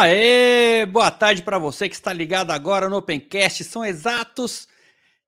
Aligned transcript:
Aê, 0.00 0.86
boa 0.86 1.10
tarde 1.10 1.42
para 1.42 1.58
você 1.58 1.88
que 1.88 1.94
está 1.96 2.12
ligado 2.12 2.52
agora 2.52 2.88
no 2.88 2.98
Opencast. 2.98 3.64
São 3.64 3.84
exatos 3.84 4.68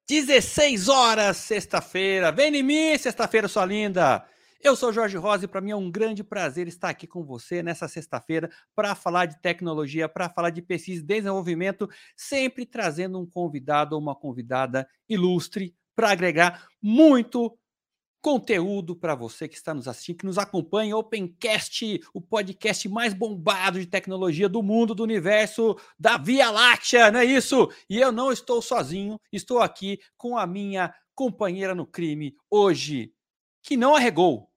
16 0.08 0.88
horas, 0.88 1.38
sexta-feira. 1.38 2.30
Vem 2.30 2.54
em 2.54 2.62
mim, 2.62 2.96
sexta-feira, 2.96 3.48
sua 3.48 3.64
linda. 3.64 4.24
Eu 4.62 4.76
sou 4.76 4.92
Jorge 4.92 5.16
Rosa 5.16 5.46
e 5.46 5.48
para 5.48 5.60
mim 5.60 5.72
é 5.72 5.76
um 5.76 5.90
grande 5.90 6.22
prazer 6.22 6.68
estar 6.68 6.88
aqui 6.88 7.04
com 7.04 7.24
você 7.24 7.64
nessa 7.64 7.88
sexta-feira 7.88 8.48
para 8.72 8.94
falar 8.94 9.26
de 9.26 9.42
tecnologia, 9.42 10.08
para 10.08 10.30
falar 10.30 10.50
de 10.50 10.62
pesquisa 10.62 11.02
e 11.02 11.04
desenvolvimento, 11.04 11.90
sempre 12.16 12.64
trazendo 12.64 13.18
um 13.18 13.26
convidado 13.26 13.96
ou 13.96 14.00
uma 14.00 14.14
convidada 14.14 14.88
ilustre 15.08 15.74
para 15.96 16.12
agregar 16.12 16.68
muito 16.80 17.58
conteúdo 18.20 18.94
para 18.94 19.14
você 19.14 19.48
que 19.48 19.56
está 19.56 19.72
nos 19.72 19.88
assistindo, 19.88 20.18
que 20.18 20.26
nos 20.26 20.38
acompanha, 20.38 20.96
Opencast, 20.96 22.00
o 22.12 22.20
podcast 22.20 22.88
mais 22.88 23.14
bombado 23.14 23.80
de 23.80 23.86
tecnologia 23.86 24.48
do 24.48 24.62
mundo, 24.62 24.94
do 24.94 25.02
universo, 25.02 25.76
da 25.98 26.18
Via 26.18 26.50
Láctea, 26.50 27.10
não 27.10 27.20
é 27.20 27.24
isso? 27.24 27.70
E 27.88 27.98
eu 27.98 28.12
não 28.12 28.30
estou 28.30 28.60
sozinho, 28.60 29.18
estou 29.32 29.60
aqui 29.60 29.98
com 30.16 30.36
a 30.36 30.46
minha 30.46 30.94
companheira 31.14 31.74
no 31.74 31.86
crime 31.86 32.34
hoje, 32.50 33.12
que 33.62 33.76
não 33.76 33.94
arregou, 33.94 34.49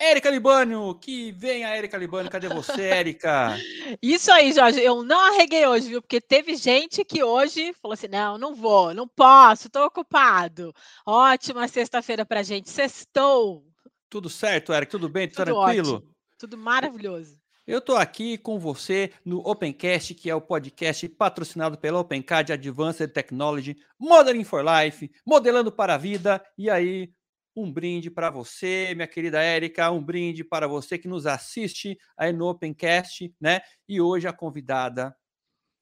Érica 0.00 0.30
Libânio, 0.30 0.94
que 0.94 1.32
vem 1.32 1.64
a 1.64 1.74
Érica 1.74 1.98
Libânio, 1.98 2.30
cadê 2.30 2.48
você, 2.48 2.82
Érica? 2.82 3.56
Isso 4.00 4.30
aí, 4.30 4.52
Jorge, 4.52 4.80
eu 4.80 5.02
não 5.02 5.18
arreguei 5.34 5.66
hoje, 5.66 5.88
viu? 5.88 6.00
Porque 6.00 6.20
teve 6.20 6.54
gente 6.54 7.04
que 7.04 7.24
hoje 7.24 7.72
falou 7.82 7.94
assim: 7.94 8.06
não, 8.06 8.38
não 8.38 8.54
vou, 8.54 8.94
não 8.94 9.08
posso, 9.08 9.66
estou 9.66 9.84
ocupado. 9.86 10.72
Ótima 11.04 11.66
sexta-feira 11.66 12.24
pra 12.24 12.44
gente, 12.44 12.70
sextou. 12.70 13.64
Tudo 14.08 14.30
certo, 14.30 14.72
Érica? 14.72 14.92
Tudo 14.92 15.08
bem? 15.08 15.28
Tudo 15.28 15.44
tranquilo? 15.44 15.96
Ótimo. 15.96 16.14
Tudo 16.38 16.56
maravilhoso. 16.56 17.36
Eu 17.66 17.80
estou 17.80 17.96
aqui 17.96 18.38
com 18.38 18.58
você 18.58 19.12
no 19.22 19.40
Opencast, 19.40 20.14
que 20.14 20.30
é 20.30 20.34
o 20.34 20.40
podcast 20.40 21.06
patrocinado 21.06 21.76
pela 21.76 21.98
Opencad 21.98 22.48
Advanced 22.50 23.12
Technology, 23.12 23.76
Modeling 23.98 24.44
for 24.44 24.64
Life, 24.64 25.10
modelando 25.26 25.70
para 25.70 25.94
a 25.94 25.98
vida. 25.98 26.42
E 26.56 26.70
aí, 26.70 27.12
um 27.54 27.70
brinde 27.72 28.10
para 28.10 28.30
você, 28.30 28.92
minha 28.94 29.08
querida 29.08 29.42
Érica, 29.42 29.90
um 29.90 30.02
brinde 30.02 30.44
para 30.44 30.66
você 30.68 30.98
que 30.98 31.08
nos 31.08 31.26
assiste 31.26 31.98
aí 32.16 32.32
no 32.32 32.48
Opencast, 32.48 33.34
né? 33.40 33.60
E 33.88 34.00
hoje 34.00 34.28
a 34.28 34.32
convidada 34.32 35.16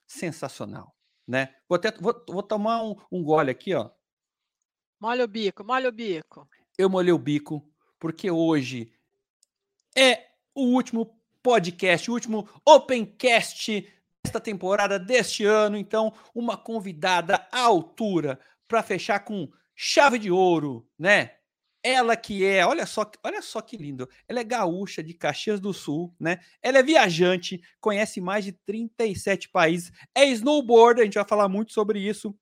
sensacional, 0.07 0.95
né? 1.27 1.55
Vou, 1.69 1.77
até, 1.77 1.93
vou, 1.93 2.25
vou 2.29 2.43
tomar 2.43 2.83
um, 2.83 2.97
um 3.11 3.23
gole 3.23 3.51
aqui, 3.51 3.75
ó. 3.75 3.91
Molha 4.99 5.25
o 5.25 5.29
bico, 5.29 5.65
molha 5.65 5.89
o 5.89 5.93
bico. 5.93 6.49
Eu 6.79 6.89
molhei 6.89 7.13
o 7.13 7.19
bico, 7.19 7.69
porque 7.99 8.31
hoje 8.31 8.93
é 9.97 10.27
o 10.55 10.63
último 10.63 11.19
podcast, 11.43 12.11
o 12.11 12.15
último 12.15 12.49
Opencast 12.65 13.87
desta 14.25 14.41
temporada, 14.41 14.99
deste 14.99 15.45
ano. 15.45 15.77
Então, 15.77 16.13
uma 16.35 16.57
convidada 16.57 17.47
à 17.53 17.61
altura 17.61 18.41
para 18.67 18.83
fechar 18.83 19.21
com 19.21 19.51
chave 19.75 20.19
de 20.19 20.31
ouro, 20.31 20.89
né? 20.99 21.36
Ela 21.89 22.17
que 22.17 22.45
é, 22.45 22.67
olha 22.67 22.85
só, 22.85 23.09
olha 23.23 23.41
só 23.41 23.61
que 23.61 23.77
lindo. 23.77 24.09
Ela 24.27 24.41
é 24.41 24.45
gaúcha 24.45 25.05
de 25.05 25.15
Caxias 25.15 25.61
do 25.61 25.73
Sul, 25.73 26.13
né? 26.19 26.41
Ela 26.61 26.79
é 26.79 26.83
viajante, 26.83 27.63
conhece 27.81 28.21
mais 28.21 28.45
de 28.45 28.51
37 28.51 29.49
países, 29.51 29.93
é 30.13 30.27
snowboarder, 30.27 31.03
a 31.03 31.05
gente 31.05 31.15
vai 31.15 31.25
falar 31.25 31.49
muito 31.49 31.73
sobre 31.73 32.01
isso. 32.01 32.37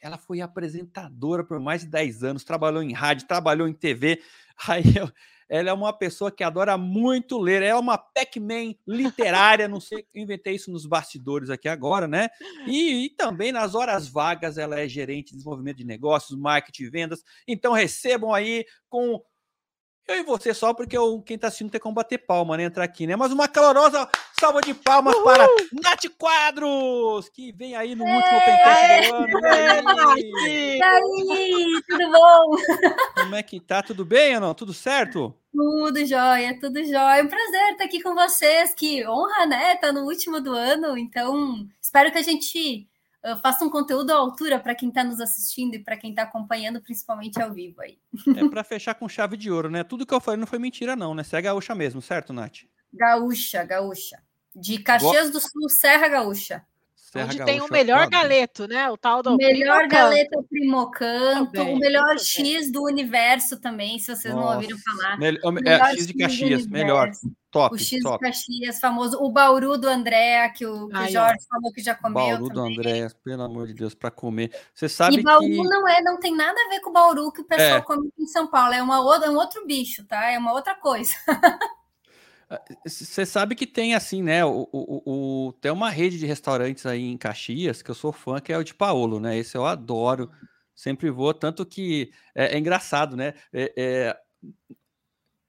Ela 0.00 0.16
foi 0.16 0.40
apresentadora 0.40 1.44
por 1.44 1.60
mais 1.60 1.82
de 1.82 1.88
10 1.88 2.24
anos, 2.24 2.44
trabalhou 2.44 2.82
em 2.82 2.94
rádio, 2.94 3.26
trabalhou 3.26 3.68
em 3.68 3.74
TV. 3.74 4.22
Aí 4.66 4.84
eu, 4.96 5.12
ela 5.48 5.70
é 5.70 5.72
uma 5.72 5.92
pessoa 5.92 6.30
que 6.30 6.42
adora 6.42 6.76
muito 6.76 7.38
ler, 7.38 7.62
é 7.62 7.74
uma 7.74 7.96
Pac-Man 7.96 8.74
literária, 8.86 9.68
não 9.68 9.80
sei, 9.80 10.06
inventei 10.14 10.54
isso 10.54 10.70
nos 10.70 10.86
bastidores 10.86 11.50
aqui 11.50 11.68
agora, 11.68 12.08
né? 12.08 12.28
E, 12.66 13.04
e, 13.04 13.10
também 13.10 13.52
nas 13.52 13.74
horas 13.74 14.08
vagas 14.08 14.58
ela 14.58 14.80
é 14.80 14.88
gerente 14.88 15.30
de 15.30 15.36
desenvolvimento 15.36 15.78
de 15.78 15.84
negócios, 15.84 16.38
marketing 16.38 16.84
e 16.84 16.90
vendas. 16.90 17.22
Então 17.46 17.72
recebam 17.72 18.34
aí 18.34 18.64
com 18.88 19.22
eu 20.08 20.16
e 20.16 20.22
você 20.22 20.54
só 20.54 20.72
porque 20.72 20.96
eu, 20.96 21.20
quem 21.22 21.34
está 21.34 21.48
assistindo 21.48 21.70
tem 21.70 21.80
como 21.80 21.94
bater 21.94 22.18
palma, 22.18 22.56
né? 22.56 22.64
Entrar 22.64 22.84
aqui, 22.84 23.06
né? 23.06 23.16
Mas 23.16 23.32
uma 23.32 23.48
calorosa 23.48 24.08
salva 24.38 24.60
de 24.60 24.72
palmas 24.72 25.14
Uhul! 25.14 25.24
para 25.24 25.46
Nath 25.72 26.04
Quadros, 26.16 27.28
que 27.28 27.52
vem 27.52 27.74
aí 27.74 27.94
no 27.94 28.04
último 28.04 28.36
Opencast 28.38 29.10
do 29.10 29.46
ano. 29.46 30.18
E 30.46 30.82
aí, 30.82 31.82
tudo 31.88 32.10
bom? 32.12 32.56
Como 33.16 33.34
é 33.34 33.42
que 33.42 33.60
tá? 33.60 33.82
Tudo 33.82 34.04
bem 34.04 34.34
ou 34.36 34.40
não? 34.40 34.54
Tudo 34.54 34.72
certo? 34.72 35.34
Tudo 35.52 36.04
jóia, 36.06 36.58
tudo 36.60 36.84
jóia. 36.84 37.20
É 37.20 37.22
um 37.22 37.28
prazer 37.28 37.72
estar 37.72 37.84
aqui 37.84 38.00
com 38.02 38.14
vocês. 38.14 38.74
Que 38.74 39.06
honra, 39.08 39.46
né? 39.46 39.76
Tá 39.76 39.92
no 39.92 40.02
último 40.04 40.40
do 40.40 40.52
ano, 40.52 40.96
então 40.96 41.66
espero 41.80 42.12
que 42.12 42.18
a 42.18 42.22
gente 42.22 42.86
faça 43.42 43.64
um 43.64 43.70
conteúdo 43.70 44.10
à 44.10 44.16
altura 44.16 44.60
para 44.60 44.74
quem 44.74 44.88
está 44.88 45.02
nos 45.02 45.20
assistindo 45.20 45.74
e 45.74 45.78
para 45.78 45.96
quem 45.96 46.10
está 46.10 46.22
acompanhando, 46.22 46.80
principalmente 46.80 47.40
ao 47.40 47.52
vivo 47.52 47.80
aí. 47.80 47.98
É 48.36 48.48
para 48.48 48.62
fechar 48.62 48.94
com 48.94 49.08
chave 49.08 49.36
de 49.36 49.50
ouro, 49.50 49.70
né? 49.70 49.82
Tudo 49.82 50.06
que 50.06 50.14
eu 50.14 50.20
falei 50.20 50.38
não 50.38 50.46
foi 50.46 50.58
mentira, 50.58 50.94
não, 50.94 51.14
né? 51.14 51.24
Você 51.24 51.36
é 51.36 51.42
gaúcha 51.42 51.74
mesmo, 51.74 52.00
certo, 52.00 52.32
Nath? 52.32 52.58
Gaúcha, 52.92 53.64
gaúcha. 53.64 54.22
De 54.54 54.78
Caxias 54.78 55.30
do 55.30 55.40
Sul, 55.40 55.68
Serra 55.68 56.08
Gaúcha. 56.08 56.64
Serra 56.94 57.26
Onde 57.26 57.38
Gaúcha, 57.38 57.52
tem 57.52 57.60
o 57.60 57.70
melhor 57.70 58.08
galeto, 58.08 58.66
né? 58.66 58.90
O 58.90 58.96
tal 58.96 59.22
do 59.22 59.34
o 59.34 59.36
melhor 59.36 59.86
galeto 59.86 60.42
primocanto, 60.48 61.52
também, 61.52 61.74
o 61.74 61.78
melhor 61.78 62.18
X 62.18 62.70
do 62.70 62.82
universo 62.84 63.60
também, 63.60 63.98
se 63.98 64.06
vocês 64.06 64.34
Nossa. 64.34 64.46
não 64.46 64.54
ouviram 64.54 64.78
falar. 64.78 65.18
Mel 65.18 65.34
é, 65.64 65.78
X 65.94 66.06
de 66.06 66.14
Caxias, 66.14 66.66
melhor. 66.66 67.10
Top, 67.56 67.74
o 67.74 67.78
X 67.78 68.02
top. 68.02 68.18
de 68.18 68.30
Caxias, 68.30 68.78
famoso. 68.78 69.18
O 69.18 69.30
Bauru 69.30 69.78
do 69.78 69.88
André, 69.88 70.48
que 70.50 70.66
o, 70.66 70.88
que 70.88 70.96
Ai, 70.96 71.10
Jorge 71.10 71.44
ó. 71.44 71.54
falou 71.54 71.72
que 71.72 71.82
já 71.82 71.94
comeu. 71.94 72.14
Bauru 72.14 72.48
também. 72.48 72.54
do 72.54 72.80
André, 72.80 73.08
pelo 73.24 73.42
amor 73.42 73.66
de 73.66 73.74
Deus, 73.74 73.94
para 73.94 74.10
comer. 74.10 74.50
Você 74.74 74.88
sabe 74.88 75.18
e 75.18 75.22
Bauru 75.22 75.46
que... 75.46 75.62
não 75.62 75.88
é, 75.88 76.02
não 76.02 76.20
tem 76.20 76.34
nada 76.34 76.58
a 76.60 76.68
ver 76.68 76.80
com 76.80 76.90
o 76.90 76.92
Bauru 76.92 77.32
que 77.32 77.40
o 77.40 77.44
pessoal 77.44 77.78
é. 77.78 77.82
come 77.82 78.10
em 78.18 78.26
São 78.26 78.46
Paulo. 78.46 78.74
É, 78.74 78.82
uma, 78.82 78.96
é 78.96 79.30
um 79.30 79.36
outro 79.36 79.66
bicho, 79.66 80.04
tá? 80.04 80.30
É 80.30 80.38
uma 80.38 80.52
outra 80.52 80.74
coisa. 80.74 81.14
Você 82.86 83.26
sabe 83.26 83.56
que 83.56 83.66
tem 83.66 83.94
assim, 83.94 84.22
né? 84.22 84.44
O, 84.44 84.68
o, 84.72 85.46
o, 85.48 85.52
tem 85.54 85.72
uma 85.72 85.90
rede 85.90 86.18
de 86.18 86.26
restaurantes 86.26 86.86
aí 86.86 87.02
em 87.02 87.18
Caxias 87.18 87.82
que 87.82 87.90
eu 87.90 87.94
sou 87.94 88.12
fã, 88.12 88.40
que 88.40 88.52
é 88.52 88.58
o 88.58 88.62
de 88.62 88.72
Paolo, 88.72 89.18
né? 89.18 89.36
Esse 89.36 89.56
eu 89.56 89.66
adoro, 89.66 90.30
sempre 90.74 91.10
vou, 91.10 91.34
tanto 91.34 91.66
que 91.66 92.12
é, 92.34 92.54
é 92.54 92.58
engraçado, 92.58 93.16
né? 93.16 93.34
É, 93.52 93.72
é, 93.76 94.16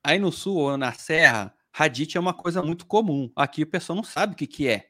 aí 0.04 0.18
no 0.18 0.32
sul 0.32 0.58
ou 0.58 0.78
na 0.78 0.92
Serra, 0.92 1.54
radite 1.78 2.18
é 2.18 2.20
uma 2.20 2.34
coisa 2.34 2.64
muito 2.64 2.88
comum. 2.88 3.32
Aqui 3.36 3.62
o 3.62 3.68
pessoal 3.68 3.96
não 3.96 4.04
sabe 4.04 4.34
o 4.34 4.36
que, 4.36 4.48
que 4.48 4.68
é, 4.68 4.88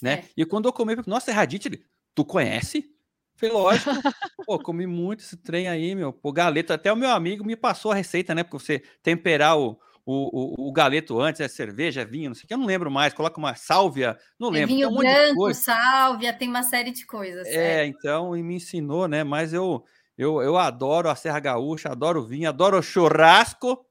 né? 0.00 0.12
É. 0.12 0.24
E 0.36 0.44
quando 0.44 0.66
eu 0.66 0.72
comi, 0.72 0.94
nossa, 1.04 1.32
é 1.32 1.34
radite, 1.34 1.84
tu 2.14 2.24
conhece? 2.24 2.94
Falei, 3.34 3.52
lógico, 3.52 3.90
pô, 4.46 4.56
comi 4.60 4.86
muito 4.86 5.18
esse 5.20 5.36
trem 5.36 5.66
aí, 5.66 5.96
meu, 5.96 6.12
pô, 6.12 6.32
galeto, 6.32 6.72
até 6.72 6.92
o 6.92 6.96
meu 6.96 7.10
amigo 7.10 7.44
me 7.44 7.56
passou 7.56 7.90
a 7.90 7.94
receita, 7.96 8.36
né? 8.36 8.44
Porque 8.44 8.56
você 8.56 8.78
temperar 9.02 9.58
o, 9.58 9.80
o, 10.06 10.62
o, 10.64 10.68
o, 10.68 10.72
galeto 10.72 11.20
antes, 11.20 11.40
é 11.40 11.48
cerveja, 11.48 12.02
é 12.02 12.04
vinho, 12.04 12.30
não 12.30 12.36
sei 12.36 12.44
o 12.44 12.46
que, 12.46 12.54
eu 12.54 12.58
não 12.58 12.66
lembro 12.66 12.88
mais. 12.88 13.12
Coloca 13.12 13.36
uma 13.36 13.56
sálvia, 13.56 14.16
não 14.38 14.48
lembro. 14.48 14.76
vinho 14.76 14.90
um 14.90 14.94
branco, 14.94 15.52
sálvia, 15.54 16.32
tem 16.32 16.48
uma 16.48 16.62
série 16.62 16.92
de 16.92 17.04
coisas. 17.04 17.48
É, 17.48 17.80
é, 17.80 17.86
então, 17.86 18.36
e 18.36 18.44
me 18.44 18.54
ensinou, 18.54 19.08
né? 19.08 19.24
Mas 19.24 19.52
eu, 19.52 19.84
eu, 20.16 20.40
eu 20.40 20.56
adoro 20.56 21.10
a 21.10 21.16
Serra 21.16 21.40
Gaúcha, 21.40 21.88
adoro 21.88 22.20
o 22.20 22.26
vinho, 22.26 22.48
adoro 22.48 22.78
o 22.78 22.82
churrasco. 22.82 23.87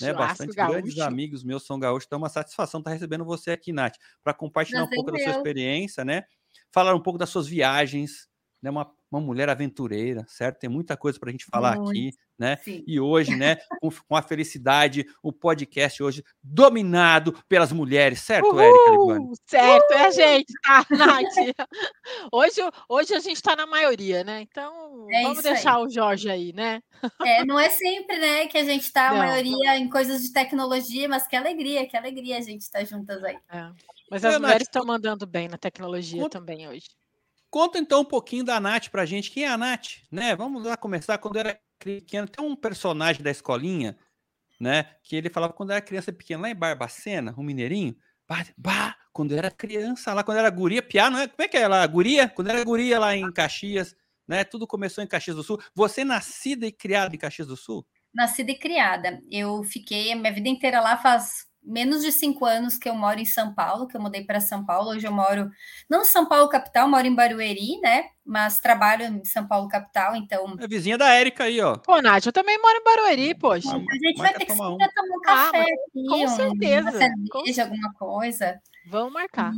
Né, 0.00 0.12
bastante 0.12 0.54
gaúcho. 0.54 0.72
grandes 0.74 0.98
amigos 0.98 1.44
meus 1.44 1.64
são 1.64 1.78
gaúchos, 1.78 2.06
então 2.06 2.18
é 2.18 2.22
uma 2.22 2.28
satisfação 2.28 2.80
estar 2.80 2.90
recebendo 2.90 3.24
você 3.24 3.50
aqui, 3.50 3.72
Nath, 3.72 3.96
para 4.22 4.34
compartilhar 4.34 4.84
um 4.84 4.88
pouco 4.90 5.10
da 5.10 5.18
sua 5.18 5.32
experiência, 5.32 6.04
né? 6.04 6.24
Falar 6.72 6.94
um 6.94 7.02
pouco 7.02 7.18
das 7.18 7.30
suas 7.30 7.46
viagens, 7.46 8.28
né? 8.62 8.70
Uma, 8.70 8.90
uma 9.10 9.20
mulher 9.20 9.48
aventureira, 9.48 10.24
certo? 10.28 10.58
Tem 10.58 10.68
muita 10.68 10.96
coisa 10.96 11.18
para 11.18 11.30
a 11.30 11.32
gente 11.32 11.46
falar 11.46 11.76
Muito. 11.76 11.90
aqui, 11.90 12.10
né? 12.38 12.56
Sim. 12.56 12.84
E 12.86 13.00
hoje, 13.00 13.34
né, 13.34 13.56
com, 13.80 13.90
com, 13.90 14.16
a 14.16 14.22
felicidade, 14.22 15.06
o 15.22 15.32
podcast 15.32 16.02
hoje 16.02 16.22
dominado 16.42 17.32
pelas 17.48 17.72
mulheres, 17.72 18.20
certo, 18.20 18.50
Uhul, 18.50 18.60
Érica 18.60 19.34
Certo, 19.46 19.90
Uhul. 19.90 19.98
é 19.98 20.06
a 20.06 20.10
gente, 20.10 20.52
tá, 20.62 20.86
Nath? 20.90 21.54
Hoje, 22.32 22.60
hoje 22.88 23.14
a 23.14 23.20
gente 23.20 23.36
está 23.36 23.56
na 23.56 23.66
maioria, 23.66 24.22
né? 24.22 24.42
Então, 24.42 25.06
é 25.10 25.22
vamos 25.22 25.42
deixar 25.42 25.76
aí. 25.76 25.84
o 25.84 25.88
Jorge 25.88 26.30
aí, 26.30 26.52
né? 26.52 26.80
É, 27.24 27.44
não 27.44 27.58
é 27.58 27.70
sempre, 27.70 28.18
né, 28.18 28.46
que 28.46 28.58
a 28.58 28.64
gente 28.64 28.82
está 28.82 29.08
a 29.08 29.10
não. 29.10 29.18
maioria 29.18 29.76
em 29.78 29.88
coisas 29.88 30.22
de 30.22 30.32
tecnologia, 30.32 31.08
mas 31.08 31.26
que 31.26 31.34
alegria, 31.34 31.86
que 31.88 31.96
alegria 31.96 32.36
a 32.36 32.42
gente 32.42 32.60
estar 32.60 32.80
tá 32.80 32.84
juntas 32.84 33.22
aí. 33.24 33.38
É. 33.50 33.70
Mas 34.10 34.24
as 34.24 34.38
mulheres 34.38 34.62
estão 34.62 34.84
mandando 34.84 35.26
bem 35.26 35.48
na 35.48 35.58
tecnologia 35.58 36.22
Conta, 36.22 36.38
também 36.38 36.68
hoje. 36.68 36.88
Conta 37.50 37.78
então 37.78 38.00
um 38.00 38.04
pouquinho 38.04 38.44
da 38.44 38.60
Nath 38.60 38.88
pra 38.88 39.06
gente. 39.06 39.30
Quem 39.30 39.44
é 39.44 39.48
a 39.48 39.56
Nath? 39.56 40.02
Né? 40.10 40.36
Vamos 40.36 40.64
lá 40.64 40.76
começar. 40.76 41.16
Quando 41.18 41.38
era 41.38 41.58
pequeno, 41.78 42.28
tem 42.28 42.44
um 42.44 42.54
personagem 42.54 43.22
da 43.22 43.30
escolinha, 43.30 43.96
né? 44.60 44.84
Que 45.02 45.16
ele 45.16 45.30
falava 45.30 45.52
quando 45.52 45.70
era 45.70 45.80
criança 45.80 46.12
pequena, 46.12 46.42
lá 46.42 46.50
em 46.50 46.54
Barbacena, 46.54 47.34
um 47.38 47.42
mineirinho. 47.42 47.96
Bah, 48.28 48.44
bah, 48.56 48.96
quando 49.12 49.34
era 49.34 49.50
criança 49.50 50.12
lá, 50.12 50.22
quando 50.22 50.36
era 50.36 50.50
guria, 50.50 50.82
piá, 50.82 51.08
não 51.08 51.20
é? 51.20 51.28
Como 51.28 51.42
é 51.42 51.48
que 51.48 51.56
é 51.56 51.66
lá? 51.66 51.86
Guria? 51.86 52.28
Quando 52.28 52.50
era 52.50 52.62
guria 52.62 52.98
lá 52.98 53.16
em 53.16 53.32
Caxias, 53.32 53.96
né? 54.26 54.44
Tudo 54.44 54.66
começou 54.66 55.02
em 55.02 55.06
Caxias 55.06 55.36
do 55.36 55.42
Sul. 55.42 55.58
Você 55.74 56.04
nascida 56.04 56.66
e 56.66 56.72
criada 56.72 57.14
em 57.14 57.18
Caxias 57.18 57.48
do 57.48 57.56
Sul? 57.56 57.86
Nascida 58.14 58.52
e 58.52 58.58
criada. 58.58 59.22
Eu 59.30 59.62
fiquei 59.64 60.12
a 60.12 60.16
minha 60.16 60.32
vida 60.32 60.48
inteira 60.48 60.80
lá 60.80 60.98
faz 60.98 61.47
menos 61.68 62.02
de 62.02 62.10
cinco 62.10 62.46
anos 62.46 62.78
que 62.78 62.88
eu 62.88 62.94
moro 62.94 63.20
em 63.20 63.24
São 63.26 63.54
Paulo, 63.54 63.86
que 63.86 63.96
eu 63.96 64.00
mudei 64.00 64.24
para 64.24 64.40
São 64.40 64.64
Paulo. 64.64 64.90
Hoje 64.90 65.06
eu 65.06 65.12
moro, 65.12 65.50
não 65.88 66.00
em 66.00 66.06
São 66.06 66.26
Paulo 66.26 66.48
capital, 66.48 66.88
moro 66.88 67.06
em 67.06 67.14
Barueri, 67.14 67.78
né? 67.80 68.06
Mas 68.24 68.58
trabalho 68.58 69.04
em 69.04 69.24
São 69.24 69.46
Paulo 69.46 69.68
capital, 69.68 70.16
então. 70.16 70.56
É 70.58 70.66
vizinha 70.66 70.96
da 70.96 71.12
Érica 71.12 71.44
aí, 71.44 71.60
ó. 71.60 71.76
Pô, 71.76 72.00
Nath, 72.00 72.26
eu 72.26 72.32
também 72.32 72.58
moro 72.60 72.78
em 72.78 72.84
Barueri, 72.84 73.34
poxa. 73.34 73.68
A 73.68 73.78
gente 73.78 74.16
vai 74.16 74.32
ter 74.32 74.46
que 74.46 74.52
tomar 74.52 74.70
um, 74.70 74.78
tomar 74.78 75.16
um 75.16 75.20
ah, 75.20 75.26
café 75.26 75.62
aqui, 75.62 76.06
com 76.08 76.24
um, 76.24 76.28
certeza. 76.28 76.80
uma 76.80 76.92
cerveja, 76.92 77.64
com... 77.64 77.70
alguma 77.70 77.92
coisa. 77.94 78.60
Vamos 78.86 79.12
marcar. 79.12 79.52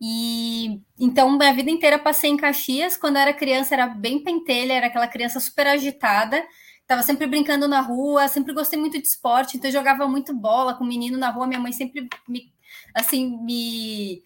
E 0.00 0.80
então, 0.98 1.30
minha 1.36 1.54
vida 1.54 1.70
inteira 1.70 1.98
passei 1.98 2.30
em 2.30 2.36
Caxias. 2.36 2.96
Quando 2.96 3.16
eu 3.16 3.22
era 3.22 3.32
criança, 3.32 3.74
era 3.74 3.86
bem 3.86 4.22
pentelha, 4.22 4.72
era 4.72 4.86
aquela 4.86 5.08
criança 5.08 5.38
super 5.40 5.66
agitada. 5.66 6.42
Tava 6.86 7.02
sempre 7.02 7.26
brincando 7.26 7.66
na 7.66 7.80
rua, 7.80 8.28
sempre 8.28 8.52
gostei 8.52 8.78
muito 8.78 9.00
de 9.00 9.06
esporte, 9.06 9.56
então 9.56 9.68
eu 9.68 9.72
jogava 9.72 10.06
muito 10.06 10.34
bola 10.34 10.74
com 10.74 10.84
menino 10.84 11.16
na 11.16 11.30
rua. 11.30 11.46
Minha 11.46 11.60
mãe 11.60 11.72
sempre 11.72 12.08
me, 12.28 12.52
assim, 12.94 13.38
me, 13.42 14.22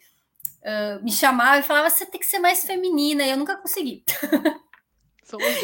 uh, 0.62 1.02
me 1.04 1.12
chamava 1.12 1.58
e 1.58 1.62
falava: 1.62 1.88
você 1.88 2.04
tem 2.04 2.20
que 2.20 2.26
ser 2.26 2.38
mais 2.38 2.64
feminina, 2.64 3.24
e 3.24 3.30
eu 3.30 3.36
nunca 3.36 3.56
consegui. 3.56 4.04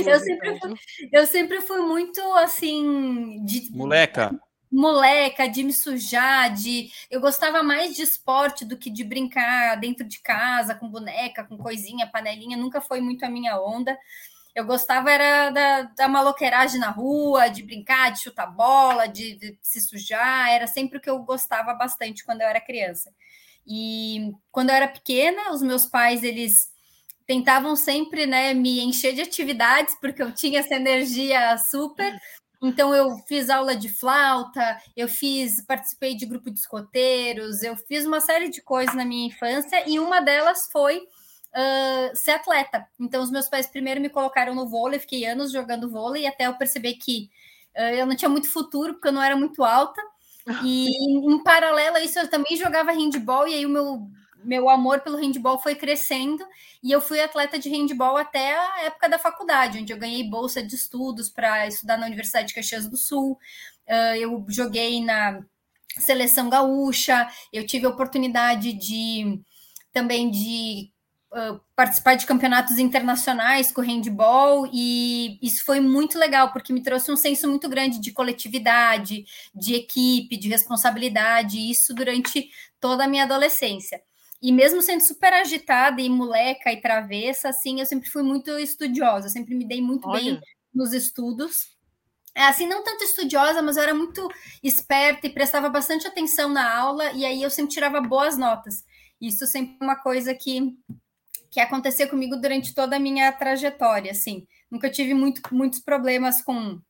eu, 0.06 0.20
sempre 0.20 0.58
fui, 0.60 0.74
eu 1.12 1.26
sempre 1.26 1.60
fui 1.62 1.80
muito 1.80 2.20
assim. 2.34 3.44
De, 3.44 3.70
Moleca 3.72 4.30
moleca, 4.74 5.48
de 5.48 5.62
me 5.62 5.72
sujar, 5.72 6.52
de 6.52 6.90
eu 7.10 7.20
gostava 7.20 7.62
mais 7.62 7.94
de 7.94 8.02
esporte 8.02 8.64
do 8.64 8.76
que 8.76 8.90
de 8.90 9.04
brincar 9.04 9.76
dentro 9.76 10.04
de 10.06 10.20
casa 10.20 10.74
com 10.74 10.88
boneca, 10.88 11.44
com 11.44 11.56
coisinha, 11.56 12.10
panelinha, 12.10 12.56
nunca 12.56 12.80
foi 12.80 13.00
muito 13.00 13.24
a 13.24 13.30
minha 13.30 13.60
onda. 13.60 13.96
Eu 14.54 14.64
gostava 14.64 15.10
era 15.10 15.50
da, 15.50 15.82
da 15.82 16.08
maloqueiragem 16.08 16.78
na 16.78 16.90
rua, 16.90 17.48
de 17.48 17.62
brincar, 17.62 18.12
de 18.12 18.20
chutar 18.20 18.46
bola, 18.46 19.06
de, 19.06 19.34
de 19.34 19.58
se 19.60 19.80
sujar, 19.80 20.50
era 20.50 20.66
sempre 20.66 20.98
o 20.98 21.00
que 21.00 21.10
eu 21.10 21.18
gostava 21.20 21.74
bastante 21.74 22.24
quando 22.24 22.42
eu 22.42 22.46
era 22.46 22.60
criança. 22.60 23.12
E 23.66 24.32
quando 24.52 24.70
eu 24.70 24.76
era 24.76 24.88
pequena, 24.88 25.50
os 25.50 25.62
meus 25.62 25.86
pais, 25.86 26.22
eles 26.22 26.72
tentavam 27.26 27.74
sempre, 27.74 28.26
né, 28.26 28.54
me 28.54 28.80
encher 28.80 29.14
de 29.14 29.22
atividades, 29.22 29.96
porque 30.00 30.22
eu 30.22 30.32
tinha 30.32 30.60
essa 30.60 30.74
energia 30.74 31.56
super, 31.58 32.16
então 32.62 32.94
eu 32.94 33.18
fiz 33.26 33.50
aula 33.50 33.74
de 33.74 33.88
flauta, 33.88 34.78
eu 34.96 35.08
fiz, 35.08 35.60
participei 35.66 36.14
de 36.14 36.26
grupo 36.26 36.50
de 36.50 36.58
escoteiros, 36.58 37.62
eu 37.62 37.76
fiz 37.76 38.06
uma 38.06 38.20
série 38.20 38.48
de 38.48 38.62
coisas 38.62 38.94
na 38.94 39.04
minha 39.04 39.26
infância 39.26 39.88
e 39.88 39.98
uma 39.98 40.20
delas 40.20 40.68
foi 40.70 41.02
uh, 41.54 42.16
ser 42.16 42.32
atleta. 42.32 42.86
Então 42.98 43.22
os 43.22 43.30
meus 43.30 43.48
pais 43.48 43.66
primeiro 43.66 44.00
me 44.00 44.08
colocaram 44.08 44.54
no 44.54 44.68
vôlei, 44.68 44.98
fiquei 44.98 45.24
anos 45.24 45.52
jogando 45.52 45.90
vôlei 45.90 46.26
até 46.26 46.46
eu 46.46 46.54
perceber 46.54 46.94
que 46.94 47.30
uh, 47.76 47.94
eu 47.94 48.06
não 48.06 48.16
tinha 48.16 48.28
muito 48.28 48.50
futuro 48.50 48.94
porque 48.94 49.08
eu 49.08 49.12
não 49.12 49.22
era 49.22 49.36
muito 49.36 49.62
alta. 49.62 50.00
E 50.62 50.90
em 51.08 51.42
paralelo 51.42 51.96
a 51.96 52.00
isso 52.00 52.18
eu 52.18 52.28
também 52.28 52.54
jogava 52.56 52.92
handball 52.92 53.48
e 53.48 53.54
aí 53.54 53.64
o 53.64 53.70
meu 53.70 54.08
meu 54.44 54.68
amor 54.68 55.00
pelo 55.00 55.16
handball 55.16 55.58
foi 55.58 55.74
crescendo 55.74 56.44
e 56.82 56.92
eu 56.92 57.00
fui 57.00 57.18
atleta 57.18 57.58
de 57.58 57.70
handball 57.70 58.18
até 58.18 58.54
a 58.54 58.82
época 58.82 59.08
da 59.08 59.18
faculdade, 59.18 59.78
onde 59.78 59.90
eu 59.90 59.98
ganhei 59.98 60.22
bolsa 60.22 60.62
de 60.62 60.74
estudos 60.74 61.30
para 61.30 61.66
estudar 61.66 61.96
na 61.96 62.04
Universidade 62.04 62.48
de 62.48 62.54
Caxias 62.54 62.86
do 62.86 62.96
Sul. 62.98 63.38
Uh, 63.88 64.16
eu 64.16 64.44
joguei 64.48 65.02
na 65.02 65.40
seleção 65.98 66.50
gaúcha, 66.50 67.26
eu 67.50 67.66
tive 67.66 67.86
a 67.86 67.88
oportunidade 67.88 68.74
de 68.74 69.40
também 69.94 70.30
de 70.30 70.90
uh, 71.34 71.60
participar 71.74 72.14
de 72.14 72.26
campeonatos 72.26 72.78
internacionais 72.78 73.72
com 73.72 73.82
handball 73.82 74.68
e 74.72 75.38
isso 75.42 75.64
foi 75.64 75.80
muito 75.80 76.18
legal 76.18 76.52
porque 76.52 76.72
me 76.72 76.82
trouxe 76.82 77.10
um 77.10 77.16
senso 77.16 77.48
muito 77.48 77.68
grande 77.68 78.00
de 78.00 78.12
coletividade, 78.12 79.24
de 79.54 79.74
equipe, 79.74 80.36
de 80.36 80.48
responsabilidade, 80.48 81.58
isso 81.58 81.94
durante 81.94 82.48
toda 82.80 83.04
a 83.04 83.08
minha 83.08 83.24
adolescência. 83.24 84.00
E 84.40 84.52
mesmo 84.52 84.82
sendo 84.82 85.00
super 85.00 85.32
agitada 85.32 86.02
e 86.02 86.08
moleca 86.08 86.70
e 86.70 86.80
travessa, 86.80 87.48
assim, 87.48 87.80
eu 87.80 87.86
sempre 87.86 88.10
fui 88.10 88.22
muito 88.22 88.50
estudiosa, 88.58 89.28
sempre 89.28 89.54
me 89.54 89.66
dei 89.66 89.80
muito 89.80 90.06
Olha. 90.08 90.20
bem 90.20 90.40
nos 90.72 90.92
estudos. 90.92 91.74
É, 92.34 92.42
assim, 92.42 92.66
não 92.66 92.82
tanto 92.82 93.04
estudiosa, 93.04 93.62
mas 93.62 93.76
eu 93.76 93.84
era 93.84 93.94
muito 93.94 94.28
esperta 94.62 95.26
e 95.26 95.30
prestava 95.30 95.68
bastante 95.70 96.06
atenção 96.06 96.50
na 96.50 96.76
aula, 96.76 97.12
e 97.12 97.24
aí 97.24 97.42
eu 97.42 97.48
sempre 97.48 97.72
tirava 97.72 98.00
boas 98.00 98.36
notas. 98.36 98.84
Isso 99.20 99.46
sempre 99.46 99.76
é 99.80 99.84
uma 99.84 99.96
coisa 99.96 100.34
que, 100.34 100.76
que 101.54 101.60
aconteceu 101.60 102.08
comigo 102.08 102.34
durante 102.34 102.74
toda 102.74 102.96
a 102.96 102.98
minha 102.98 103.30
trajetória, 103.30 104.10
assim. 104.10 104.44
Nunca 104.68 104.90
tive 104.90 105.14
muito, 105.14 105.40
muitos 105.54 105.78
problemas 105.78 106.42
com, 106.42 106.80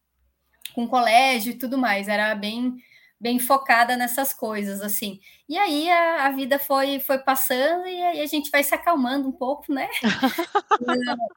com 0.75 0.89
colégio 0.89 1.53
e 1.53 1.59
tudo 1.59 1.77
mais, 1.77 2.09
era 2.09 2.35
bem 2.35 2.75
bem 3.21 3.39
focada 3.39 3.97
nessas 3.97 4.35
coisas, 4.35 4.83
assim. 4.83 5.19
E 5.49 5.57
aí 5.57 5.89
a, 5.89 6.27
a, 6.27 6.31
vida 6.33 6.59
foi, 6.59 7.01
foi 7.01 7.19
passando 7.19 7.87
e 7.87 8.03
aí 8.03 8.21
a 8.21 8.27
gente 8.27 8.51
vai 8.51 8.63
se 8.63 8.75
acalmando 8.75 9.29
um 9.29 9.33
pouco, 9.33 9.73
né? 9.73 9.89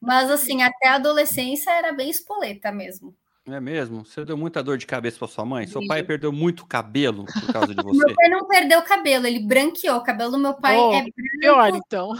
Mas, 0.00 0.30
assim, 0.30 0.62
até 0.62 0.88
a 0.88 0.94
adolescência 0.94 1.72
era 1.72 1.92
bem 1.92 2.08
espoleta 2.08 2.70
mesmo. 2.70 3.16
É 3.46 3.60
mesmo? 3.60 4.04
Você 4.06 4.24
deu 4.24 4.38
muita 4.38 4.62
dor 4.62 4.78
de 4.78 4.86
cabeça 4.86 5.18
para 5.18 5.28
sua 5.28 5.44
mãe? 5.44 5.66
Seu 5.66 5.86
pai 5.86 6.02
perdeu 6.02 6.32
muito 6.32 6.64
cabelo 6.64 7.26
por 7.26 7.52
causa 7.52 7.74
de 7.74 7.82
você? 7.84 8.06
meu 8.06 8.14
pai 8.14 8.28
não 8.30 8.48
perdeu 8.48 8.82
cabelo, 8.82 9.26
ele 9.26 9.40
branqueou. 9.40 9.98
O 9.98 10.02
cabelo 10.02 10.30
do 10.30 10.38
meu 10.38 10.54
pai 10.54 10.76
oh, 10.76 10.94
é 10.94 11.02
branco. 11.02 11.12
Pior, 11.40 11.76
então. 11.76 12.12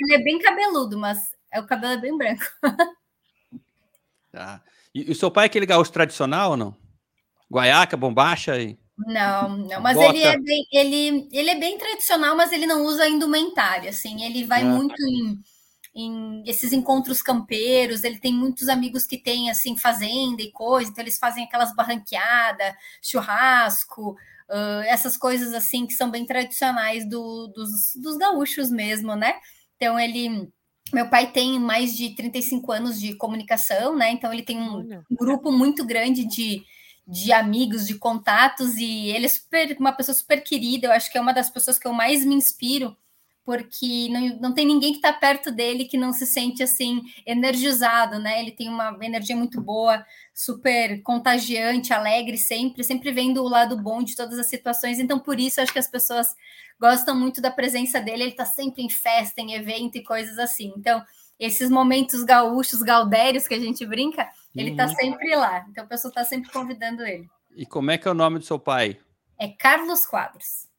Ele 0.00 0.14
é 0.14 0.18
bem 0.18 0.40
cabeludo, 0.40 0.98
mas 0.98 1.30
o 1.56 1.62
cabelo 1.64 1.92
é 1.92 1.98
bem 1.98 2.16
branco. 2.16 2.44
Tá. 4.32 4.62
E 4.94 5.10
o 5.10 5.14
seu 5.16 5.28
pai 5.28 5.46
é 5.46 5.46
aquele 5.46 5.66
gaúcho 5.66 5.90
tradicional 5.90 6.52
ou 6.52 6.56
não? 6.56 6.76
Guaiaca, 7.50 7.96
bombacha 7.96 8.56
e. 8.60 8.78
Não, 8.96 9.56
não, 9.56 9.80
mas 9.80 9.98
ele 9.98 10.22
é, 10.22 10.38
bem, 10.38 10.64
ele, 10.72 11.28
ele 11.32 11.50
é 11.50 11.58
bem 11.58 11.76
tradicional, 11.76 12.36
mas 12.36 12.52
ele 12.52 12.64
não 12.64 12.84
usa 12.84 13.08
indumentária, 13.08 13.90
assim, 13.90 14.22
ele 14.24 14.44
vai 14.44 14.62
ah. 14.62 14.66
muito 14.66 14.94
em, 15.02 15.36
em 15.94 16.42
esses 16.46 16.72
encontros 16.72 17.20
campeiros, 17.20 18.04
ele 18.04 18.18
tem 18.18 18.32
muitos 18.32 18.68
amigos 18.68 19.04
que 19.04 19.18
têm, 19.18 19.50
assim, 19.50 19.76
fazenda 19.76 20.40
e 20.40 20.52
coisa, 20.52 20.90
então 20.90 21.02
eles 21.02 21.18
fazem 21.18 21.44
aquelas 21.44 21.74
barranqueadas, 21.74 22.74
churrasco, 23.02 24.12
uh, 24.48 24.82
essas 24.86 25.16
coisas, 25.16 25.52
assim, 25.52 25.86
que 25.86 25.94
são 25.94 26.10
bem 26.10 26.24
tradicionais 26.24 27.08
do, 27.08 27.48
dos, 27.48 27.70
dos 27.96 28.16
gaúchos 28.16 28.70
mesmo, 28.70 29.14
né? 29.14 29.34
Então, 29.76 29.98
ele... 29.98 30.48
Meu 30.92 31.08
pai 31.08 31.30
tem 31.30 31.60
mais 31.60 31.96
de 31.96 32.16
35 32.16 32.72
anos 32.72 33.00
de 33.00 33.14
comunicação, 33.14 33.96
né? 33.96 34.10
Então, 34.10 34.32
ele 34.32 34.42
tem 34.42 34.58
um, 34.58 35.04
um 35.10 35.16
grupo 35.16 35.52
muito 35.52 35.84
grande 35.84 36.24
de 36.24 36.64
de 37.10 37.32
amigos, 37.32 37.88
de 37.88 37.96
contatos, 37.96 38.76
e 38.76 39.08
ele 39.08 39.26
é 39.26 39.28
super, 39.28 39.76
uma 39.80 39.92
pessoa 39.92 40.14
super 40.14 40.40
querida. 40.44 40.86
Eu 40.86 40.92
acho 40.92 41.10
que 41.10 41.18
é 41.18 41.20
uma 41.20 41.32
das 41.32 41.50
pessoas 41.50 41.76
que 41.76 41.88
eu 41.88 41.92
mais 41.92 42.24
me 42.24 42.36
inspiro, 42.36 42.96
porque 43.50 44.08
não, 44.12 44.38
não 44.38 44.54
tem 44.54 44.64
ninguém 44.64 44.92
que 44.92 44.98
está 44.98 45.12
perto 45.12 45.50
dele 45.50 45.86
que 45.86 45.98
não 45.98 46.12
se 46.12 46.24
sente 46.24 46.62
assim 46.62 47.02
energizado, 47.26 48.16
né? 48.16 48.38
Ele 48.38 48.52
tem 48.52 48.68
uma 48.68 48.96
energia 49.02 49.34
muito 49.34 49.60
boa, 49.60 50.06
super 50.32 51.02
contagiante, 51.02 51.92
alegre 51.92 52.38
sempre, 52.38 52.84
sempre 52.84 53.10
vendo 53.10 53.42
o 53.42 53.48
lado 53.48 53.76
bom 53.76 54.04
de 54.04 54.14
todas 54.14 54.38
as 54.38 54.48
situações. 54.48 55.00
Então, 55.00 55.18
por 55.18 55.40
isso, 55.40 55.60
acho 55.60 55.72
que 55.72 55.80
as 55.80 55.90
pessoas 55.90 56.28
gostam 56.80 57.18
muito 57.18 57.40
da 57.40 57.50
presença 57.50 58.00
dele. 58.00 58.22
Ele 58.22 58.30
está 58.30 58.44
sempre 58.44 58.84
em 58.84 58.88
festa, 58.88 59.40
em 59.40 59.54
evento 59.54 59.98
e 59.98 60.04
coisas 60.04 60.38
assim. 60.38 60.72
Então, 60.76 61.02
esses 61.36 61.68
momentos 61.68 62.22
gaúchos, 62.22 62.82
gaudérios 62.82 63.48
que 63.48 63.54
a 63.54 63.58
gente 63.58 63.84
brinca, 63.84 64.28
ele 64.54 64.70
está 64.70 64.84
uhum. 64.84 64.94
sempre 64.94 65.34
lá. 65.34 65.66
Então 65.68 65.82
a 65.82 65.88
pessoa 65.88 66.10
está 66.10 66.22
sempre 66.22 66.52
convidando 66.52 67.02
ele. 67.02 67.28
E 67.56 67.66
como 67.66 67.90
é 67.90 67.98
que 67.98 68.06
é 68.06 68.12
o 68.12 68.14
nome 68.14 68.38
do 68.38 68.44
seu 68.44 68.60
pai? 68.60 68.96
É 69.36 69.48
Carlos 69.48 70.06
Quadros. 70.06 70.69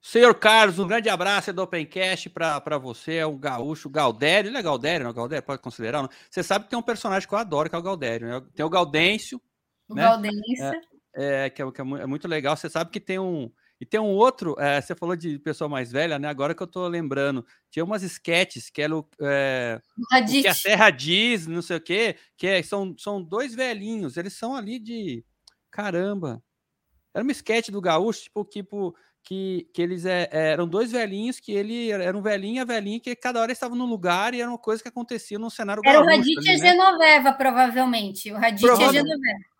Senhor 0.00 0.34
Carlos, 0.34 0.78
um 0.78 0.86
grande 0.86 1.08
abraço 1.08 1.52
do 1.52 1.62
Opencast 1.62 2.30
para 2.30 2.78
você, 2.78 3.16
é 3.16 3.26
um 3.26 3.36
gaúcho, 3.36 3.90
Galdério, 3.90 4.50
não 4.50 4.60
é 4.60 4.62
Galdério, 4.62 5.04
não 5.04 5.10
é 5.10 5.14
Galdério, 5.14 5.44
pode 5.44 5.60
considerar, 5.60 6.02
não? 6.02 6.08
Você 6.30 6.42
sabe 6.42 6.64
que 6.64 6.70
tem 6.70 6.78
um 6.78 6.82
personagem 6.82 7.28
que 7.28 7.34
eu 7.34 7.38
adoro, 7.38 7.68
que 7.68 7.74
é 7.74 7.78
o 7.78 7.82
Galdério, 7.82 8.28
né? 8.28 8.42
Tem 8.54 8.64
o 8.64 8.70
Gaudêncio, 8.70 9.40
o 9.88 9.94
né? 9.94 10.02
Gaudêncio. 10.02 10.64
É, 11.16 11.46
é, 11.46 11.50
que, 11.50 11.62
é, 11.62 11.72
que 11.72 11.80
é, 11.80 11.84
é 11.84 12.06
muito 12.06 12.28
legal, 12.28 12.56
você 12.56 12.70
sabe 12.70 12.90
que 12.90 13.00
tem 13.00 13.18
um, 13.18 13.50
e 13.80 13.86
tem 13.86 14.00
um 14.00 14.10
outro, 14.10 14.56
é, 14.58 14.80
você 14.80 14.94
falou 14.94 15.14
de 15.14 15.38
pessoa 15.38 15.68
mais 15.68 15.92
velha, 15.92 16.18
né? 16.18 16.28
Agora 16.28 16.54
que 16.54 16.62
eu 16.62 16.66
tô 16.66 16.86
lembrando, 16.88 17.46
tinha 17.70 17.84
umas 17.84 18.02
sketches 18.02 18.68
que 18.68 18.82
era 18.82 18.96
o, 18.96 19.08
é, 19.20 19.80
o 19.96 20.26
que 20.26 20.48
a 20.48 20.54
Serra 20.54 20.90
diz, 20.90 21.46
não 21.46 21.62
sei 21.62 21.76
o 21.76 21.80
quê, 21.80 22.16
que 22.36 22.46
é, 22.46 22.62
são, 22.62 22.94
são 22.98 23.22
dois 23.22 23.54
velhinhos, 23.54 24.16
eles 24.16 24.32
são 24.32 24.54
ali 24.56 24.80
de 24.80 25.24
caramba. 25.70 26.42
Era 27.14 27.22
uma 27.22 27.32
sketch 27.32 27.70
do 27.70 27.80
Gaúcho, 27.80 28.22
tipo, 28.22 28.44
tipo 28.44 28.96
que, 29.22 29.68
que 29.74 29.82
eles 29.82 30.06
é, 30.06 30.28
eram 30.32 30.66
dois 30.66 30.90
velhinhos, 30.92 31.38
que 31.38 31.52
ele 31.52 31.90
era 31.90 32.16
um 32.16 32.22
velhinho 32.22 32.56
e 32.56 32.60
a 32.60 32.64
velhinha, 32.64 32.98
que 33.00 33.14
cada 33.14 33.40
hora 33.40 33.52
estavam 33.52 33.76
no 33.76 33.84
lugar 33.84 34.34
e 34.34 34.40
era 34.40 34.50
uma 34.50 34.58
coisa 34.58 34.82
que 34.82 34.88
acontecia 34.88 35.38
no 35.38 35.50
cenário 35.50 35.82
Era 35.84 35.98
gaúcho, 35.98 36.10
o 36.10 36.16
Radit 36.16 36.46
e 36.46 36.48
a 36.48 36.52
né? 36.52 36.58
Genoveva, 36.58 37.32
provavelmente. 37.32 38.32
O 38.32 38.36
Radit 38.36 38.66
e 38.66 38.70
a 38.70 38.92
Genoveva. 38.92 39.58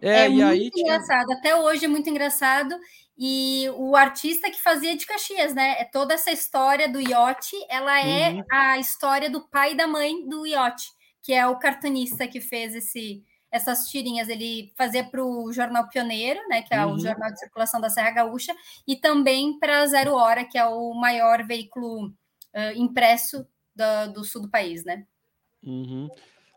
É, 0.00 0.24
é 0.24 0.28
muito 0.28 0.46
aí, 0.46 0.70
engraçado, 0.76 1.26
tinha... 1.26 1.38
até 1.38 1.56
hoje 1.56 1.84
é 1.84 1.88
muito 1.88 2.10
engraçado. 2.10 2.76
E 3.16 3.66
o 3.76 3.94
artista 3.94 4.50
que 4.50 4.60
fazia 4.60 4.96
de 4.96 5.06
Caxias, 5.06 5.54
né? 5.54 5.76
É 5.78 5.84
toda 5.84 6.14
essa 6.14 6.32
história 6.32 6.88
do 6.88 7.00
iote, 7.00 7.54
ela 7.68 8.00
é 8.00 8.30
uhum. 8.30 8.44
a 8.50 8.78
história 8.78 9.30
do 9.30 9.42
pai 9.48 9.72
e 9.72 9.76
da 9.76 9.86
mãe 9.86 10.26
do 10.26 10.44
iote, 10.44 10.88
que 11.22 11.32
é 11.32 11.46
o 11.46 11.56
cartunista 11.56 12.26
que 12.26 12.40
fez 12.40 12.74
esse, 12.74 13.22
essas 13.52 13.88
tirinhas 13.88 14.30
ele 14.30 14.72
fazia 14.76 15.04
para 15.04 15.22
o 15.22 15.52
Jornal 15.52 15.86
Pioneiro, 15.88 16.40
né, 16.48 16.62
que 16.62 16.72
é 16.72 16.84
uhum. 16.84 16.94
o 16.94 16.98
jornal 16.98 17.30
de 17.30 17.38
circulação 17.38 17.80
da 17.80 17.90
Serra 17.90 18.10
Gaúcha, 18.10 18.54
e 18.88 18.96
também 18.96 19.58
para 19.58 19.86
Zero 19.86 20.14
Hora, 20.14 20.44
que 20.44 20.56
é 20.56 20.64
o 20.64 20.94
maior 20.94 21.46
veículo 21.46 22.06
uh, 22.06 22.72
impresso 22.74 23.46
do, 23.76 24.12
do, 24.14 24.24
sul 24.24 24.42
do 24.42 24.50
país, 24.50 24.84
né? 24.84 25.04
Uhum. 25.62 26.08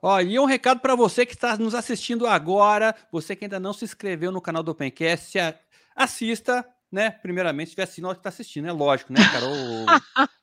Ó, 0.02 0.22
e 0.22 0.40
um 0.40 0.46
recado 0.46 0.80
para 0.80 0.96
você 0.96 1.26
que 1.26 1.34
está 1.34 1.58
nos 1.58 1.76
assistindo 1.76 2.26
agora, 2.26 2.96
você 3.12 3.36
que 3.36 3.46
ainda 3.46 3.60
não 3.60 3.74
se 3.74 3.84
inscreveu 3.84 4.32
no 4.32 4.42
canal 4.42 4.64
do 4.64 4.72
Opencast, 4.72 5.38
assista, 5.96 6.66
né? 6.92 7.10
Primeiramente, 7.10 7.70
se 7.70 7.76
tiver 7.76 7.88
sinal 7.88 8.14
que 8.14 8.20
está 8.20 8.30
assistindo, 8.30 8.68
é 8.68 8.72
lógico, 8.72 9.12
né, 9.12 9.20
Carol? 9.32 9.54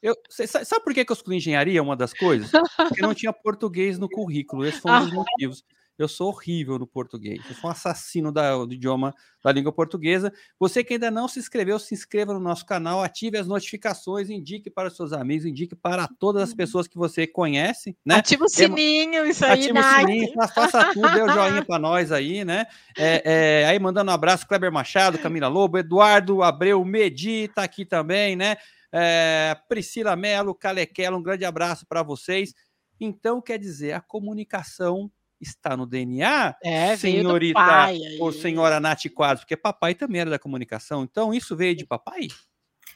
eu, 0.03 0.15
sabe 0.29 0.85
por 0.85 0.93
que, 0.93 1.05
que 1.05 1.13
eu 1.13 1.15
escolhi 1.15 1.37
engenharia? 1.39 1.83
Uma 1.83 1.97
das 1.97 2.13
coisas? 2.13 2.51
Porque 2.77 3.01
não 3.01 3.15
tinha 3.15 3.33
português 3.33 3.99
no 3.99 4.09
currículo, 4.09 4.67
esse 4.67 4.81
foi 4.81 4.91
um 4.91 5.05
dos 5.05 5.13
motivos. 5.15 5.65
Eu 6.03 6.09
sou 6.09 6.29
horrível 6.29 6.79
no 6.79 6.87
português. 6.87 7.41
Eu 7.49 7.55
sou 7.55 7.69
um 7.69 7.73
assassino 7.73 8.33
da, 8.33 8.57
do 8.57 8.73
idioma 8.73 9.15
da 9.43 9.53
língua 9.53 9.73
portuguesa. 9.73 10.33
Você 10.59 10.85
que 10.85 10.95
ainda 10.95 11.11
não 11.11 11.29
se 11.29 11.39
inscreveu, 11.39 11.79
se 11.79 11.95
inscreva 11.95 12.33
no 12.33 12.41
nosso 12.41 12.65
canal, 12.65 13.03
ative 13.03 13.39
as 13.39 13.47
notificações, 13.47 14.31
indique 14.31 14.71
para 14.71 14.89
os 14.89 14.97
seus 14.97 15.13
amigos, 15.13 15.45
indique 15.45 15.75
para 15.75 16.09
todas 16.19 16.43
as 16.43 16.51
uhum. 16.51 16.57
pessoas 16.57 16.87
que 16.87 16.97
você 16.97 17.27
conhece, 17.27 17.97
né? 18.05 18.17
Ativa 18.17 18.45
o 18.45 18.49
sininho, 18.49 19.27
isso 19.27 19.45
aí, 19.45 19.65
Ativa 19.65 19.81
o 19.81 19.83
sininho, 19.83 20.33
faça 20.55 20.93
tudo, 20.93 21.11
dê 21.11 21.23
o 21.23 21.29
joinha 21.29 21.65
para 21.65 21.79
nós 21.79 22.13
aí, 22.13 22.45
né? 22.45 22.67
É, 22.97 23.63
é, 23.63 23.67
aí 23.67 23.79
mandando 23.79 24.11
um 24.11 24.15
abraço, 24.15 24.47
Kleber 24.47 24.73
Machado, 24.73 25.19
Camila 25.19 25.49
Lobo, 25.49 25.79
Eduardo 25.79 26.43
Abreu 26.43 26.85
Medi, 26.85 27.49
tá 27.49 27.63
aqui 27.63 27.85
também, 27.85 28.37
né? 28.37 28.57
É, 28.93 29.57
Priscila 29.69 30.15
Melo, 30.15 30.55
Calequela, 30.55 31.17
um 31.17 31.23
grande 31.23 31.45
abraço 31.45 31.87
para 31.87 32.03
vocês. 32.03 32.55
Então, 33.01 33.41
quer 33.41 33.59
dizer, 33.59 33.93
a 33.95 34.01
comunicação 34.01 35.11
está 35.43 35.77
no 35.77 35.87
DNA, 35.87 36.55
é, 36.63 36.97
senhorita 36.97 37.59
pai, 37.61 37.99
ou 38.21 38.33
senhora 38.33 38.79
Nath 38.79 39.09
Quadros, 39.15 39.41
porque 39.41 39.57
papai 39.57 39.95
também 39.95 40.21
era 40.21 40.31
da 40.31 40.39
comunicação, 40.39 41.03
então 41.03 41.35
isso 41.35 41.57
veio 41.57 41.75
de 41.75 41.85
papai? 41.85 42.29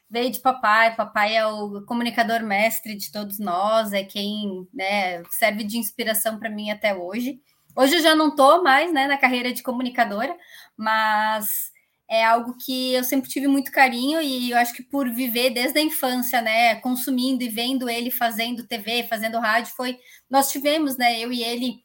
Veio 0.08 0.30
de 0.30 0.38
papai, 0.38 0.94
papai 0.94 1.36
é 1.36 1.44
o 1.46 1.82
comunicador 1.84 2.40
mestre 2.44 2.94
de 2.94 3.10
todos 3.10 3.40
nós, 3.40 3.92
é 3.92 4.04
quem 4.04 4.66
né, 4.72 5.22
serve 5.30 5.64
de 5.64 5.78
inspiração 5.78 6.38
para 6.38 6.48
mim 6.48 6.70
até 6.70 6.94
hoje. 6.94 7.40
Hoje 7.76 7.96
eu 7.96 8.00
já 8.00 8.14
não 8.14 8.28
estou 8.28 8.62
mais 8.62 8.92
né, 8.92 9.08
na 9.08 9.18
carreira 9.18 9.52
de 9.52 9.64
comunicadora, 9.64 10.34
mas 10.76 11.72
é 12.08 12.24
algo 12.24 12.56
que 12.56 12.94
eu 12.94 13.02
sempre 13.02 13.28
tive 13.28 13.48
muito 13.48 13.72
carinho 13.72 14.22
e 14.22 14.52
eu 14.52 14.58
acho 14.58 14.72
que 14.72 14.82
por 14.82 15.10
viver 15.10 15.50
desde 15.50 15.78
a 15.78 15.82
infância, 15.82 16.40
né, 16.40 16.76
consumindo 16.76 17.42
e 17.42 17.48
vendo 17.48 17.88
ele 17.88 18.10
fazendo 18.10 18.66
TV, 18.66 19.02
fazendo 19.08 19.40
rádio, 19.40 19.74
foi 19.76 19.98
nós 20.30 20.50
tivemos, 20.50 20.96
né, 20.96 21.18
eu 21.18 21.32
e 21.32 21.42
ele 21.42 21.84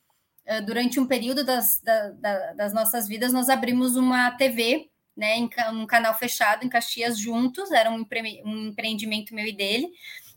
durante 0.66 1.00
um 1.00 1.06
período 1.06 1.44
das, 1.44 1.80
da, 1.82 2.10
da, 2.10 2.54
das 2.54 2.74
nossas 2.74 3.08
vidas, 3.08 3.32
nós 3.32 3.50
abrimos 3.50 3.96
uma 3.96 4.32
TV, 4.32 4.90
né, 5.16 5.38
em 5.38 5.50
um 5.74 5.86
canal 5.86 6.18
fechado 6.18 6.66
em 6.66 6.70
Caxias 6.70 7.20
juntos, 7.20 7.72
era 7.72 7.92
um, 7.92 8.00
empre, 8.00 8.42
um 8.46 8.68
empreendimento 8.68 9.36
meu 9.36 9.46
e 9.46 9.52
dele, 9.52 9.90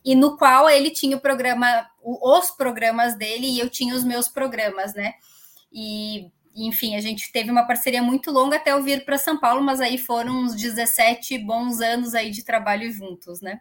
e 0.05 0.15
no 0.15 0.37
qual 0.37 0.69
ele 0.69 0.91
tinha 0.91 1.17
o 1.17 1.21
programa, 1.21 1.89
os 2.03 2.51
programas 2.51 3.17
dele 3.17 3.47
e 3.47 3.59
eu 3.59 3.71
tinha 3.71 3.95
os 3.95 4.05
meus 4.05 4.29
programas, 4.29 4.95
né? 4.95 5.15
E 5.73 6.31
enfim, 6.55 6.95
a 6.95 7.01
gente 7.01 7.33
teve 7.33 7.51
uma 7.51 7.67
parceria 7.67 8.03
muito 8.03 8.31
longa 8.31 8.57
até 8.57 8.71
eu 8.71 8.83
vir 8.83 9.05
para 9.05 9.19
São 9.19 9.39
Paulo, 9.39 9.61
mas 9.61 9.81
aí 9.81 9.99
foram 9.99 10.43
uns 10.43 10.55
17 10.55 11.39
bons 11.39 11.81
anos 11.81 12.15
aí 12.15 12.31
de 12.31 12.45
trabalho 12.45 12.93
juntos, 12.93 13.41
né? 13.41 13.61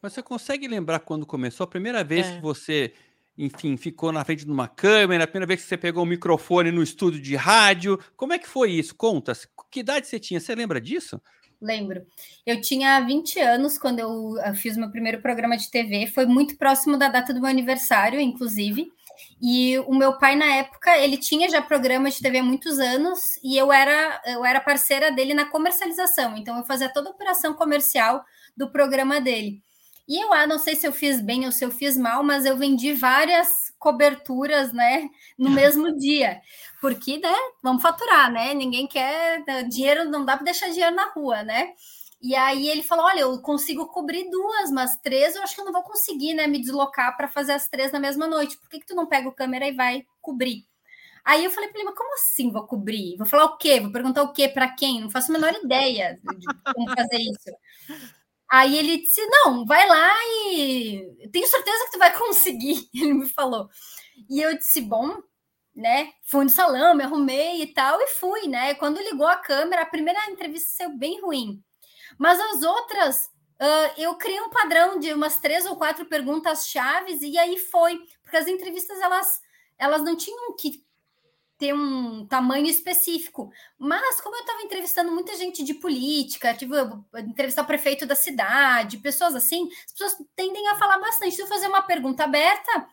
Mas 0.00 0.12
você 0.12 0.22
consegue 0.22 0.66
lembrar 0.66 1.00
quando 1.00 1.26
começou 1.26 1.64
a 1.64 1.68
primeira 1.68 2.02
vez 2.02 2.26
é. 2.26 2.36
que 2.36 2.40
você 2.40 2.94
enfim, 3.38 3.76
ficou 3.76 4.12
na 4.12 4.24
frente 4.24 4.44
de 4.44 4.50
uma 4.50 4.68
câmera, 4.68 5.24
a 5.24 5.26
primeira 5.26 5.46
vez 5.46 5.62
que 5.62 5.68
você 5.68 5.76
pegou 5.76 6.02
o 6.02 6.06
microfone 6.06 6.70
no 6.70 6.82
estúdio 6.82 7.20
de 7.20 7.36
rádio. 7.36 7.98
Como 8.16 8.32
é 8.32 8.38
que 8.38 8.48
foi 8.48 8.70
isso? 8.72 8.94
Conta, 8.94 9.32
que 9.70 9.80
idade 9.80 10.06
você 10.06 10.18
tinha? 10.18 10.40
Você 10.40 10.54
lembra 10.54 10.80
disso? 10.80 11.20
Lembro. 11.60 12.06
Eu 12.44 12.60
tinha 12.60 13.00
20 13.00 13.40
anos 13.40 13.78
quando 13.78 13.98
eu 13.98 14.54
fiz 14.54 14.76
meu 14.76 14.90
primeiro 14.90 15.20
programa 15.20 15.56
de 15.56 15.70
TV, 15.70 16.06
foi 16.06 16.26
muito 16.26 16.56
próximo 16.56 16.98
da 16.98 17.08
data 17.08 17.32
do 17.32 17.40
meu 17.40 17.48
aniversário, 17.48 18.20
inclusive. 18.20 18.90
E 19.40 19.78
o 19.80 19.94
meu 19.94 20.18
pai, 20.18 20.36
na 20.36 20.46
época, 20.56 20.96
ele 20.98 21.16
tinha 21.16 21.48
já 21.48 21.62
programa 21.62 22.10
de 22.10 22.20
TV 22.20 22.38
há 22.38 22.42
muitos 22.42 22.78
anos 22.78 23.18
e 23.42 23.56
eu 23.56 23.72
era, 23.72 24.20
eu 24.26 24.44
era 24.44 24.60
parceira 24.60 25.10
dele 25.10 25.32
na 25.32 25.46
comercialização. 25.46 26.36
Então, 26.36 26.58
eu 26.58 26.64
fazia 26.64 26.92
toda 26.92 27.08
a 27.08 27.12
operação 27.12 27.54
comercial 27.54 28.22
do 28.54 28.70
programa 28.70 29.20
dele. 29.20 29.62
E 30.08 30.22
eu 30.22 30.32
ah, 30.32 30.46
não 30.46 30.58
sei 30.58 30.76
se 30.76 30.86
eu 30.86 30.92
fiz 30.92 31.20
bem 31.20 31.46
ou 31.46 31.52
se 31.52 31.64
eu 31.64 31.70
fiz 31.70 31.96
mal, 31.96 32.22
mas 32.22 32.44
eu 32.44 32.56
vendi 32.56 32.92
várias 32.92 33.72
coberturas, 33.78 34.72
né, 34.72 35.08
no 35.38 35.50
mesmo 35.50 35.96
dia. 35.96 36.40
Porque, 36.80 37.18
né, 37.18 37.34
vamos 37.62 37.82
faturar, 37.82 38.30
né? 38.30 38.54
Ninguém 38.54 38.86
quer 38.86 39.42
né, 39.46 39.62
dinheiro, 39.64 40.08
não 40.10 40.24
dá 40.24 40.36
para 40.36 40.44
deixar 40.44 40.68
dinheiro 40.68 40.94
na 40.94 41.10
rua, 41.10 41.42
né? 41.42 41.72
E 42.20 42.34
aí 42.34 42.68
ele 42.68 42.82
falou: 42.82 43.04
Olha, 43.06 43.20
eu 43.20 43.40
consigo 43.40 43.86
cobrir 43.86 44.28
duas, 44.30 44.70
mas 44.70 44.96
três 45.00 45.36
eu 45.36 45.42
acho 45.42 45.54
que 45.54 45.60
eu 45.60 45.64
não 45.64 45.72
vou 45.72 45.82
conseguir, 45.82 46.34
né? 46.34 46.46
Me 46.46 46.60
deslocar 46.60 47.16
para 47.16 47.28
fazer 47.28 47.52
as 47.52 47.68
três 47.68 47.92
na 47.92 48.00
mesma 48.00 48.26
noite. 48.26 48.58
Por 48.58 48.68
que, 48.68 48.80
que 48.80 48.86
tu 48.86 48.94
não 48.94 49.06
pega 49.06 49.28
o 49.28 49.34
câmera 49.34 49.66
e 49.66 49.72
vai 49.72 50.04
cobrir? 50.20 50.64
Aí 51.24 51.44
eu 51.44 51.50
falei 51.50 51.68
para 51.68 51.80
ele, 51.80 51.88
mas 51.88 51.98
como 51.98 52.14
assim 52.14 52.52
vou 52.52 52.64
cobrir? 52.66 53.16
Vou 53.16 53.26
falar 53.26 53.46
o 53.46 53.56
quê? 53.58 53.80
Vou 53.80 53.90
perguntar 53.90 54.22
o 54.22 54.32
quê 54.32 54.48
para 54.48 54.68
quem? 54.68 55.00
Não 55.00 55.10
faço 55.10 55.30
a 55.30 55.38
menor 55.38 55.52
ideia 55.54 56.14
de 56.22 56.46
como 56.74 56.88
fazer 56.94 57.18
isso. 57.18 57.50
Aí 58.50 58.78
ele 58.78 58.98
disse: 58.98 59.24
Não, 59.26 59.64
vai 59.66 59.86
lá 59.88 60.12
e 60.50 61.28
tenho 61.32 61.46
certeza 61.46 61.84
que 61.86 61.92
tu 61.92 61.98
vai 61.98 62.12
conseguir. 62.18 62.88
Ele 62.94 63.14
me 63.14 63.28
falou. 63.28 63.68
E 64.30 64.40
eu 64.40 64.56
disse: 64.56 64.80
Bom, 64.80 65.20
né? 65.74 66.12
Fui 66.24 66.44
no 66.44 66.50
salão, 66.50 66.94
me 66.94 67.04
arrumei 67.04 67.62
e 67.62 67.66
tal, 67.74 68.00
e 68.00 68.06
fui, 68.08 68.48
né? 68.48 68.74
Quando 68.74 69.00
ligou 69.00 69.26
a 69.26 69.36
câmera, 69.36 69.82
a 69.82 69.86
primeira 69.86 70.30
entrevista 70.30 70.70
saiu 70.70 70.96
bem 70.96 71.20
ruim. 71.20 71.62
Mas 72.18 72.40
as 72.40 72.62
outras, 72.62 73.26
uh, 73.60 74.00
eu 74.00 74.14
criei 74.16 74.40
um 74.40 74.50
padrão 74.50 74.98
de 74.98 75.12
umas 75.12 75.38
três 75.38 75.66
ou 75.66 75.76
quatro 75.76 76.06
perguntas 76.06 76.68
chaves, 76.68 77.20
e 77.22 77.36
aí 77.38 77.58
foi, 77.58 78.00
porque 78.22 78.36
as 78.38 78.46
entrevistas 78.46 78.98
elas, 79.00 79.40
elas 79.78 80.02
não 80.02 80.16
tinham 80.16 80.56
que 80.56 80.85
ter 81.58 81.74
um 81.74 82.26
tamanho 82.26 82.66
específico. 82.66 83.50
Mas, 83.78 84.20
como 84.20 84.36
eu 84.36 84.40
estava 84.40 84.62
entrevistando 84.62 85.12
muita 85.12 85.34
gente 85.36 85.62
de 85.62 85.74
política, 85.74 86.54
tive 86.54 86.74
entrevistar 87.18 87.62
o 87.62 87.66
prefeito 87.66 88.06
da 88.06 88.14
cidade, 88.14 88.98
pessoas 88.98 89.34
assim, 89.34 89.68
as 89.84 89.92
pessoas 89.92 90.26
tendem 90.34 90.68
a 90.68 90.76
falar 90.76 90.98
bastante. 90.98 91.38
Eu 91.38 91.46
fazer 91.46 91.68
uma 91.68 91.82
pergunta 91.82 92.24
aberta 92.24 92.88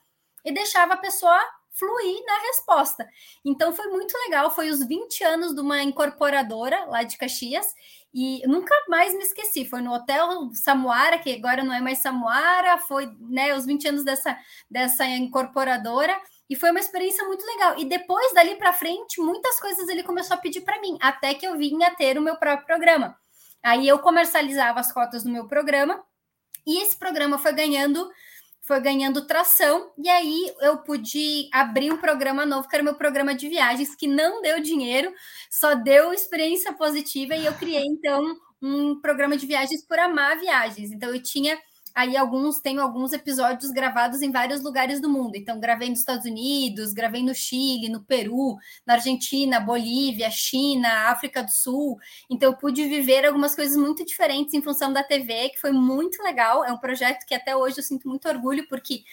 e 0.45 0.51
deixava 0.51 0.93
a 0.93 0.97
pessoa 0.97 1.37
fluir 1.73 2.23
na 2.25 2.37
resposta. 2.47 3.07
Então 3.43 3.73
foi 3.73 3.87
muito 3.87 4.15
legal, 4.25 4.51
foi 4.51 4.69
os 4.69 4.85
20 4.85 5.23
anos 5.23 5.55
de 5.55 5.61
uma 5.61 5.81
incorporadora 5.81 6.85
lá 6.85 7.03
de 7.03 7.17
Caxias 7.17 7.73
e 8.13 8.45
nunca 8.47 8.75
mais 8.87 9.13
me 9.13 9.23
esqueci, 9.23 9.65
foi 9.65 9.81
no 9.81 9.91
Hotel 9.91 10.51
Samuara, 10.53 11.17
que 11.17 11.33
agora 11.33 11.63
não 11.63 11.73
é 11.73 11.81
mais 11.81 11.97
Samuara, 11.97 12.77
foi, 12.77 13.07
né, 13.19 13.55
os 13.55 13.65
20 13.65 13.87
anos 13.87 14.03
dessa 14.03 14.37
dessa 14.69 15.05
incorporadora 15.07 16.15
e 16.49 16.55
foi 16.55 16.71
uma 16.71 16.79
experiência 16.79 17.25
muito 17.25 17.45
legal. 17.45 17.77
E 17.77 17.85
depois 17.85 18.33
dali 18.33 18.55
para 18.55 18.73
frente, 18.73 19.21
muitas 19.21 19.59
coisas 19.59 19.87
ele 19.89 20.03
começou 20.03 20.35
a 20.35 20.39
pedir 20.39 20.61
para 20.61 20.79
mim, 20.81 20.97
até 21.01 21.33
que 21.33 21.45
eu 21.45 21.57
vinha 21.57 21.95
ter 21.95 22.17
o 22.17 22.21
meu 22.21 22.35
próprio 22.35 22.65
programa. 22.65 23.17
Aí 23.63 23.87
eu 23.87 23.99
comercializava 23.99 24.79
as 24.79 24.91
cotas 24.91 25.23
do 25.23 25.29
meu 25.31 25.47
programa 25.47 26.03
e 26.65 26.81
esse 26.81 26.97
programa 26.97 27.37
foi 27.37 27.53
ganhando 27.53 28.09
foi 28.65 28.79
ganhando 28.79 29.27
tração 29.27 29.91
e 29.97 30.09
aí 30.09 30.53
eu 30.61 30.77
pude 30.77 31.49
abrir 31.51 31.91
um 31.91 31.97
programa 31.97 32.45
novo 32.45 32.67
que 32.67 32.73
era 32.73 32.83
meu 32.83 32.95
programa 32.95 33.35
de 33.35 33.49
viagens 33.49 33.93
que 33.93 34.07
não 34.07 34.41
deu 34.41 34.61
dinheiro, 34.61 35.13
só 35.51 35.75
deu 35.75 36.13
experiência 36.13 36.71
positiva 36.71 37.35
e 37.35 37.45
eu 37.45 37.53
criei 37.55 37.83
então 37.85 38.23
um 38.61 39.01
programa 39.01 39.35
de 39.35 39.45
viagens 39.45 39.85
por 39.85 39.99
amar 39.99 40.39
viagens. 40.39 40.91
Então 40.91 41.13
eu 41.13 41.21
tinha 41.21 41.59
aí 41.93 42.17
alguns 42.17 42.59
tenho 42.59 42.81
alguns 42.81 43.13
episódios 43.13 43.71
gravados 43.71 44.21
em 44.21 44.31
vários 44.31 44.61
lugares 44.61 44.99
do 44.99 45.09
mundo. 45.09 45.35
Então, 45.35 45.59
gravei 45.59 45.89
nos 45.89 45.99
Estados 45.99 46.25
Unidos, 46.25 46.93
gravei 46.93 47.23
no 47.23 47.35
Chile, 47.35 47.89
no 47.89 48.03
Peru, 48.03 48.57
na 48.85 48.95
Argentina, 48.95 49.59
Bolívia, 49.59 50.29
China, 50.31 51.09
África 51.09 51.43
do 51.43 51.51
Sul. 51.51 51.97
Então, 52.29 52.51
eu 52.51 52.57
pude 52.57 52.87
viver 52.87 53.25
algumas 53.25 53.55
coisas 53.55 53.77
muito 53.77 54.05
diferentes 54.05 54.53
em 54.53 54.61
função 54.61 54.91
da 54.91 55.03
TV, 55.03 55.49
que 55.49 55.59
foi 55.59 55.71
muito 55.71 56.21
legal. 56.23 56.63
É 56.63 56.71
um 56.71 56.79
projeto 56.79 57.25
que 57.25 57.35
até 57.35 57.55
hoje 57.55 57.77
eu 57.77 57.83
sinto 57.83 58.07
muito 58.07 58.27
orgulho, 58.27 58.67
porque 58.67 59.03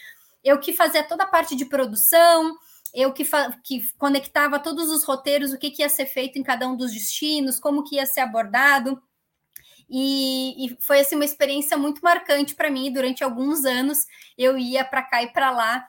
eu 0.42 0.58
que 0.58 0.72
fazia 0.72 1.02
toda 1.02 1.24
a 1.24 1.28
parte 1.28 1.54
de 1.54 1.66
produção, 1.66 2.56
eu 2.94 3.12
que, 3.12 3.24
que 3.62 3.82
conectava 3.98 4.58
todos 4.58 4.90
os 4.90 5.04
roteiros, 5.04 5.52
o 5.52 5.58
que, 5.58 5.70
que 5.70 5.82
ia 5.82 5.88
ser 5.88 6.06
feito 6.06 6.38
em 6.38 6.42
cada 6.42 6.68
um 6.68 6.76
dos 6.76 6.92
destinos, 6.92 7.60
como 7.60 7.84
que 7.84 7.96
ia 7.96 8.06
ser 8.06 8.20
abordado. 8.20 9.00
E, 9.90 10.66
e, 10.66 10.76
foi 10.80 11.00
assim 11.00 11.16
uma 11.16 11.24
experiência 11.24 11.76
muito 11.76 12.00
marcante 12.00 12.54
para 12.54 12.70
mim. 12.70 12.92
Durante 12.92 13.24
alguns 13.24 13.64
anos 13.64 14.06
eu 14.38 14.56
ia 14.56 14.84
para 14.84 15.02
cá 15.02 15.22
e 15.22 15.32
para 15.32 15.50
lá 15.50 15.84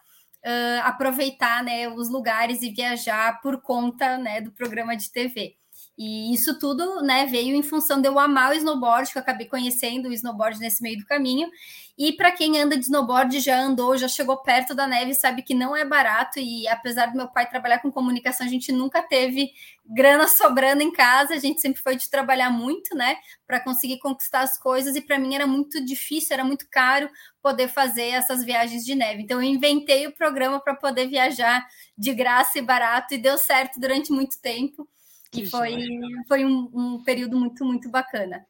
uh, 0.45 0.81
aproveitar 0.83 1.63
né, 1.63 1.87
os 1.87 2.09
lugares 2.09 2.63
e 2.63 2.71
viajar 2.71 3.39
por 3.41 3.61
conta 3.61 4.17
né, 4.17 4.41
do 4.41 4.51
programa 4.51 4.97
de 4.97 5.11
TV. 5.11 5.55
E 6.03 6.33
isso 6.33 6.57
tudo, 6.57 7.03
né, 7.03 7.27
veio 7.27 7.55
em 7.55 7.61
função 7.61 8.01
de 8.01 8.07
eu 8.07 8.17
amar 8.17 8.49
o 8.49 8.55
snowboard, 8.55 9.11
que 9.11 9.19
eu 9.19 9.21
acabei 9.21 9.45
conhecendo 9.45 10.09
o 10.09 10.11
snowboard 10.11 10.59
nesse 10.59 10.81
meio 10.81 10.97
do 10.97 11.05
caminho. 11.05 11.47
E 11.95 12.11
para 12.13 12.31
quem 12.31 12.59
anda 12.59 12.75
de 12.75 12.85
snowboard, 12.85 13.39
já 13.39 13.59
andou, 13.59 13.95
já 13.95 14.07
chegou 14.07 14.35
perto 14.37 14.73
da 14.73 14.87
neve, 14.87 15.13
sabe 15.13 15.43
que 15.43 15.53
não 15.53 15.75
é 15.75 15.85
barato. 15.85 16.39
E 16.39 16.67
apesar 16.67 17.11
do 17.11 17.17
meu 17.17 17.27
pai 17.27 17.47
trabalhar 17.47 17.77
com 17.83 17.91
comunicação, 17.91 18.47
a 18.47 18.49
gente 18.49 18.71
nunca 18.71 19.03
teve 19.03 19.51
grana 19.85 20.27
sobrando 20.27 20.81
em 20.81 20.91
casa. 20.91 21.35
A 21.35 21.37
gente 21.37 21.61
sempre 21.61 21.79
foi 21.83 21.95
de 21.95 22.09
trabalhar 22.09 22.49
muito, 22.49 22.95
né, 22.95 23.17
para 23.45 23.59
conseguir 23.59 23.99
conquistar 23.99 24.41
as 24.41 24.57
coisas. 24.57 24.95
E 24.95 25.01
para 25.01 25.19
mim 25.19 25.35
era 25.35 25.45
muito 25.45 25.85
difícil, 25.85 26.33
era 26.33 26.43
muito 26.43 26.65
caro 26.67 27.07
poder 27.43 27.67
fazer 27.67 28.07
essas 28.07 28.43
viagens 28.43 28.83
de 28.83 28.95
neve. 28.95 29.21
Então 29.21 29.39
eu 29.39 29.47
inventei 29.47 30.07
o 30.07 30.15
programa 30.15 30.59
para 30.59 30.73
poder 30.73 31.05
viajar 31.05 31.63
de 31.95 32.11
graça 32.11 32.57
e 32.57 32.61
barato 32.63 33.13
e 33.13 33.19
deu 33.19 33.37
certo 33.37 33.79
durante 33.79 34.11
muito 34.11 34.41
tempo. 34.41 34.89
Que 35.31 35.45
foi, 35.45 35.87
foi 36.27 36.45
um, 36.45 36.69
um 36.73 37.03
período 37.03 37.37
muito, 37.37 37.63
muito 37.63 37.89
bacana. 37.89 38.45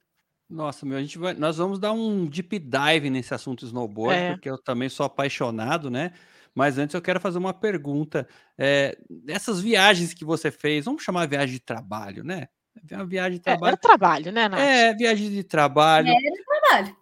Nossa, 0.49 0.85
meu, 0.85 0.97
a 0.97 1.01
gente 1.01 1.17
vai, 1.17 1.33
nós 1.33 1.57
vamos 1.57 1.79
dar 1.79 1.93
um 1.93 2.25
deep 2.25 2.59
dive 2.59 3.09
nesse 3.09 3.33
assunto 3.33 3.65
snowboard, 3.65 4.19
é. 4.19 4.31
porque 4.31 4.49
eu 4.49 4.57
também 4.57 4.89
sou 4.89 5.05
apaixonado, 5.05 5.89
né? 5.89 6.11
Mas 6.53 6.77
antes 6.77 6.93
eu 6.93 7.01
quero 7.01 7.21
fazer 7.21 7.37
uma 7.37 7.53
pergunta. 7.53 8.27
É, 8.57 8.97
essas 9.27 9.61
viagens 9.61 10.13
que 10.13 10.25
você 10.25 10.51
fez, 10.51 10.83
vamos 10.83 11.03
chamar 11.03 11.27
viagem 11.27 11.55
de 11.55 11.61
trabalho, 11.61 12.23
né? 12.23 12.49
Uma 12.91 13.05
viagem 13.05 13.33
de 13.33 13.39
trabalho. 13.39 13.65
É, 13.65 13.69
era 13.69 13.77
trabalho, 13.77 14.31
né, 14.31 14.49
Nath? 14.49 14.59
É, 14.59 14.93
viagem 14.93 15.29
de 15.29 15.43
trabalho. 15.43 16.07
É, 16.07 16.11
era 16.11 16.43
trabalho. 16.45 16.97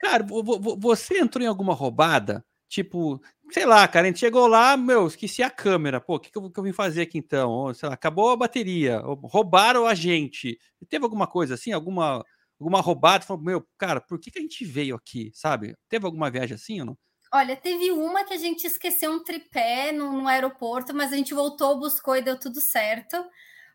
cara, 0.00 0.26
você 0.78 1.18
entrou 1.18 1.44
em 1.44 1.48
alguma 1.48 1.74
roubada? 1.74 2.44
Tipo, 2.70 3.20
sei 3.50 3.66
lá, 3.66 3.86
cara, 3.88 4.06
a 4.06 4.10
gente 4.10 4.20
chegou 4.20 4.46
lá, 4.46 4.76
meu, 4.76 5.08
esqueci 5.08 5.42
a 5.42 5.50
câmera. 5.50 6.00
Pô, 6.00 6.14
o 6.14 6.20
que, 6.20 6.30
que, 6.30 6.38
eu, 6.38 6.48
que 6.48 6.60
eu 6.60 6.62
vim 6.62 6.72
fazer 6.72 7.02
aqui 7.02 7.18
então? 7.18 7.50
Ou, 7.50 7.74
sei 7.74 7.88
lá, 7.88 7.94
acabou 7.96 8.30
a 8.30 8.36
bateria, 8.36 9.00
roubaram 9.24 9.86
a 9.86 9.94
gente. 9.94 10.56
Teve 10.88 11.04
alguma 11.04 11.26
coisa 11.26 11.54
assim, 11.54 11.72
alguma 11.72 12.24
alguma 12.60 12.80
roubada, 12.80 13.24
falou, 13.24 13.42
meu, 13.42 13.66
cara, 13.78 14.00
por 14.00 14.20
que, 14.20 14.30
que 14.30 14.38
a 14.38 14.42
gente 14.42 14.64
veio 14.66 14.94
aqui, 14.94 15.32
sabe? 15.34 15.74
Teve 15.88 16.04
alguma 16.04 16.30
viagem 16.30 16.54
assim 16.54 16.80
ou 16.80 16.86
não? 16.86 16.98
Olha, 17.32 17.56
teve 17.56 17.90
uma 17.90 18.24
que 18.24 18.34
a 18.34 18.36
gente 18.36 18.66
esqueceu 18.66 19.10
um 19.10 19.24
tripé 19.24 19.92
no, 19.92 20.12
no 20.12 20.28
aeroporto, 20.28 20.94
mas 20.94 21.12
a 21.12 21.16
gente 21.16 21.32
voltou, 21.32 21.78
buscou 21.80 22.16
e 22.16 22.22
deu 22.22 22.38
tudo 22.38 22.60
certo. 22.60 23.16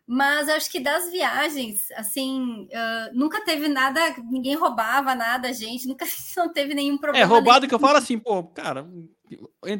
Mas 0.06 0.48
acho 0.48 0.70
que 0.70 0.78
das 0.78 1.10
viagens, 1.10 1.90
assim, 1.96 2.62
uh, 2.66 3.10
nunca 3.12 3.44
teve 3.44 3.66
nada, 3.66 4.00
ninguém 4.30 4.54
roubava 4.54 5.16
nada, 5.16 5.48
a 5.48 5.52
gente, 5.52 5.88
nunca 5.88 6.06
não 6.36 6.52
teve 6.52 6.74
nenhum 6.74 6.94
é, 6.94 6.98
problema. 6.98 7.24
É, 7.24 7.28
roubado 7.28 7.60
nenhum. 7.60 7.68
que 7.68 7.74
eu 7.74 7.80
falo 7.80 7.98
assim, 7.98 8.18
pô, 8.18 8.44
cara, 8.44 8.86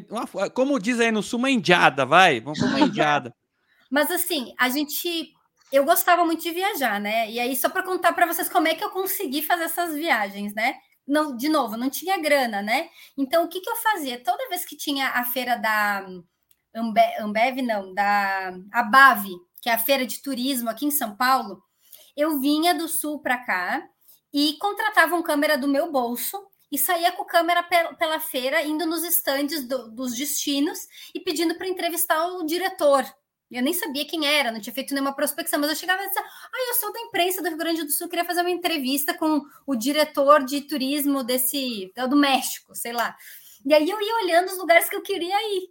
uma, 0.09 0.49
como 0.49 0.79
diz 0.79 0.99
aí 0.99 1.11
no 1.11 1.23
sul, 1.23 1.39
uma 1.39 1.49
indiada, 1.49 2.05
vai, 2.05 2.41
vamos 2.41 2.61
uma 2.61 2.81
indiada. 2.81 3.33
Mas 3.89 4.11
assim, 4.11 4.53
a 4.59 4.67
gente 4.67 5.31
eu 5.71 5.83
gostava 5.83 6.25
muito 6.25 6.41
de 6.41 6.51
viajar, 6.51 6.99
né? 6.99 7.29
E 7.29 7.39
aí, 7.39 7.55
só 7.55 7.69
para 7.69 7.83
contar 7.83 8.13
para 8.13 8.25
vocês 8.25 8.49
como 8.49 8.67
é 8.67 8.75
que 8.75 8.83
eu 8.83 8.89
consegui 8.89 9.41
fazer 9.41 9.63
essas 9.63 9.93
viagens, 9.93 10.53
né? 10.53 10.75
Não, 11.05 11.35
de 11.35 11.49
novo, 11.49 11.77
não 11.77 11.89
tinha 11.89 12.21
grana, 12.21 12.61
né? 12.61 12.89
Então, 13.17 13.45
o 13.45 13.47
que, 13.47 13.61
que 13.61 13.69
eu 13.69 13.75
fazia? 13.77 14.21
Toda 14.23 14.49
vez 14.49 14.65
que 14.65 14.75
tinha 14.77 15.09
a 15.09 15.23
feira 15.25 15.57
da 15.57 16.05
Ambe, 16.75 17.01
Ambev, 17.19 17.61
não, 17.61 17.93
da 17.93 18.53
Abave, 18.71 19.31
que 19.61 19.69
é 19.69 19.73
a 19.73 19.79
feira 19.79 20.05
de 20.05 20.21
turismo 20.21 20.69
aqui 20.69 20.85
em 20.85 20.91
São 20.91 21.15
Paulo, 21.15 21.63
eu 22.15 22.39
vinha 22.39 22.73
do 22.73 22.87
sul 22.87 23.19
para 23.19 23.37
cá 23.37 23.87
e 24.33 24.57
contratava 24.59 25.15
um 25.15 25.23
câmera 25.23 25.57
do 25.57 25.67
meu 25.67 25.91
bolso 25.91 26.37
e 26.71 26.77
saía 26.77 27.11
com 27.11 27.23
câmera 27.23 27.63
pela 27.63 28.19
feira, 28.19 28.61
indo 28.63 28.85
nos 28.85 29.03
estandes 29.03 29.67
do, 29.67 29.89
dos 29.89 30.15
destinos 30.15 30.79
e 31.13 31.19
pedindo 31.19 31.55
para 31.55 31.67
entrevistar 31.67 32.27
o 32.27 32.43
diretor 32.43 33.05
eu 33.49 33.63
nem 33.63 33.73
sabia 33.73 34.05
quem 34.05 34.25
era, 34.25 34.51
não 34.51 34.59
tinha 34.59 34.73
feito 34.73 34.93
nenhuma 34.93 35.15
prospecção, 35.15 35.59
mas 35.59 35.69
eu 35.69 35.75
chegava 35.75 36.03
e 36.03 36.07
disse: 36.07 36.19
Ah, 36.19 36.67
eu 36.67 36.73
sou 36.75 36.91
da 36.91 36.99
imprensa 36.99 37.41
do 37.41 37.47
Rio 37.47 37.57
Grande 37.57 37.83
do 37.83 37.91
Sul, 37.91 38.09
queria 38.09 38.25
fazer 38.25 38.41
uma 38.41 38.49
entrevista 38.49 39.13
com 39.13 39.41
o 39.65 39.75
diretor 39.75 40.43
de 40.43 40.61
turismo 40.61 41.23
desse 41.23 41.91
do 42.09 42.15
México, 42.15 42.75
sei 42.75 42.91
lá. 42.91 43.15
E 43.65 43.73
aí 43.73 43.89
eu 43.89 44.01
ia 44.01 44.15
olhando 44.23 44.47
os 44.47 44.57
lugares 44.57 44.89
que 44.89 44.95
eu 44.95 45.01
queria 45.01 45.35
ir. 45.55 45.69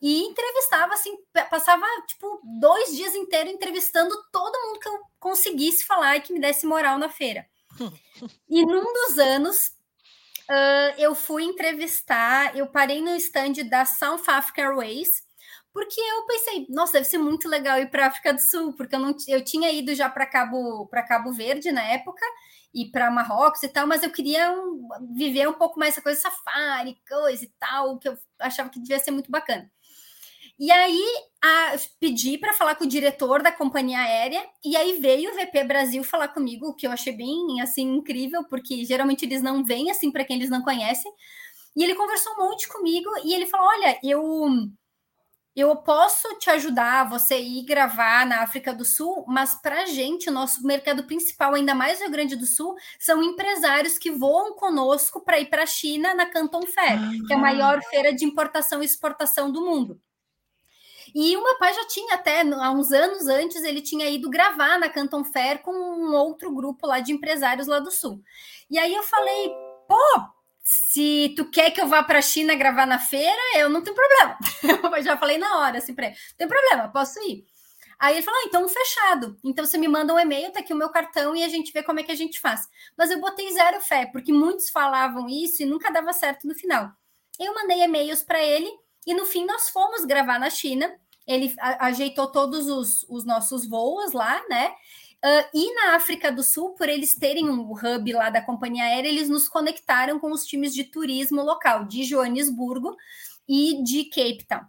E 0.00 0.22
entrevistava, 0.22 0.94
assim, 0.94 1.16
passava 1.50 1.84
tipo 2.06 2.40
dois 2.60 2.94
dias 2.96 3.14
inteiros 3.14 3.52
entrevistando 3.52 4.14
todo 4.32 4.66
mundo 4.66 4.80
que 4.80 4.88
eu 4.88 4.98
conseguisse 5.18 5.84
falar 5.84 6.16
e 6.16 6.20
que 6.20 6.32
me 6.32 6.40
desse 6.40 6.66
moral 6.66 6.98
na 6.98 7.08
feira. 7.08 7.46
e 8.48 8.64
num 8.64 8.92
dos 8.92 9.18
anos, 9.18 9.56
uh, 10.48 10.94
eu 10.98 11.14
fui 11.14 11.44
entrevistar, 11.44 12.56
eu 12.56 12.66
parei 12.66 13.02
no 13.02 13.14
stand 13.16 13.64
da 13.68 13.84
South 13.84 14.22
Africa 14.28 14.62
Airways, 14.62 15.26
porque 15.72 16.00
eu 16.00 16.24
pensei, 16.26 16.66
nossa, 16.70 16.94
deve 16.94 17.04
ser 17.04 17.18
muito 17.18 17.48
legal 17.48 17.78
ir 17.78 17.90
para 17.90 18.04
a 18.04 18.08
África 18.08 18.32
do 18.32 18.40
Sul, 18.40 18.72
porque 18.72 18.94
eu 18.94 18.98
não 18.98 19.14
eu 19.28 19.44
tinha 19.44 19.70
ido 19.70 19.94
já 19.94 20.08
para 20.08 20.24
Cabo 20.24 20.86
para 20.86 21.02
Cabo 21.02 21.32
Verde 21.32 21.70
na 21.70 21.82
época 21.82 22.24
e 22.72 22.86
para 22.90 23.10
Marrocos 23.10 23.62
e 23.62 23.68
tal, 23.68 23.86
mas 23.86 24.02
eu 24.02 24.10
queria 24.10 24.52
um, 24.52 24.88
viver 25.14 25.46
um 25.48 25.52
pouco 25.52 25.78
mais 25.78 25.92
essa 25.92 26.02
coisa 26.02 26.20
safari, 26.20 26.96
coisa 27.08 27.44
e 27.44 27.52
tal, 27.58 27.98
que 27.98 28.08
eu 28.08 28.16
achava 28.38 28.70
que 28.70 28.80
devia 28.80 28.98
ser 28.98 29.10
muito 29.10 29.30
bacana. 29.30 29.70
E 30.58 30.70
aí 30.70 31.04
a, 31.42 31.74
pedi 32.00 32.38
para 32.38 32.54
falar 32.54 32.76
com 32.76 32.84
o 32.84 32.88
diretor 32.88 33.42
da 33.42 33.52
companhia 33.52 33.98
aérea, 34.00 34.42
e 34.64 34.76
aí 34.76 34.98
veio 35.00 35.30
o 35.30 35.34
VP 35.34 35.64
Brasil 35.64 36.02
falar 36.04 36.28
comigo, 36.28 36.68
o 36.68 36.74
que 36.74 36.86
eu 36.86 36.90
achei 36.92 37.12
bem 37.14 37.60
assim 37.60 37.82
incrível, 37.96 38.44
porque 38.48 38.84
geralmente 38.84 39.24
eles 39.24 39.42
não 39.42 39.64
vêm 39.64 39.90
assim 39.90 40.10
para 40.10 40.24
quem 40.24 40.36
eles 40.36 40.50
não 40.50 40.62
conhecem. 40.62 41.12
E 41.76 41.84
ele 41.84 41.94
conversou 41.94 42.32
um 42.34 42.48
monte 42.50 42.68
comigo 42.68 43.10
e 43.24 43.34
ele 43.34 43.46
falou: 43.46 43.66
"Olha, 43.68 43.98
eu 44.04 44.22
eu 45.56 45.74
posso 45.76 46.28
te 46.38 46.50
ajudar 46.50 47.08
você 47.08 47.40
ir 47.40 47.64
gravar 47.64 48.26
na 48.26 48.42
África 48.42 48.74
do 48.74 48.84
Sul, 48.84 49.24
mas 49.26 49.54
para 49.54 49.82
a 49.82 49.86
gente, 49.86 50.28
o 50.28 50.32
nosso 50.32 50.62
mercado 50.66 51.04
principal, 51.06 51.54
ainda 51.54 51.74
mais 51.74 51.98
no 51.98 52.04
Rio 52.04 52.12
Grande 52.12 52.36
do 52.36 52.44
Sul, 52.44 52.74
são 52.98 53.22
empresários 53.22 53.96
que 53.96 54.10
voam 54.10 54.54
conosco 54.54 55.24
para 55.24 55.40
ir 55.40 55.46
para 55.48 55.62
a 55.62 55.66
China 55.66 56.14
na 56.14 56.26
Canton 56.26 56.66
Fair, 56.66 57.00
que 57.24 57.32
é 57.32 57.36
a 57.36 57.38
maior 57.38 57.82
feira 57.84 58.12
de 58.14 58.24
importação 58.26 58.82
e 58.82 58.84
exportação 58.86 59.50
do 59.50 59.62
mundo. 59.64 59.98
E 61.18 61.34
o 61.34 61.42
meu 61.42 61.56
pai 61.56 61.72
já 61.72 61.86
tinha 61.86 62.14
até, 62.14 62.42
há 62.42 62.70
uns 62.72 62.92
anos 62.92 63.26
antes, 63.26 63.64
ele 63.64 63.80
tinha 63.80 64.06
ido 64.10 64.28
gravar 64.28 64.78
na 64.78 64.90
Canton 64.90 65.24
Fair 65.24 65.62
com 65.62 65.72
um 65.72 66.14
outro 66.14 66.52
grupo 66.54 66.86
lá 66.86 67.00
de 67.00 67.10
empresários 67.10 67.66
lá 67.66 67.78
do 67.78 67.90
Sul. 67.90 68.22
E 68.68 68.78
aí 68.78 68.94
eu 68.94 69.02
falei, 69.02 69.48
pô, 69.88 69.96
se 70.62 71.32
tu 71.34 71.50
quer 71.50 71.70
que 71.70 71.80
eu 71.80 71.88
vá 71.88 72.02
para 72.02 72.18
a 72.18 72.22
China 72.22 72.54
gravar 72.54 72.84
na 72.84 72.98
feira, 72.98 73.40
eu 73.54 73.70
não 73.70 73.80
tenho 73.80 73.96
problema. 73.96 74.38
Eu 74.94 75.02
já 75.02 75.16
falei 75.16 75.38
na 75.38 75.60
hora, 75.60 75.78
assim, 75.78 75.94
para 75.94 76.08
ele, 76.08 76.16
tem 76.36 76.46
problema, 76.46 76.88
posso 76.88 77.18
ir. 77.20 77.46
Aí 77.98 78.16
ele 78.16 78.22
falou, 78.22 78.38
ah, 78.38 78.44
então 78.46 78.68
fechado. 78.68 79.38
Então 79.42 79.64
você 79.64 79.78
me 79.78 79.88
manda 79.88 80.12
um 80.12 80.18
e-mail, 80.18 80.52
tá 80.52 80.60
aqui 80.60 80.74
o 80.74 80.76
meu 80.76 80.90
cartão 80.90 81.34
e 81.34 81.42
a 81.42 81.48
gente 81.48 81.72
vê 81.72 81.82
como 81.82 81.98
é 81.98 82.02
que 82.02 82.12
a 82.12 82.16
gente 82.16 82.38
faz. 82.38 82.68
Mas 82.94 83.10
eu 83.10 83.18
botei 83.18 83.50
zero 83.54 83.80
fé, 83.80 84.04
porque 84.04 84.34
muitos 84.34 84.68
falavam 84.68 85.30
isso 85.30 85.62
e 85.62 85.66
nunca 85.66 85.90
dava 85.90 86.12
certo 86.12 86.46
no 86.46 86.54
final. 86.54 86.90
Eu 87.40 87.54
mandei 87.54 87.82
e-mails 87.82 88.22
para 88.22 88.42
ele 88.42 88.70
e 89.06 89.14
no 89.14 89.24
fim 89.24 89.46
nós 89.46 89.70
fomos 89.70 90.04
gravar 90.04 90.38
na 90.38 90.50
China. 90.50 90.92
Ele 91.26 91.54
ajeitou 91.58 92.28
todos 92.28 92.68
os, 92.68 93.04
os 93.08 93.24
nossos 93.24 93.66
voos 93.68 94.12
lá, 94.12 94.40
né? 94.48 94.72
Uh, 95.24 95.48
e 95.54 95.74
na 95.74 95.96
África 95.96 96.30
do 96.30 96.42
Sul, 96.42 96.74
por 96.74 96.88
eles 96.88 97.16
terem 97.16 97.48
um 97.48 97.72
hub 97.72 98.12
lá 98.12 98.30
da 98.30 98.42
companhia 98.42 98.84
aérea, 98.84 99.08
eles 99.08 99.28
nos 99.28 99.48
conectaram 99.48 100.20
com 100.20 100.30
os 100.30 100.44
times 100.44 100.74
de 100.74 100.84
turismo 100.84 101.42
local, 101.42 101.84
de 101.84 102.04
Joanesburgo 102.04 102.94
e 103.48 103.82
de 103.82 104.04
Cape 104.04 104.46
Town. 104.46 104.64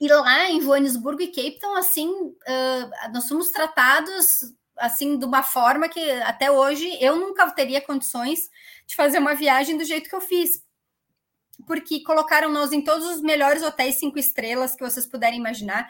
E 0.00 0.08
lá 0.08 0.50
em 0.50 0.60
Joanesburgo 0.60 1.22
e 1.22 1.28
Cape 1.28 1.58
Town, 1.58 1.76
assim, 1.76 2.08
uh, 2.08 3.12
nós 3.12 3.28
fomos 3.28 3.50
tratados 3.50 4.26
assim 4.78 5.18
de 5.18 5.26
uma 5.26 5.42
forma 5.42 5.88
que 5.88 6.10
até 6.22 6.50
hoje 6.50 6.96
eu 7.00 7.16
nunca 7.16 7.50
teria 7.50 7.82
condições 7.82 8.48
de 8.86 8.96
fazer 8.96 9.18
uma 9.18 9.34
viagem 9.34 9.76
do 9.76 9.84
jeito 9.84 10.08
que 10.08 10.16
eu 10.16 10.20
fiz. 10.20 10.62
Porque 11.66 12.02
colocaram 12.02 12.50
nós 12.50 12.72
em 12.72 12.82
todos 12.82 13.06
os 13.06 13.20
melhores 13.20 13.62
hotéis 13.62 13.96
cinco 13.96 14.18
estrelas 14.18 14.74
que 14.74 14.84
vocês 14.84 15.06
puderem 15.06 15.38
imaginar. 15.38 15.88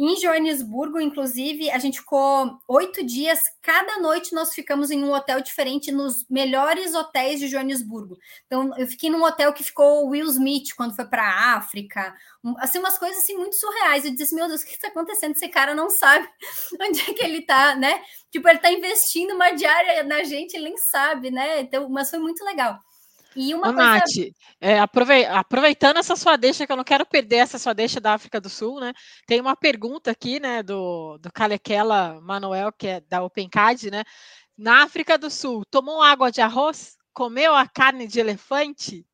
Em 0.00 0.14
Joanesburgo, 0.16 1.00
inclusive, 1.00 1.72
a 1.72 1.78
gente 1.80 1.98
ficou 1.98 2.56
oito 2.68 3.04
dias. 3.04 3.40
Cada 3.60 3.98
noite 3.98 4.32
nós 4.32 4.54
ficamos 4.54 4.92
em 4.92 5.02
um 5.02 5.12
hotel 5.12 5.40
diferente 5.40 5.90
nos 5.90 6.24
melhores 6.30 6.94
hotéis 6.94 7.40
de 7.40 7.48
Joanesburgo. 7.48 8.16
Então, 8.46 8.72
eu 8.78 8.86
fiquei 8.86 9.10
num 9.10 9.24
hotel 9.24 9.52
que 9.52 9.64
ficou 9.64 10.06
Will 10.06 10.28
Smith 10.28 10.68
quando 10.76 10.94
foi 10.94 11.04
para 11.04 11.24
a 11.24 11.56
África. 11.56 12.14
Assim, 12.58 12.78
umas 12.78 12.96
coisas 12.96 13.18
assim 13.18 13.34
muito 13.34 13.56
surreais. 13.56 14.04
Eu 14.04 14.14
disse, 14.14 14.36
meu 14.36 14.46
Deus, 14.46 14.62
o 14.62 14.66
que 14.66 14.70
está 14.70 14.86
acontecendo? 14.86 15.34
Esse 15.34 15.48
cara 15.48 15.74
não 15.74 15.90
sabe 15.90 16.28
onde 16.80 17.00
é 17.00 17.12
que 17.12 17.24
ele 17.24 17.38
está, 17.38 17.74
né? 17.74 18.00
Tipo, 18.30 18.46
ele 18.46 18.58
está 18.58 18.70
investindo 18.70 19.34
uma 19.34 19.50
diária 19.50 20.04
na 20.04 20.22
gente, 20.22 20.54
ele 20.54 20.66
nem 20.66 20.76
sabe, 20.76 21.32
né? 21.32 21.62
Então, 21.62 21.88
mas 21.88 22.08
foi 22.08 22.20
muito 22.20 22.44
legal. 22.44 22.78
E 23.40 23.54
uma 23.54 23.70
Ô, 23.70 23.72
coisa... 23.72 23.94
Nath, 23.94 24.34
é, 24.60 24.80
aproveitando 24.80 25.98
essa 25.98 26.16
sua 26.16 26.34
deixa, 26.34 26.66
que 26.66 26.72
eu 26.72 26.76
não 26.76 26.82
quero 26.82 27.06
perder 27.06 27.36
essa 27.36 27.56
sua 27.56 27.72
deixa 27.72 28.00
da 28.00 28.14
África 28.14 28.40
do 28.40 28.48
Sul, 28.48 28.80
né? 28.80 28.92
Tem 29.28 29.40
uma 29.40 29.54
pergunta 29.54 30.10
aqui, 30.10 30.40
né, 30.40 30.60
do, 30.60 31.18
do 31.18 31.32
Kalequela 31.32 32.20
Manuel, 32.20 32.72
que 32.72 32.88
é 32.88 33.00
da 33.02 33.22
OpenCAD, 33.22 33.92
né? 33.92 34.02
Na 34.56 34.82
África 34.82 35.16
do 35.16 35.30
Sul, 35.30 35.64
tomou 35.70 36.02
água 36.02 36.32
de 36.32 36.40
arroz? 36.40 36.96
Comeu 37.12 37.54
a 37.54 37.64
carne 37.68 38.08
de 38.08 38.18
elefante? 38.18 39.06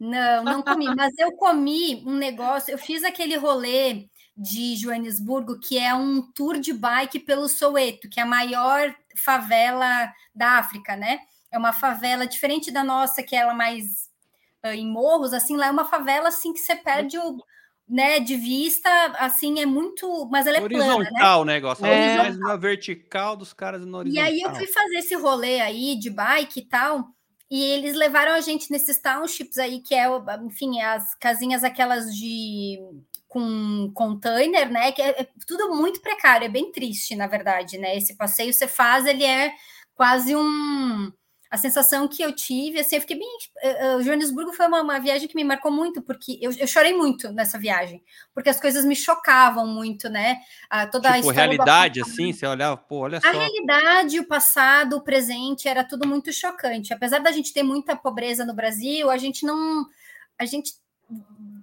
Não, 0.00 0.42
não 0.42 0.62
comi, 0.62 0.86
mas 0.96 1.12
eu 1.18 1.32
comi 1.32 2.02
um 2.06 2.14
negócio, 2.14 2.72
eu 2.72 2.78
fiz 2.78 3.04
aquele 3.04 3.36
rolê 3.36 4.08
de 4.34 4.74
Joanesburgo, 4.74 5.60
que 5.60 5.78
é 5.78 5.94
um 5.94 6.22
tour 6.32 6.58
de 6.58 6.72
bike 6.72 7.20
pelo 7.20 7.46
Soweto, 7.46 8.08
que 8.08 8.20
é 8.20 8.22
a 8.22 8.26
maior 8.26 8.94
favela 9.22 10.10
da 10.34 10.52
África, 10.58 10.96
né? 10.96 11.18
É 11.56 11.58
uma 11.58 11.72
favela 11.72 12.26
diferente 12.26 12.70
da 12.70 12.84
nossa, 12.84 13.22
que 13.22 13.34
é 13.34 13.40
ela 13.40 13.54
mais 13.54 14.10
uh, 14.64 14.68
em 14.68 14.86
morros, 14.86 15.32
assim, 15.32 15.56
lá 15.56 15.66
é 15.66 15.70
uma 15.70 15.84
favela 15.84 16.28
assim 16.28 16.52
que 16.52 16.60
você 16.60 16.76
perde 16.76 17.18
o 17.18 17.38
né, 17.88 18.18
de 18.18 18.34
vista, 18.34 18.90
assim, 19.18 19.60
é 19.60 19.66
muito. 19.66 20.28
Mas 20.30 20.46
ela 20.46 20.56
é 20.56 20.60
horizontal, 20.60 20.96
plana, 20.96 21.44
né? 21.44 21.54
negócio. 21.54 21.86
É. 21.86 22.18
Mais 22.18 22.38
na 22.38 22.56
vertical 22.56 23.36
dos 23.36 23.52
caras 23.52 23.86
no 23.86 23.98
horizontal. 23.98 24.24
E 24.24 24.28
aí 24.28 24.40
eu 24.40 24.54
fui 24.54 24.66
fazer 24.66 24.96
esse 24.96 25.14
rolê 25.14 25.60
aí 25.60 25.96
de 25.96 26.10
bike 26.10 26.60
e 26.60 26.64
tal. 26.64 27.08
E 27.48 27.62
eles 27.62 27.94
levaram 27.94 28.32
a 28.32 28.40
gente 28.40 28.72
nesses 28.72 29.00
townships 29.00 29.56
aí, 29.56 29.80
que 29.80 29.94
é, 29.94 30.08
enfim, 30.44 30.80
as 30.80 31.14
casinhas 31.14 31.62
aquelas 31.62 32.12
de 32.12 32.80
com 33.28 33.90
container, 33.94 34.70
né? 34.70 34.90
Que 34.90 35.02
é, 35.02 35.20
é, 35.20 35.28
tudo 35.46 35.74
muito 35.74 36.00
precário, 36.00 36.46
é 36.46 36.48
bem 36.48 36.72
triste, 36.72 37.14
na 37.14 37.26
verdade, 37.26 37.78
né? 37.78 37.96
Esse 37.96 38.16
passeio 38.16 38.52
você 38.52 38.66
faz, 38.66 39.06
ele 39.06 39.24
é 39.24 39.52
quase 39.94 40.34
um. 40.34 41.12
A 41.50 41.56
sensação 41.56 42.08
que 42.08 42.22
eu 42.22 42.32
tive, 42.32 42.80
assim, 42.80 42.96
eu 42.96 43.00
fiquei 43.00 43.18
bem. 43.18 43.38
Uh, 43.64 44.02
Joanesburgo 44.02 44.52
foi 44.52 44.66
uma, 44.66 44.82
uma, 44.82 44.98
viagem 44.98 45.28
que 45.28 45.36
me 45.36 45.44
marcou 45.44 45.70
muito, 45.70 46.02
porque 46.02 46.38
eu, 46.40 46.50
eu, 46.52 46.66
chorei 46.66 46.92
muito 46.92 47.30
nessa 47.32 47.58
viagem, 47.58 48.02
porque 48.34 48.50
as 48.50 48.60
coisas 48.60 48.84
me 48.84 48.96
chocavam 48.96 49.66
muito, 49.66 50.08
né? 50.08 50.38
Uh, 50.72 50.90
toda 50.90 51.12
tipo, 51.14 51.30
a 51.30 51.32
realidade, 51.32 52.00
assim, 52.00 52.32
você 52.32 52.46
olhava, 52.46 52.76
pô, 52.76 52.98
olha 52.98 53.20
só. 53.20 53.28
A 53.28 53.32
realidade, 53.32 54.18
o 54.18 54.26
passado, 54.26 54.96
o 54.96 55.00
presente, 55.00 55.68
era 55.68 55.84
tudo 55.84 56.06
muito 56.06 56.32
chocante. 56.32 56.92
Apesar 56.92 57.20
da 57.20 57.30
gente 57.30 57.52
ter 57.52 57.62
muita 57.62 57.94
pobreza 57.94 58.44
no 58.44 58.54
Brasil, 58.54 59.08
a 59.08 59.16
gente 59.16 59.46
não. 59.46 59.86
A 60.38 60.44
gente 60.44 60.72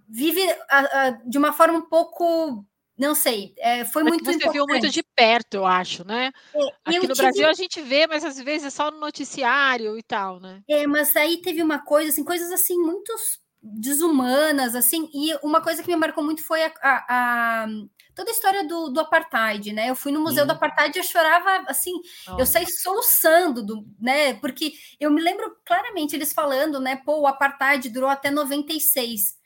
vive 0.08 0.42
a, 0.70 0.80
a, 0.80 1.10
de 1.26 1.38
uma 1.38 1.52
forma 1.52 1.80
um 1.80 1.90
pouco 1.90 2.66
não 3.04 3.14
sei, 3.14 3.54
é, 3.58 3.84
foi 3.84 4.02
muito 4.02 4.24
você 4.24 4.32
importante. 4.32 4.54
viu 4.54 4.66
muito 4.66 4.90
de 4.90 5.04
perto, 5.04 5.56
eu 5.56 5.66
acho, 5.66 6.08
né? 6.08 6.32
É, 6.56 6.60
Aqui 6.86 7.08
no 7.08 7.14
tive... 7.14 7.22
Brasil 7.22 7.48
a 7.48 7.54
gente 7.54 7.82
vê, 7.82 8.08
mas 8.08 8.24
às 8.24 8.38
vezes 8.40 8.68
é 8.68 8.70
só 8.70 8.90
no 8.90 9.00
noticiário 9.00 9.98
e 9.98 10.02
tal, 10.02 10.40
né? 10.40 10.62
É, 10.70 10.88
mas 10.88 11.14
aí 11.18 11.42
teve 11.42 11.62
uma 11.62 11.80
coisa, 11.80 12.10
assim, 12.10 12.24
coisas 12.24 12.50
assim, 12.50 12.78
muito 12.78 13.14
desumanas, 13.62 14.74
assim, 14.74 15.10
e 15.14 15.36
uma 15.44 15.62
coisa 15.62 15.84
que 15.84 15.90
me 15.90 15.98
marcou 15.98 16.24
muito 16.24 16.46
foi 16.46 16.64
a, 16.64 16.74
a, 16.82 17.64
a 17.64 17.68
toda 18.16 18.30
a 18.30 18.34
história 18.34 18.66
do, 18.66 18.90
do, 18.90 19.00
apartheid, 19.02 19.74
né? 19.74 19.90
Eu 19.90 19.96
fui 19.96 20.12
no 20.12 20.22
museu 20.22 20.46
do 20.46 20.52
apartheid 20.52 20.98
e 20.98 21.00
eu 21.00 21.04
chorava 21.04 21.66
assim, 21.68 21.94
oh. 22.30 22.40
eu 22.40 22.46
saí 22.46 22.66
soluçando, 22.66 23.66
do, 23.66 23.86
né? 24.00 24.34
Porque 24.36 24.74
eu 24.98 25.12
me 25.12 25.22
lembro 25.22 25.58
claramente 25.66 26.16
eles 26.16 26.32
falando, 26.32 26.80
né? 26.80 26.98
Pô, 27.06 27.22
o 27.22 27.28
apartheid 27.28 27.90
durou 27.90 28.10
até 28.10 28.32
96. 28.32 29.43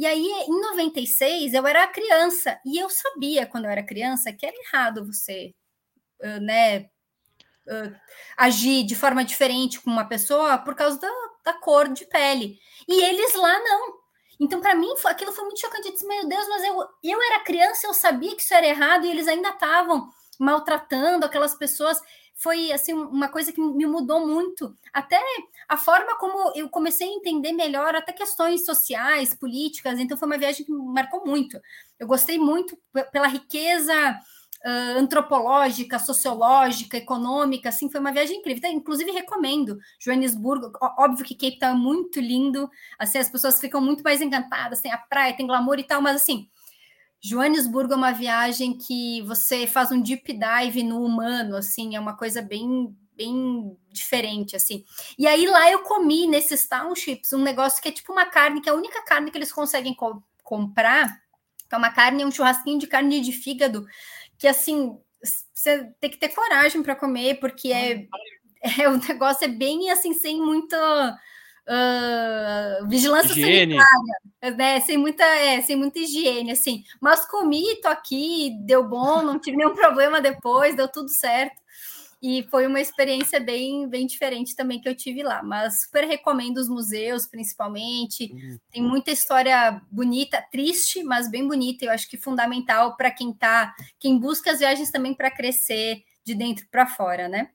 E 0.00 0.06
aí, 0.06 0.26
em 0.48 0.60
96, 0.62 1.52
eu 1.52 1.66
era 1.66 1.86
criança, 1.86 2.58
e 2.64 2.78
eu 2.78 2.88
sabia, 2.88 3.44
quando 3.44 3.66
eu 3.66 3.70
era 3.70 3.82
criança, 3.82 4.32
que 4.32 4.46
era 4.46 4.56
errado 4.56 5.04
você, 5.04 5.54
né, 6.40 6.88
agir 8.34 8.82
de 8.84 8.96
forma 8.96 9.22
diferente 9.22 9.78
com 9.78 9.90
uma 9.90 10.06
pessoa 10.06 10.56
por 10.56 10.74
causa 10.74 10.98
da, 10.98 11.10
da 11.44 11.52
cor 11.52 11.86
de 11.92 12.06
pele. 12.06 12.58
E 12.88 13.04
eles 13.04 13.34
lá 13.34 13.58
não. 13.58 14.00
Então, 14.40 14.58
para 14.58 14.74
mim, 14.74 14.88
aquilo 15.04 15.32
foi 15.32 15.44
muito 15.44 15.60
chocante. 15.60 15.88
Eu 15.88 15.92
disse, 15.92 16.06
meu 16.06 16.26
Deus, 16.26 16.48
mas 16.48 16.64
eu, 16.64 16.88
eu 17.04 17.22
era 17.22 17.44
criança, 17.44 17.86
eu 17.86 17.92
sabia 17.92 18.34
que 18.34 18.40
isso 18.40 18.54
era 18.54 18.66
errado, 18.66 19.04
e 19.04 19.10
eles 19.10 19.28
ainda 19.28 19.50
estavam 19.50 20.08
maltratando 20.38 21.26
aquelas 21.26 21.54
pessoas 21.54 22.00
foi 22.40 22.72
assim 22.72 22.94
uma 22.94 23.28
coisa 23.28 23.52
que 23.52 23.60
me 23.60 23.86
mudou 23.86 24.26
muito. 24.26 24.74
Até 24.92 25.20
a 25.68 25.76
forma 25.76 26.16
como 26.16 26.52
eu 26.56 26.70
comecei 26.70 27.06
a 27.06 27.12
entender 27.12 27.52
melhor 27.52 27.94
até 27.94 28.12
questões 28.12 28.64
sociais, 28.64 29.34
políticas. 29.34 29.98
Então 29.98 30.16
foi 30.16 30.26
uma 30.26 30.38
viagem 30.38 30.64
que 30.64 30.72
me 30.72 30.82
marcou 30.92 31.24
muito. 31.26 31.60
Eu 31.98 32.06
gostei 32.06 32.38
muito 32.38 32.78
pela 33.12 33.26
riqueza 33.26 33.92
uh, 34.64 34.98
antropológica, 34.98 35.98
sociológica, 35.98 36.96
econômica. 36.96 37.68
Assim, 37.68 37.90
foi 37.90 38.00
uma 38.00 38.12
viagem 38.12 38.38
incrível. 38.38 38.58
Então, 38.58 38.70
inclusive 38.70 39.10
recomendo 39.10 39.78
Joanesburgo. 39.98 40.72
Óbvio 40.98 41.26
que 41.26 41.34
Cape 41.34 41.58
Town 41.58 41.72
é 41.72 41.74
muito 41.74 42.20
lindo. 42.20 42.70
Assim, 42.98 43.18
as 43.18 43.28
pessoas 43.28 43.60
ficam 43.60 43.82
muito 43.82 44.02
mais 44.02 44.22
encantadas. 44.22 44.80
Tem 44.80 44.90
a 44.90 44.98
praia, 44.98 45.36
tem 45.36 45.46
glamour 45.46 45.78
e 45.78 45.84
tal, 45.84 46.00
mas 46.00 46.16
assim 46.16 46.48
Joanesburgo 47.22 47.92
é 47.92 47.96
uma 47.96 48.12
viagem 48.12 48.76
que 48.76 49.20
você 49.22 49.66
faz 49.66 49.92
um 49.92 50.00
deep 50.00 50.32
dive 50.32 50.82
no 50.82 51.04
humano, 51.04 51.56
assim, 51.56 51.94
é 51.94 52.00
uma 52.00 52.16
coisa 52.16 52.40
bem 52.40 52.96
bem 53.16 53.76
diferente, 53.90 54.56
assim. 54.56 54.82
E 55.18 55.26
aí 55.26 55.46
lá 55.46 55.70
eu 55.70 55.80
comi 55.80 56.26
nesses 56.26 56.66
townships 56.66 57.34
um 57.34 57.42
negócio 57.42 57.82
que 57.82 57.90
é 57.90 57.92
tipo 57.92 58.12
uma 58.12 58.24
carne, 58.24 58.62
que 58.62 58.68
é 58.68 58.72
a 58.72 58.76
única 58.76 59.04
carne 59.04 59.30
que 59.30 59.36
eles 59.36 59.52
conseguem 59.52 59.94
co 59.94 60.22
comprar, 60.42 61.20
é 61.70 61.76
uma 61.76 61.90
carne, 61.92 62.24
um 62.24 62.30
churrasquinho 62.30 62.78
de 62.78 62.86
carne 62.86 63.20
de 63.20 63.30
fígado, 63.30 63.86
que 64.38 64.48
assim, 64.48 64.98
você 65.54 65.92
tem 66.00 66.10
que 66.10 66.16
ter 66.16 66.30
coragem 66.30 66.82
para 66.82 66.96
comer, 66.96 67.38
porque 67.38 67.70
é, 67.72 68.06
é 68.80 68.88
o 68.88 68.96
negócio 68.96 69.44
é 69.44 69.48
bem 69.48 69.90
assim, 69.90 70.14
sem 70.14 70.40
muita 70.40 71.18
uh, 71.68 72.88
vigilância 72.88 73.32
higiene. 73.32 73.76
sanitária, 73.76 74.56
né? 74.56 74.80
Sem 74.80 74.96
muita, 74.96 75.24
é, 75.24 75.60
sem 75.62 75.76
muita 75.76 75.98
higiene, 75.98 76.52
assim. 76.52 76.84
Mas 77.00 77.26
comi, 77.26 77.80
tô 77.80 77.88
aqui, 77.88 78.56
deu 78.62 78.86
bom, 78.86 79.22
não 79.22 79.38
tive 79.38 79.56
nenhum 79.56 79.74
problema 79.76 80.20
depois, 80.20 80.74
deu 80.74 80.88
tudo 80.88 81.08
certo. 81.08 81.60
E 82.22 82.42
foi 82.50 82.66
uma 82.66 82.80
experiência 82.80 83.40
bem, 83.40 83.88
bem 83.88 84.06
diferente 84.06 84.54
também 84.54 84.78
que 84.78 84.86
eu 84.86 84.94
tive 84.94 85.22
lá. 85.22 85.42
Mas 85.42 85.84
super 85.84 86.04
recomendo 86.04 86.58
os 86.58 86.68
museus, 86.68 87.26
principalmente. 87.26 88.30
Uhum. 88.30 88.58
Tem 88.70 88.82
muita 88.82 89.10
história 89.10 89.80
bonita, 89.90 90.44
triste, 90.52 91.02
mas 91.02 91.30
bem 91.30 91.48
bonita. 91.48 91.86
Eu 91.86 91.90
acho 91.90 92.08
que 92.10 92.18
fundamental 92.18 92.94
para 92.94 93.10
quem 93.10 93.32
tá, 93.32 93.74
quem 93.98 94.18
busca 94.18 94.50
as 94.50 94.58
viagens 94.58 94.90
também 94.90 95.14
para 95.14 95.30
crescer 95.30 96.02
de 96.22 96.34
dentro 96.34 96.66
para 96.70 96.86
fora, 96.86 97.26
né? 97.26 97.48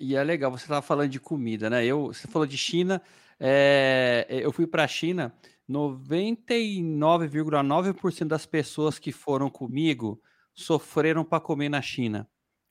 E 0.00 0.16
é 0.16 0.24
legal, 0.24 0.50
você 0.50 0.64
estava 0.64 0.82
falando 0.82 1.10
de 1.10 1.20
comida, 1.20 1.70
né? 1.70 1.84
Eu, 1.84 2.06
você 2.06 2.26
falou 2.26 2.46
de 2.46 2.58
China, 2.58 3.00
é, 3.38 4.26
eu 4.28 4.50
fui 4.52 4.66
para 4.66 4.84
a 4.84 4.88
China, 4.88 5.34
99,9% 5.68 8.26
das 8.26 8.46
pessoas 8.46 8.98
que 8.98 9.12
foram 9.12 9.50
comigo 9.50 10.18
sofreram 10.54 11.22
para 11.24 11.40
comer 11.40 11.68
na 11.68 11.82
China. 11.82 12.26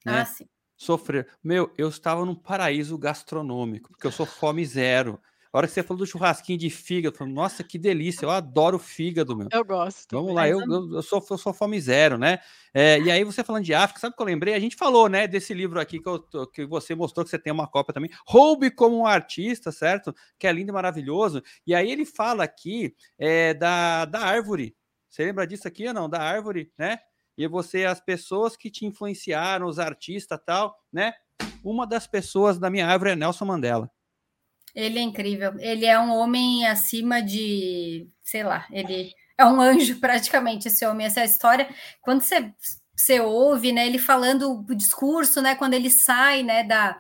Né? 0.06 0.22
Ah, 0.22 0.26
sim. 0.26 0.48
Sofrer. 0.78 1.28
Meu, 1.44 1.72
eu 1.78 1.88
estava 1.88 2.26
num 2.26 2.36
paraíso 2.36 2.98
gastronômico, 2.98 3.92
porque 3.92 4.08
eu 4.08 4.12
sou 4.12 4.26
fome 4.26 4.66
zero. 4.66 5.22
A 5.56 5.60
hora 5.60 5.68
que 5.68 5.74
você 5.74 5.84
falou 5.84 6.00
do 6.00 6.06
churrasquinho 6.06 6.60
de 6.60 6.70
fígado, 6.70 7.16
eu 7.16 7.18
falei, 7.18 7.34
nossa, 7.34 7.64
que 7.64 7.78
delícia, 7.78 8.26
eu 8.26 8.30
adoro 8.30 8.78
fígado, 8.78 9.38
meu. 9.38 9.48
Eu 9.50 9.64
gosto. 9.64 10.06
Vamos 10.12 10.36
lá, 10.36 10.50
eu, 10.50 10.60
eu, 10.60 10.96
eu, 10.96 11.02
sou, 11.02 11.26
eu 11.32 11.38
sou 11.38 11.54
fome 11.54 11.80
zero, 11.80 12.18
né? 12.18 12.40
É, 12.74 13.00
e 13.00 13.10
aí, 13.10 13.24
você 13.24 13.42
falando 13.42 13.64
de 13.64 13.74
África, 13.74 14.02
sabe 14.02 14.12
o 14.12 14.18
que 14.18 14.22
eu 14.22 14.26
lembrei? 14.26 14.54
A 14.54 14.60
gente 14.60 14.76
falou, 14.76 15.08
né, 15.08 15.30
desse 15.30 15.54
livro 15.54 15.80
aqui 15.80 16.02
que, 16.02 16.10
eu, 16.10 16.20
que 16.48 16.66
você 16.66 16.94
mostrou 16.94 17.24
que 17.24 17.30
você 17.30 17.40
tem 17.40 17.54
uma 17.54 17.70
cópia 17.70 17.94
também, 17.94 18.12
Roube 18.28 18.70
como 18.70 18.98
um 18.98 19.06
Artista, 19.08 19.72
certo? 19.72 20.14
Que 20.38 20.46
é 20.46 20.52
lindo 20.52 20.72
e 20.72 20.74
maravilhoso. 20.74 21.42
E 21.66 21.74
aí 21.74 21.90
ele 21.90 22.06
fala 22.06 22.44
aqui 22.44 22.94
é, 23.18 23.54
da, 23.54 24.04
da 24.04 24.20
árvore. 24.20 24.76
Você 25.10 25.24
lembra 25.24 25.48
disso 25.48 25.70
aqui 25.70 25.88
ou 25.88 25.94
não? 25.94 26.10
Da 26.10 26.22
árvore, 26.22 26.70
né? 26.78 27.00
E 27.38 27.48
você, 27.48 27.86
as 27.86 28.02
pessoas 28.02 28.58
que 28.58 28.70
te 28.70 28.86
influenciaram, 28.86 29.68
os 29.68 29.80
artistas 29.80 30.38
tal, 30.46 30.78
né? 30.92 31.14
Uma 31.64 31.88
das 31.88 32.08
pessoas 32.08 32.60
da 32.60 32.70
minha 32.70 32.86
árvore 32.86 33.12
é 33.12 33.16
Nelson 33.16 33.46
Mandela. 33.46 33.90
Ele 34.76 35.00
é 35.00 35.02
incrível. 35.02 35.54
Ele 35.60 35.86
é 35.86 35.98
um 35.98 36.12
homem 36.12 36.68
acima 36.68 37.22
de, 37.22 38.08
sei 38.22 38.44
lá, 38.44 38.68
ele 38.70 39.14
é 39.38 39.46
um 39.46 39.62
anjo 39.62 39.98
praticamente 40.02 40.68
esse 40.68 40.86
homem, 40.86 41.08
essa 41.08 41.24
história. 41.24 41.68
Quando 42.02 42.22
você, 42.22 42.54
você 42.96 43.20
ouve, 43.22 43.72
né, 43.72 43.88
ele 43.88 43.98
falando 43.98 44.66
o 44.70 44.76
discurso, 44.76 45.42
né, 45.42 45.56
quando 45.56 45.74
ele 45.74 45.90
sai, 45.90 46.44
né, 46.44 46.64
da, 46.64 47.00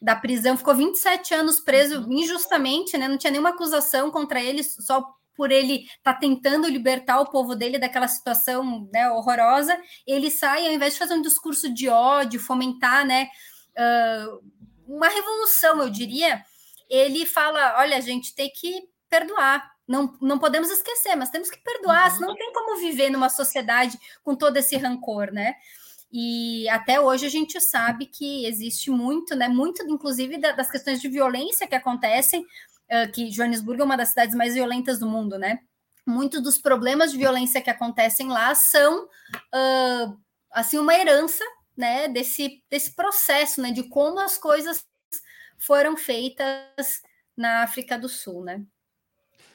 da 0.00 0.14
prisão, 0.14 0.56
ficou 0.56 0.74
27 0.74 1.34
anos 1.34 1.60
preso 1.60 2.02
uhum. 2.02 2.12
injustamente, 2.12 2.96
né, 2.96 3.08
não 3.08 3.18
tinha 3.18 3.32
nenhuma 3.32 3.50
acusação 3.50 4.10
contra 4.10 4.40
ele, 4.40 4.62
só 4.62 5.04
por 5.36 5.50
ele 5.50 5.86
estar 5.96 6.12
tá 6.12 6.18
tentando 6.18 6.68
libertar 6.68 7.18
o 7.18 7.30
povo 7.30 7.56
dele 7.56 7.78
daquela 7.78 8.06
situação 8.06 8.88
né, 8.92 9.10
horrorosa, 9.10 9.76
ele 10.06 10.30
sai, 10.30 10.66
ao 10.66 10.72
invés 10.72 10.92
de 10.92 10.98
fazer 10.98 11.14
um 11.14 11.22
discurso 11.22 11.72
de 11.72 11.88
ódio, 11.88 12.38
fomentar 12.38 13.06
né, 13.06 13.26
uh, 13.70 14.50
uma 14.86 15.08
revolução, 15.08 15.80
eu 15.80 15.88
diria, 15.88 16.44
ele 16.90 17.24
fala: 17.24 17.78
olha, 17.78 17.96
a 17.96 18.00
gente 18.00 18.34
tem 18.34 18.50
que 18.50 18.82
perdoar. 19.08 19.70
Não, 19.86 20.16
não 20.20 20.38
podemos 20.38 20.70
esquecer, 20.70 21.16
mas 21.16 21.30
temos 21.30 21.50
que 21.50 21.58
perdoar, 21.62 22.10
uhum. 22.10 22.14
senão 22.14 22.28
não 22.28 22.36
tem 22.36 22.52
como 22.52 22.76
viver 22.78 23.10
numa 23.10 23.28
sociedade 23.28 23.98
com 24.22 24.36
todo 24.36 24.56
esse 24.56 24.76
rancor, 24.76 25.32
né? 25.32 25.54
E 26.12 26.68
até 26.68 27.00
hoje 27.00 27.26
a 27.26 27.28
gente 27.28 27.60
sabe 27.60 28.06
que 28.06 28.44
existe 28.46 28.90
muito, 28.90 29.34
né? 29.34 29.48
Muito, 29.48 29.82
inclusive, 29.82 30.38
das 30.38 30.70
questões 30.70 31.00
de 31.00 31.08
violência 31.08 31.66
que 31.66 31.74
acontecem, 31.74 32.44
que 33.14 33.30
Joanesburgo 33.30 33.82
é 33.82 33.84
uma 33.84 33.96
das 33.96 34.10
cidades 34.10 34.34
mais 34.34 34.54
violentas 34.54 34.98
do 34.98 35.06
mundo, 35.06 35.38
né? 35.38 35.60
Muitos 36.06 36.42
dos 36.42 36.58
problemas 36.58 37.12
de 37.12 37.18
violência 37.18 37.60
que 37.60 37.70
acontecem 37.70 38.28
lá 38.28 38.54
são 38.54 39.08
assim 40.52 40.78
uma 40.78 40.94
herança 40.94 41.44
né, 41.76 42.08
desse, 42.08 42.62
desse 42.70 42.94
processo, 42.94 43.60
né, 43.62 43.70
de 43.70 43.84
como 43.84 44.20
as 44.20 44.36
coisas 44.36 44.84
foram 45.60 45.96
feitas 45.96 47.02
na 47.36 47.62
África 47.62 47.98
do 47.98 48.08
Sul, 48.08 48.44
né? 48.44 48.62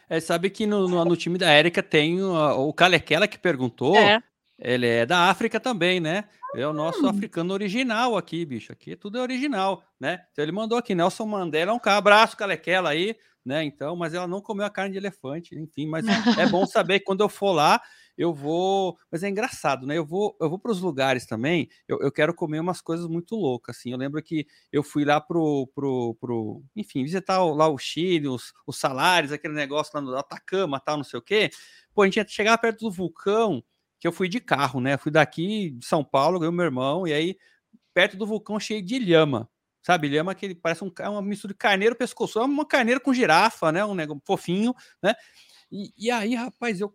É, 0.08 0.20
sabe 0.20 0.50
que 0.50 0.66
no, 0.66 0.88
no, 0.88 1.04
no 1.04 1.18
time 1.18 1.38
da 1.38 1.50
Érica 1.50 1.82
tem 1.82 2.22
o, 2.22 2.68
o 2.68 2.74
Kalequela 2.74 3.28
que 3.28 3.38
perguntou. 3.38 3.98
É. 3.98 4.22
Ele 4.58 4.88
é 4.88 5.06
da 5.06 5.30
África 5.30 5.60
também, 5.60 6.00
né? 6.00 6.26
É 6.56 6.66
o 6.66 6.72
nosso 6.72 7.06
hum. 7.06 7.10
africano 7.10 7.54
original 7.54 8.16
aqui, 8.16 8.46
bicho. 8.46 8.72
Aqui 8.72 8.96
tudo 8.96 9.18
é 9.18 9.22
original, 9.22 9.84
né? 10.00 10.24
Então 10.32 10.44
ele 10.44 10.52
mandou 10.52 10.78
aqui, 10.78 10.96
Nelson 10.96 11.26
Mandela, 11.26 11.74
um 11.74 11.80
abraço, 11.84 12.38
Calequela 12.38 12.90
aí, 12.90 13.18
né? 13.46 13.64
Então, 13.64 13.96
mas 13.96 14.14
ela 14.14 14.28
não 14.28 14.40
comeu 14.40 14.66
a 14.66 14.70
carne 14.70 14.94
de 14.94 14.98
elefante, 14.98 15.56
enfim, 15.56 15.88
mas 15.88 16.06
é 16.40 16.48
bom 16.48 16.66
saber 16.66 17.00
que 17.00 17.06
quando 17.06 17.22
eu 17.22 17.30
for 17.30 17.52
lá, 17.52 17.82
eu 18.18 18.34
vou. 18.34 18.98
Mas 19.12 19.24
é 19.24 19.30
engraçado, 19.30 19.86
né? 19.86 19.98
Eu 19.98 20.06
vou, 20.06 20.36
eu 20.40 20.50
vou 20.50 20.60
para 20.60 20.72
os 20.72 20.82
lugares 20.82 21.26
também. 21.26 21.70
Eu, 21.88 22.00
eu 22.02 22.12
quero 22.12 22.34
comer 22.34 22.60
umas 22.60 22.82
coisas 22.82 23.08
muito 23.08 23.36
loucas, 23.36 23.78
assim. 23.78 23.92
Eu 23.92 23.98
lembro 23.98 24.22
que 24.22 24.48
eu 24.72 24.84
fui 24.84 25.06
lá 25.06 25.20
pro, 25.20 25.68
pro, 25.76 26.16
pro 26.20 26.64
enfim, 26.76 27.04
visitar 27.04 27.44
lá 27.44 27.68
o 27.68 27.78
Chile, 27.78 28.28
os, 28.28 28.54
os 28.66 28.78
salários, 28.78 29.32
aquele 29.32 29.54
negócio 29.54 29.92
lá 29.96 30.02
no 30.02 30.16
Atacama, 30.16 30.80
tal, 30.80 30.98
não 30.98 31.04
sei 31.04 31.20
o 31.20 31.24
quê. 31.24 31.50
Pô, 31.94 32.02
a 32.04 32.06
gente 32.06 32.18
ia 32.18 32.28
chegar 32.28 32.58
perto 32.58 32.82
do 32.82 32.92
vulcão, 32.92 33.64
que 34.00 34.08
eu 34.08 34.12
fui 34.12 34.28
de 34.30 34.40
carro, 34.40 34.80
né? 34.80 34.98
Fui 34.98 35.12
daqui 35.12 35.72
de 35.72 35.86
São 35.86 36.04
Paulo, 36.04 36.40
ganhei 36.40 36.56
meu 36.56 36.66
irmão, 36.66 37.08
e 37.08 37.14
aí 37.14 37.38
perto 37.94 38.18
do 38.18 38.26
vulcão 38.28 38.60
cheio 38.60 38.82
de 38.82 39.00
lhama. 39.00 39.50
Sabe, 39.82 40.08
lhama 40.08 40.34
que 40.34 40.46
ele 40.48 40.56
parece 40.56 40.84
um, 40.84 40.92
é 41.00 41.08
uma 41.08 41.22
mistura 41.22 41.54
de 41.54 41.58
carneiro 41.60 41.96
pescoço, 41.96 42.40
é 42.40 42.44
uma 42.44 42.66
carneiro 42.66 43.00
com 43.00 43.14
girafa, 43.14 43.72
né? 43.72 43.86
Um 43.86 43.94
negócio 43.94 44.22
fofinho, 44.26 44.74
né? 45.02 45.14
E, 45.72 45.94
e 45.98 46.12
aí, 46.12 46.36
rapaz, 46.36 46.82
eu, 46.82 46.94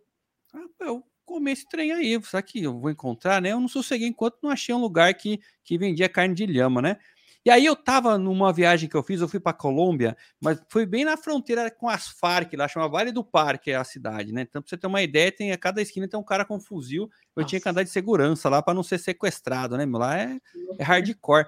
eu 0.79 1.03
comer 1.31 1.51
esse 1.51 1.67
trem 1.67 1.91
aí. 1.91 2.21
Será 2.23 2.41
que 2.41 2.63
eu 2.63 2.79
vou 2.79 2.89
encontrar, 2.89 3.41
né? 3.41 3.51
Eu 3.51 3.59
não 3.59 3.67
sosseguei 3.67 4.07
enquanto 4.07 4.37
não 4.43 4.49
achei 4.49 4.73
um 4.75 4.79
lugar 4.79 5.13
que, 5.13 5.39
que 5.63 5.77
vendia 5.77 6.09
carne 6.09 6.35
de 6.35 6.45
lhama, 6.45 6.81
né? 6.81 6.97
E 7.43 7.49
aí 7.49 7.65
eu 7.65 7.75
tava 7.75 8.19
numa 8.19 8.53
viagem 8.53 8.87
que 8.87 8.95
eu 8.95 9.01
fiz, 9.01 9.19
eu 9.19 9.27
fui 9.27 9.39
para 9.39 9.51
Colômbia, 9.51 10.15
mas 10.39 10.61
foi 10.69 10.85
bem 10.85 11.03
na 11.03 11.17
fronteira 11.17 11.71
com 11.71 11.89
as 11.89 12.07
Farc, 12.07 12.53
lá 12.55 12.67
chama 12.67 12.87
Vale 12.87 13.11
do 13.11 13.23
Parque, 13.23 13.71
é 13.71 13.75
a 13.75 13.83
cidade, 13.83 14.31
né? 14.31 14.41
Então, 14.41 14.61
pra 14.61 14.69
você 14.69 14.77
ter 14.77 14.85
uma 14.85 15.01
ideia, 15.01 15.31
tem 15.31 15.51
a 15.51 15.57
cada 15.57 15.81
esquina 15.81 16.07
tem 16.07 16.19
um 16.19 16.23
cara 16.23 16.45
com 16.45 16.57
um 16.57 16.59
fuzil. 16.59 17.09
Eu 17.35 17.41
Nossa. 17.41 17.49
tinha 17.49 17.59
que 17.59 17.67
andar 17.67 17.81
de 17.81 17.89
segurança 17.89 18.47
lá 18.47 18.61
para 18.61 18.75
não 18.75 18.83
ser 18.83 18.99
sequestrado, 18.99 19.75
né? 19.75 19.87
Lá 19.87 20.19
é, 20.19 20.37
é 20.77 20.83
hardcore. 20.83 21.47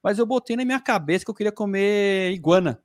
Mas 0.00 0.18
eu 0.18 0.26
botei 0.26 0.54
na 0.54 0.64
minha 0.64 0.80
cabeça 0.80 1.24
que 1.24 1.30
eu 1.30 1.34
queria 1.34 1.52
comer 1.52 2.30
iguana. 2.32 2.80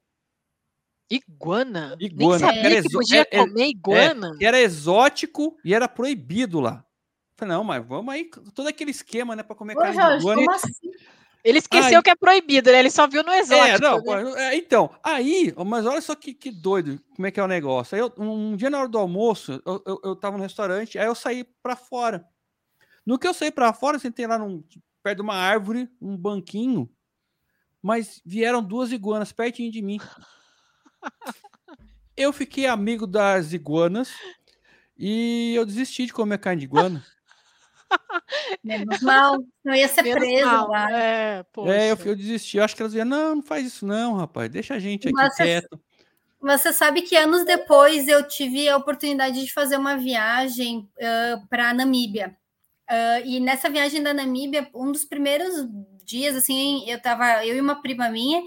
Iguana? 1.09 1.95
Iguana. 1.99 2.47
Nem 2.47 2.55
sabia 2.55 2.81
que 2.83 2.89
podia 2.89 3.21
é, 3.21 3.27
é, 3.31 3.39
comer 3.39 3.63
é, 3.63 3.69
iguana. 3.69 4.37
É, 4.39 4.45
era 4.45 4.59
exótico 4.59 5.57
e 5.63 5.73
era 5.73 5.87
proibido 5.87 6.59
lá. 6.59 6.83
Falei, 7.37 7.55
não, 7.55 7.63
mas 7.63 7.85
vamos 7.85 8.13
aí, 8.13 8.29
todo 8.53 8.67
aquele 8.67 8.91
esquema, 8.91 9.35
né, 9.35 9.43
para 9.43 9.55
comer 9.55 9.77
Ô, 9.77 9.79
carne 9.79 9.95
Jorge, 9.95 10.17
de 10.17 10.21
iguana. 10.21 10.55
Assim? 10.55 10.91
Ele 11.43 11.59
esqueceu 11.59 11.97
aí, 11.99 12.03
que 12.03 12.09
é 12.09 12.15
proibido, 12.15 12.71
né? 12.71 12.79
Ele 12.79 12.89
só 12.89 13.07
viu 13.07 13.23
no 13.23 13.31
exótico. 13.31 13.67
É, 13.67 13.79
não, 13.79 14.33
né? 14.33 14.55
então, 14.55 14.89
aí, 15.01 15.53
mas 15.65 15.85
olha 15.85 16.01
só 16.01 16.13
que, 16.15 16.33
que 16.33 16.51
doido, 16.51 16.99
como 17.15 17.27
é 17.27 17.31
que 17.31 17.39
é 17.39 17.43
o 17.43 17.47
negócio. 17.47 17.95
Aí, 17.95 18.01
eu, 18.01 18.11
um 18.17 18.55
dia 18.55 18.69
na 18.69 18.79
hora 18.79 18.89
do 18.89 18.97
almoço, 18.97 19.61
eu, 19.65 19.81
eu, 19.85 20.01
eu 20.03 20.15
tava 20.15 20.35
no 20.35 20.43
restaurante, 20.43 20.99
aí 20.99 21.05
eu 21.05 21.15
saí 21.15 21.45
para 21.61 21.75
fora. 21.75 22.27
No 23.05 23.17
que 23.17 23.27
eu 23.27 23.33
saí 23.33 23.51
para 23.51 23.71
fora, 23.71 23.95
eu 23.95 24.01
sentei 24.01 24.27
lá 24.27 24.37
num, 24.37 24.61
perto 25.01 25.17
de 25.17 25.21
uma 25.21 25.35
árvore, 25.35 25.87
um 26.01 26.17
banquinho, 26.17 26.89
mas 27.81 28.21
vieram 28.25 28.61
duas 28.61 28.91
iguanas 28.91 29.31
pertinho 29.31 29.71
de 29.71 29.81
mim. 29.81 29.99
Eu 32.15 32.33
fiquei 32.33 32.65
amigo 32.65 33.05
das 33.05 33.53
iguanas 33.53 34.11
e 34.97 35.53
eu 35.55 35.65
desisti 35.65 36.07
de 36.07 36.13
comer 36.13 36.39
carne 36.39 36.61
de 36.61 36.65
iguana. 36.65 37.05
Menos 38.63 39.01
mal, 39.01 39.37
não 39.63 39.75
ia 39.75 39.87
ser 39.87 40.01
Menos 40.01 40.19
preso 40.19 40.45
mal. 40.45 40.69
lá. 40.69 40.91
É, 40.91 41.45
é 41.67 41.91
eu, 41.91 41.97
eu, 42.05 42.15
desisti. 42.15 42.57
Eu 42.57 42.63
acho 42.63 42.75
que 42.75 42.81
elas 42.81 42.93
iam, 42.93 43.05
não, 43.05 43.35
não 43.35 43.43
faz 43.43 43.65
isso 43.67 43.85
não, 43.85 44.15
rapaz, 44.15 44.49
deixa 44.49 44.73
a 44.73 44.79
gente 44.79 45.07
aqui 45.07 45.15
Mas 45.15 45.35
quieto. 45.35 45.79
Você 46.39 46.71
sabe 46.71 47.01
que 47.01 47.15
anos 47.15 47.45
depois 47.45 48.07
eu 48.07 48.27
tive 48.27 48.69
a 48.69 48.77
oportunidade 48.77 49.43
de 49.43 49.51
fazer 49.51 49.77
uma 49.77 49.97
viagem 49.97 50.89
uh, 50.97 51.47
para 51.47 51.69
a 51.69 51.73
Namíbia. 51.73 52.35
Uh, 52.89 53.25
e 53.25 53.39
nessa 53.39 53.69
viagem 53.69 54.01
da 54.01 54.13
Namíbia, 54.13 54.69
um 54.73 54.91
dos 54.91 55.03
primeiros 55.03 55.67
dias, 56.05 56.35
assim, 56.35 56.89
eu 56.89 57.01
tava, 57.01 57.45
eu 57.45 57.55
e 57.55 57.61
uma 57.61 57.81
prima 57.81 58.09
minha, 58.09 58.41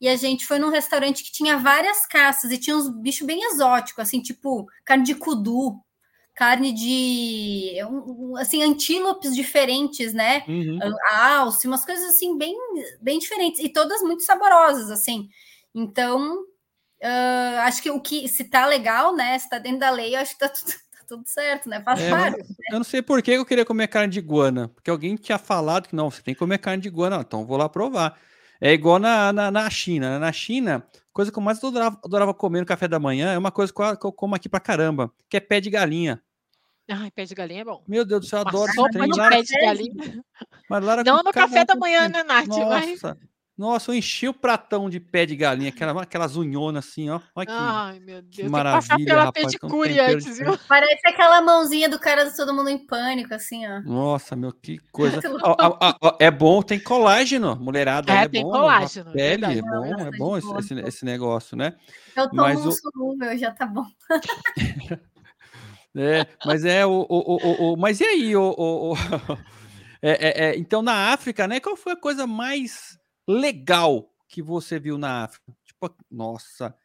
e 0.00 0.08
a 0.08 0.16
gente 0.16 0.46
foi 0.46 0.58
num 0.58 0.70
restaurante 0.70 1.24
que 1.24 1.32
tinha 1.32 1.56
várias 1.56 2.04
caças 2.06 2.50
e 2.50 2.58
tinha 2.58 2.76
uns 2.76 2.88
bichos 2.88 3.26
bem 3.26 3.42
exóticos, 3.50 4.02
assim, 4.02 4.20
tipo 4.20 4.66
carne 4.84 5.04
de 5.04 5.14
kudu, 5.14 5.80
carne 6.34 6.70
de 6.70 7.76
assim 8.38 8.62
antílopes 8.62 9.34
diferentes, 9.34 10.12
né? 10.12 10.44
Uhum. 10.46 10.78
Alce, 11.10 11.66
umas 11.66 11.84
coisas 11.84 12.04
assim 12.10 12.36
bem 12.36 12.54
bem 13.00 13.18
diferentes 13.18 13.60
e 13.60 13.70
todas 13.70 14.02
muito 14.02 14.22
saborosas, 14.22 14.90
assim. 14.90 15.28
Então, 15.74 16.42
uh, 17.02 17.58
acho 17.62 17.82
que 17.82 17.90
o 17.90 18.00
que 18.00 18.28
se 18.28 18.44
tá 18.44 18.66
legal, 18.66 19.16
né? 19.16 19.38
Se 19.38 19.48
tá 19.48 19.58
dentro 19.58 19.80
da 19.80 19.90
lei, 19.90 20.14
acho 20.14 20.34
que 20.34 20.40
tá 20.40 20.48
tudo, 20.50 20.66
tá 20.92 21.04
tudo 21.08 21.26
certo, 21.26 21.70
né? 21.70 21.80
Faz 21.82 22.00
é, 22.00 22.10
parte. 22.10 22.38
Né? 22.38 22.46
Eu 22.70 22.78
não 22.78 22.84
sei 22.84 23.00
por 23.00 23.22
que 23.22 23.30
eu 23.30 23.46
queria 23.46 23.64
comer 23.64 23.88
carne 23.88 24.12
de 24.12 24.18
iguana, 24.18 24.68
porque 24.68 24.90
alguém 24.90 25.16
tinha 25.16 25.38
falado 25.38 25.88
que 25.88 25.96
não, 25.96 26.10
você 26.10 26.20
tem 26.20 26.34
que 26.34 26.38
comer 26.38 26.58
carne 26.58 26.82
de 26.82 26.88
iguana, 26.88 27.24
então 27.26 27.46
vou 27.46 27.56
lá 27.56 27.66
provar. 27.66 28.18
É 28.60 28.72
igual 28.72 28.98
na, 28.98 29.32
na, 29.32 29.50
na 29.50 29.70
China. 29.70 30.10
Né? 30.10 30.18
Na 30.18 30.32
China, 30.32 30.86
coisa 31.12 31.30
que 31.30 31.38
eu 31.38 31.42
mais 31.42 31.62
adorava, 31.62 32.00
adorava 32.04 32.34
comer 32.34 32.60
no 32.60 32.66
café 32.66 32.88
da 32.88 32.98
manhã 32.98 33.32
é 33.32 33.38
uma 33.38 33.50
coisa 33.50 33.72
que 33.72 34.06
eu, 34.06 34.12
como 34.12 34.34
aqui 34.34 34.48
pra 34.48 34.60
caramba, 34.60 35.12
que 35.28 35.36
é 35.36 35.40
pé 35.40 35.60
de 35.60 35.70
galinha. 35.70 36.22
Ai, 36.88 37.10
pé 37.10 37.24
de 37.24 37.34
galinha 37.34 37.62
é 37.62 37.64
bom. 37.64 37.82
Meu 37.88 38.04
Deus 38.04 38.20
do 38.20 38.26
céu, 38.26 38.40
eu 38.40 38.48
adoro 38.48 38.72
trem. 38.92 39.10
Lara... 39.16 39.36
pé 39.36 39.42
de 39.42 39.54
galinha. 39.54 40.24
Mas 40.70 40.84
Lara 40.84 41.02
Não 41.04 41.22
no 41.22 41.32
café 41.32 41.64
da 41.64 41.74
manhã, 41.74 42.08
né, 42.08 42.22
Nath? 42.22 42.46
Nossa, 42.46 42.64
mas... 42.66 43.02
nossa, 43.56 43.90
eu 43.90 43.94
enchi 43.94 44.28
o 44.28 44.34
pratão 44.34 44.90
de 44.90 45.00
pé 45.00 45.24
de 45.24 45.34
galinha, 45.34 45.70
aquela, 45.70 46.02
aquelas 46.02 46.36
unhonas 46.36 46.86
assim, 46.86 47.08
ó. 47.08 47.20
Olha 47.34 47.46
que, 47.46 47.52
Ai, 47.54 48.00
meu 48.00 48.20
Deus. 48.20 48.36
Que 48.36 48.48
maravilha, 48.50 49.06
pela 49.06 49.24
rapaz. 49.24 49.46
Pedicure 49.46 49.98
antes, 49.98 50.38
viu? 50.38 50.58
Parece 50.68 51.08
aquela 51.08 51.40
mãozinha 51.40 51.88
do 51.88 51.98
cara 51.98 52.24
do 52.24 52.36
Todo 52.36 52.52
Mundo 52.52 52.68
em 52.68 52.76
Pânico, 52.76 53.32
assim, 53.32 53.66
ó. 53.66 53.80
Nossa, 53.80 54.36
meu, 54.36 54.52
que 54.52 54.78
coisa. 54.92 55.22
é 56.18 56.30
bom, 56.30 56.60
tem 56.60 56.78
colágeno, 56.78 57.56
mulherada. 57.56 58.12
É, 58.12 58.24
é 58.24 58.28
tem 58.28 58.42
bom, 58.42 58.50
colágeno. 58.50 59.12
Pele, 59.12 59.44
é 59.46 59.62
bom, 59.62 60.00
é 60.00 60.10
bom 60.18 60.36
esse, 60.36 60.52
esse, 60.58 60.74
esse, 60.80 61.04
negócio, 61.06 61.56
né? 61.56 61.74
Eu 62.14 62.28
tomo 62.28 62.42
Mas 62.42 62.58
um 62.58 62.68
o... 62.68 62.72
solúvel, 62.72 63.38
já 63.38 63.50
tá 63.52 63.66
bom. 63.66 63.86
É, 65.98 66.26
mas 66.44 66.62
é 66.62 66.84
o, 66.84 67.06
o, 67.08 67.36
o, 67.36 67.72
o, 67.72 67.76
mas 67.78 68.00
e 68.02 68.04
aí, 68.04 68.36
o, 68.36 68.54
o, 68.58 68.92
o 68.92 68.96
é, 70.02 70.10
é, 70.10 70.44
é, 70.44 70.58
então 70.58 70.82
na 70.82 71.14
África, 71.14 71.48
né? 71.48 71.58
Qual 71.58 71.74
foi 71.74 71.94
a 71.94 71.96
coisa 71.96 72.26
mais 72.26 72.95
legal 73.26 74.12
que 74.28 74.42
você 74.42 74.78
viu 74.78 74.98
na 74.98 75.24
África? 75.24 75.56
Tipo, 75.64 75.94
nossa, 76.10 76.76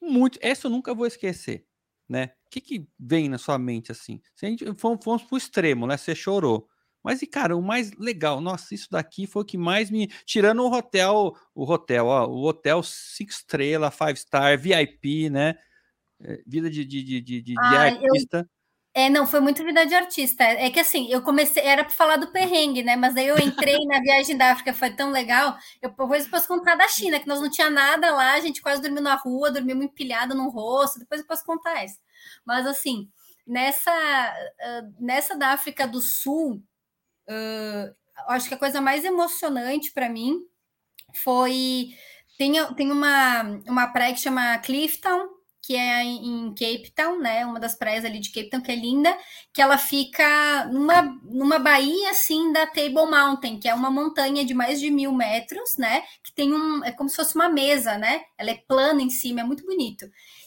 muito. 0.00 0.38
Essa 0.42 0.66
eu 0.66 0.70
nunca 0.70 0.94
vou 0.94 1.06
esquecer, 1.06 1.66
né? 2.08 2.32
O 2.46 2.50
que, 2.50 2.60
que 2.60 2.88
vem 2.98 3.28
na 3.28 3.38
sua 3.38 3.58
mente 3.58 3.92
assim? 3.92 4.20
Se 4.34 4.46
a 4.46 4.48
gente 4.48 4.64
fomos, 4.74 5.04
fomos 5.04 5.22
pro 5.22 5.36
extremo, 5.36 5.86
né? 5.86 5.96
Você 5.96 6.14
chorou. 6.14 6.68
Mas, 7.02 7.22
e 7.22 7.26
cara, 7.26 7.56
o 7.56 7.62
mais 7.62 7.92
legal, 7.92 8.40
nossa, 8.40 8.74
isso 8.74 8.88
daqui 8.90 9.26
foi 9.26 9.42
o 9.42 9.44
que 9.44 9.56
mais 9.56 9.90
me. 9.90 10.08
Tirando 10.24 10.62
o 10.62 10.72
hotel, 10.72 11.34
o 11.54 11.64
hotel, 11.64 12.06
ó, 12.06 12.26
o 12.26 12.44
hotel 12.44 12.82
cinco 12.82 13.30
estrela, 13.30 13.90
five 13.90 14.16
star, 14.16 14.58
VIP, 14.58 15.30
né? 15.30 15.54
É, 16.20 16.42
vida 16.46 16.68
de, 16.68 16.84
de, 16.84 17.02
de, 17.02 17.20
de, 17.20 17.42
de 17.42 17.54
ah, 17.58 17.80
artista. 17.82 18.38
Eu... 18.40 18.57
É, 18.98 19.08
não, 19.08 19.24
foi 19.28 19.38
muito 19.38 19.62
vida 19.62 19.86
de 19.86 19.94
artista. 19.94 20.42
É 20.42 20.68
que 20.70 20.80
assim, 20.80 21.08
eu 21.08 21.22
comecei, 21.22 21.62
era 21.62 21.84
para 21.84 21.94
falar 21.94 22.16
do 22.16 22.32
perrengue, 22.32 22.82
né? 22.82 22.96
Mas 22.96 23.16
aí 23.16 23.28
eu 23.28 23.38
entrei 23.38 23.78
na 23.86 24.00
viagem 24.00 24.36
da 24.36 24.50
África, 24.50 24.74
foi 24.74 24.90
tão 24.90 25.12
legal. 25.12 25.56
Eu 25.80 25.90
depois 25.90 26.26
posso 26.26 26.48
contar 26.48 26.74
da 26.74 26.88
China, 26.88 27.20
que 27.20 27.28
nós 27.28 27.40
não 27.40 27.48
tinha 27.48 27.70
nada 27.70 28.12
lá, 28.12 28.32
a 28.32 28.40
gente 28.40 28.60
quase 28.60 28.82
dormiu 28.82 29.00
na 29.00 29.14
rua, 29.14 29.52
dormimos 29.52 29.84
empilhado 29.84 30.34
no 30.34 30.48
rosto. 30.48 30.98
Depois 30.98 31.20
eu 31.20 31.26
posso 31.28 31.44
contar 31.44 31.84
isso. 31.84 31.96
Mas 32.44 32.66
assim, 32.66 33.08
nessa, 33.46 33.92
nessa 34.98 35.36
da 35.36 35.50
África 35.50 35.86
do 35.86 36.00
Sul, 36.00 36.60
uh, 37.30 37.94
acho 38.26 38.48
que 38.48 38.54
a 38.54 38.58
coisa 38.58 38.80
mais 38.80 39.04
emocionante 39.04 39.92
para 39.92 40.08
mim 40.08 40.40
foi. 41.14 41.90
Tem, 42.36 42.52
tem 42.74 42.90
uma, 42.90 43.42
uma 43.68 43.86
praia 43.86 44.12
que 44.12 44.20
chama 44.20 44.58
Cliftown, 44.58 45.37
que 45.68 45.76
é 45.76 46.02
em 46.02 46.48
Cape 46.54 46.90
Town, 46.96 47.18
né? 47.18 47.44
Uma 47.44 47.60
das 47.60 47.74
praias 47.74 48.02
ali 48.02 48.18
de 48.20 48.32
Cape 48.32 48.48
Town, 48.48 48.62
que 48.62 48.72
é 48.72 48.74
linda, 48.74 49.14
que 49.52 49.60
ela 49.60 49.76
fica 49.76 50.64
numa, 50.72 51.02
numa 51.24 51.58
baía 51.58 52.08
assim 52.08 52.50
da 52.54 52.66
Table 52.66 52.94
Mountain, 52.94 53.60
que 53.60 53.68
é 53.68 53.74
uma 53.74 53.90
montanha 53.90 54.46
de 54.46 54.54
mais 54.54 54.80
de 54.80 54.90
mil 54.90 55.12
metros, 55.12 55.76
né? 55.76 56.04
Que 56.24 56.32
tem 56.32 56.54
um. 56.54 56.82
É 56.82 56.90
como 56.90 57.10
se 57.10 57.16
fosse 57.16 57.34
uma 57.34 57.50
mesa, 57.50 57.98
né? 57.98 58.22
Ela 58.38 58.52
é 58.52 58.62
plana 58.66 59.02
em 59.02 59.10
cima, 59.10 59.42
é 59.42 59.44
muito 59.44 59.62
bonito. 59.66 60.06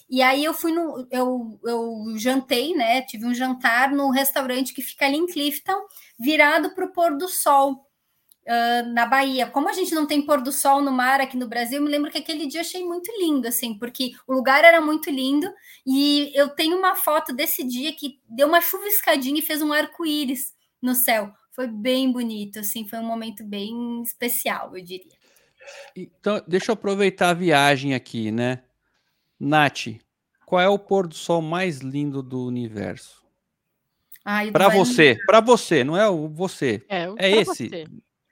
E 0.09 0.23
aí 0.23 0.43
eu 0.43 0.55
fui 0.55 0.71
no. 0.71 1.07
Eu, 1.11 1.59
eu 1.65 2.17
jantei, 2.17 2.73
né? 2.73 3.03
Tive 3.03 3.27
um 3.27 3.33
jantar 3.35 3.91
no 3.91 4.09
restaurante 4.09 4.73
que 4.73 4.81
fica 4.81 5.05
ali 5.05 5.17
em 5.17 5.27
Clifton, 5.27 5.85
virado 6.17 6.73
para 6.73 6.85
o 6.85 6.91
pôr 6.91 7.15
do 7.15 7.27
sol 7.27 7.90
uh, 8.51 8.93
na 8.93 9.05
Bahia. 9.05 9.47
Como 9.47 9.69
a 9.69 9.73
gente 9.73 9.95
não 9.95 10.05
tem 10.05 10.21
pôr 10.21 10.41
do 10.41 10.51
sol 10.51 10.81
no 10.81 10.91
mar 10.91 11.21
aqui 11.21 11.37
no 11.37 11.47
Brasil, 11.47 11.77
eu 11.77 11.83
me 11.83 11.89
lembro 11.89 12.11
que 12.11 12.17
aquele 12.17 12.45
dia 12.45 12.61
achei 12.61 12.83
muito 12.83 13.09
lindo, 13.19 13.47
assim, 13.47 13.77
porque 13.77 14.11
o 14.27 14.33
lugar 14.33 14.63
era 14.63 14.81
muito 14.81 15.09
lindo 15.09 15.51
e 15.85 16.31
eu 16.35 16.49
tenho 16.49 16.77
uma 16.77 16.95
foto 16.95 17.33
desse 17.33 17.63
dia 17.63 17.93
que 17.95 18.19
deu 18.27 18.47
uma 18.47 18.59
chuviscadinha 18.59 19.39
e 19.39 19.43
fez 19.43 19.61
um 19.61 19.71
arco-íris 19.71 20.53
no 20.81 20.93
céu. 20.93 21.31
Foi 21.51 21.67
bem 21.67 22.11
bonito, 22.11 22.59
assim, 22.59 22.87
foi 22.87 22.99
um 22.99 23.05
momento 23.05 23.43
bem 23.43 24.01
especial, 24.03 24.75
eu 24.75 24.83
diria. 24.83 25.19
Então, 25.95 26.41
deixa 26.47 26.71
eu 26.71 26.73
aproveitar 26.73 27.29
a 27.29 27.33
viagem 27.33 27.93
aqui, 27.93 28.31
né? 28.31 28.63
Nath, 29.39 29.87
qual 30.45 30.61
é 30.61 30.67
o 30.67 30.79
pôr 30.79 31.07
do 31.07 31.15
sol 31.15 31.41
mais 31.41 31.79
lindo 31.79 32.21
do 32.21 32.45
universo? 32.45 33.21
Para 34.51 34.69
você, 34.69 35.17
para 35.25 35.39
você, 35.39 35.83
não 35.83 35.97
é 35.97 36.07
o 36.07 36.27
você. 36.27 36.83
É, 36.87 37.07
é 37.17 37.31
esse. 37.31 37.69
Você. 37.69 37.85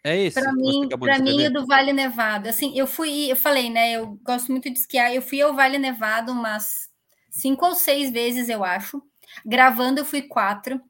É 0.03 0.17
esse. 0.17 0.39
Para 0.39 0.53
mim, 0.53 0.87
para 0.87 1.19
mim 1.19 1.47
o 1.47 1.53
do 1.53 1.65
Vale 1.65 1.91
Nevado. 1.91 2.47
Assim, 2.47 2.77
eu 2.77 2.87
fui, 2.87 3.31
eu 3.31 3.35
falei, 3.35 3.69
né? 3.69 3.93
Eu 3.93 4.19
gosto 4.23 4.51
muito 4.51 4.69
de 4.69 4.79
esquiar. 4.79 5.13
Eu 5.13 5.21
fui 5.21 5.41
ao 5.41 5.53
Vale 5.53 5.77
Nevado 5.77 6.31
umas 6.31 6.89
cinco 7.29 7.65
ou 7.65 7.75
seis 7.75 8.11
vezes, 8.11 8.49
eu 8.49 8.63
acho. 8.63 9.01
Gravando, 9.45 9.99
eu 9.99 10.05
fui 10.05 10.21
quatro. 10.21 10.81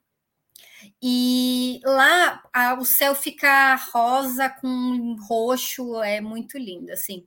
E 1.02 1.80
lá 1.84 2.42
a, 2.54 2.76
o 2.76 2.86
céu 2.86 3.16
fica 3.16 3.76
rosa 3.92 4.50
com 4.50 5.16
roxo, 5.28 6.02
é 6.04 6.22
muito 6.22 6.58
lindo, 6.58 6.92
assim. 6.92 7.26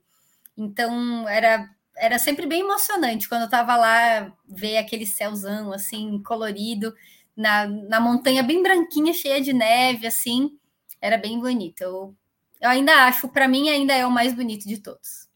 Então 0.57 1.27
era 1.27 1.69
era 1.95 2.17
sempre 2.17 2.47
bem 2.47 2.61
emocionante 2.61 3.29
quando 3.29 3.43
eu 3.43 3.49
tava 3.49 3.75
lá 3.75 4.33
ver 4.47 4.77
aquele 4.77 5.05
céuzão 5.05 5.71
assim 5.71 6.19
colorido 6.23 6.91
na, 7.37 7.67
na 7.67 7.99
montanha 7.99 8.41
bem 8.41 8.63
branquinha, 8.63 9.13
cheia 9.13 9.39
de 9.39 9.53
neve, 9.53 10.07
assim 10.07 10.57
era 11.03 11.17
bem 11.17 11.37
bonito. 11.37 11.81
Eu, 11.81 12.15
eu 12.61 12.69
ainda 12.69 13.05
acho, 13.05 13.27
para 13.27 13.45
mim, 13.45 13.69
ainda 13.69 13.93
é 13.93 14.07
o 14.07 14.11
mais 14.11 14.33
bonito 14.33 14.65
de 14.65 14.77
todos. 14.77 15.27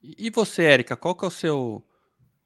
E 0.00 0.30
você, 0.30 0.62
Érica, 0.62 0.96
qual 0.96 1.16
que 1.16 1.24
é 1.24 1.28
o 1.28 1.32
seu 1.32 1.84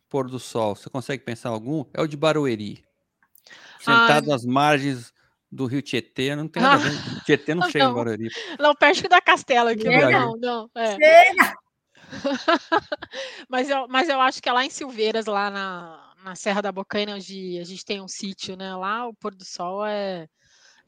pôr 0.09 0.31
do 0.31 0.39
sol? 0.39 0.75
Você 0.75 0.89
consegue 0.89 1.23
pensar 1.23 1.51
algum? 1.51 1.85
É 1.93 2.01
o 2.01 2.07
de 2.07 2.17
Barueri. 2.17 2.83
Sentado 3.81 4.33
ah, 4.33 4.35
às 4.35 4.47
margens 4.47 5.13
do 5.53 5.67
Rio 5.67 5.83
Tietê, 5.83 6.35
não 6.35 6.49
tem 6.49 6.63
nada 6.63 6.77
a 6.77 6.89
ver. 6.89 6.91
Tietê 7.27 7.55
não, 7.55 7.65
não 7.65 7.71
chega 7.71 7.85
em 7.85 7.93
Barueri. 7.93 8.29
Não, 8.59 8.75
perto 8.75 9.07
da 9.11 9.21
Castela 9.21 9.73
aqui. 9.73 9.85
Não, 9.85 10.37
não. 10.39 10.71
É. 10.75 10.97
Chega! 10.97 11.55
mas, 13.47 13.69
eu, 13.69 13.87
mas 13.89 14.09
eu 14.09 14.19
acho 14.23 14.43
que 14.43 14.49
é 14.49 14.53
lá 14.53 14.65
em 14.65 14.71
Silveiras, 14.71 15.27
lá 15.27 15.51
na, 15.51 16.15
na 16.25 16.35
Serra 16.35 16.63
da 16.63 16.73
Bocaina, 16.73 17.15
onde 17.15 17.59
a 17.61 17.65
gente 17.65 17.85
tem 17.85 18.01
um 18.01 18.09
sítio, 18.09 18.57
né? 18.57 18.75
Lá 18.75 19.07
o 19.07 19.15
pôr 19.15 19.35
do 19.35 19.45
sol 19.45 19.85
é 19.85 20.27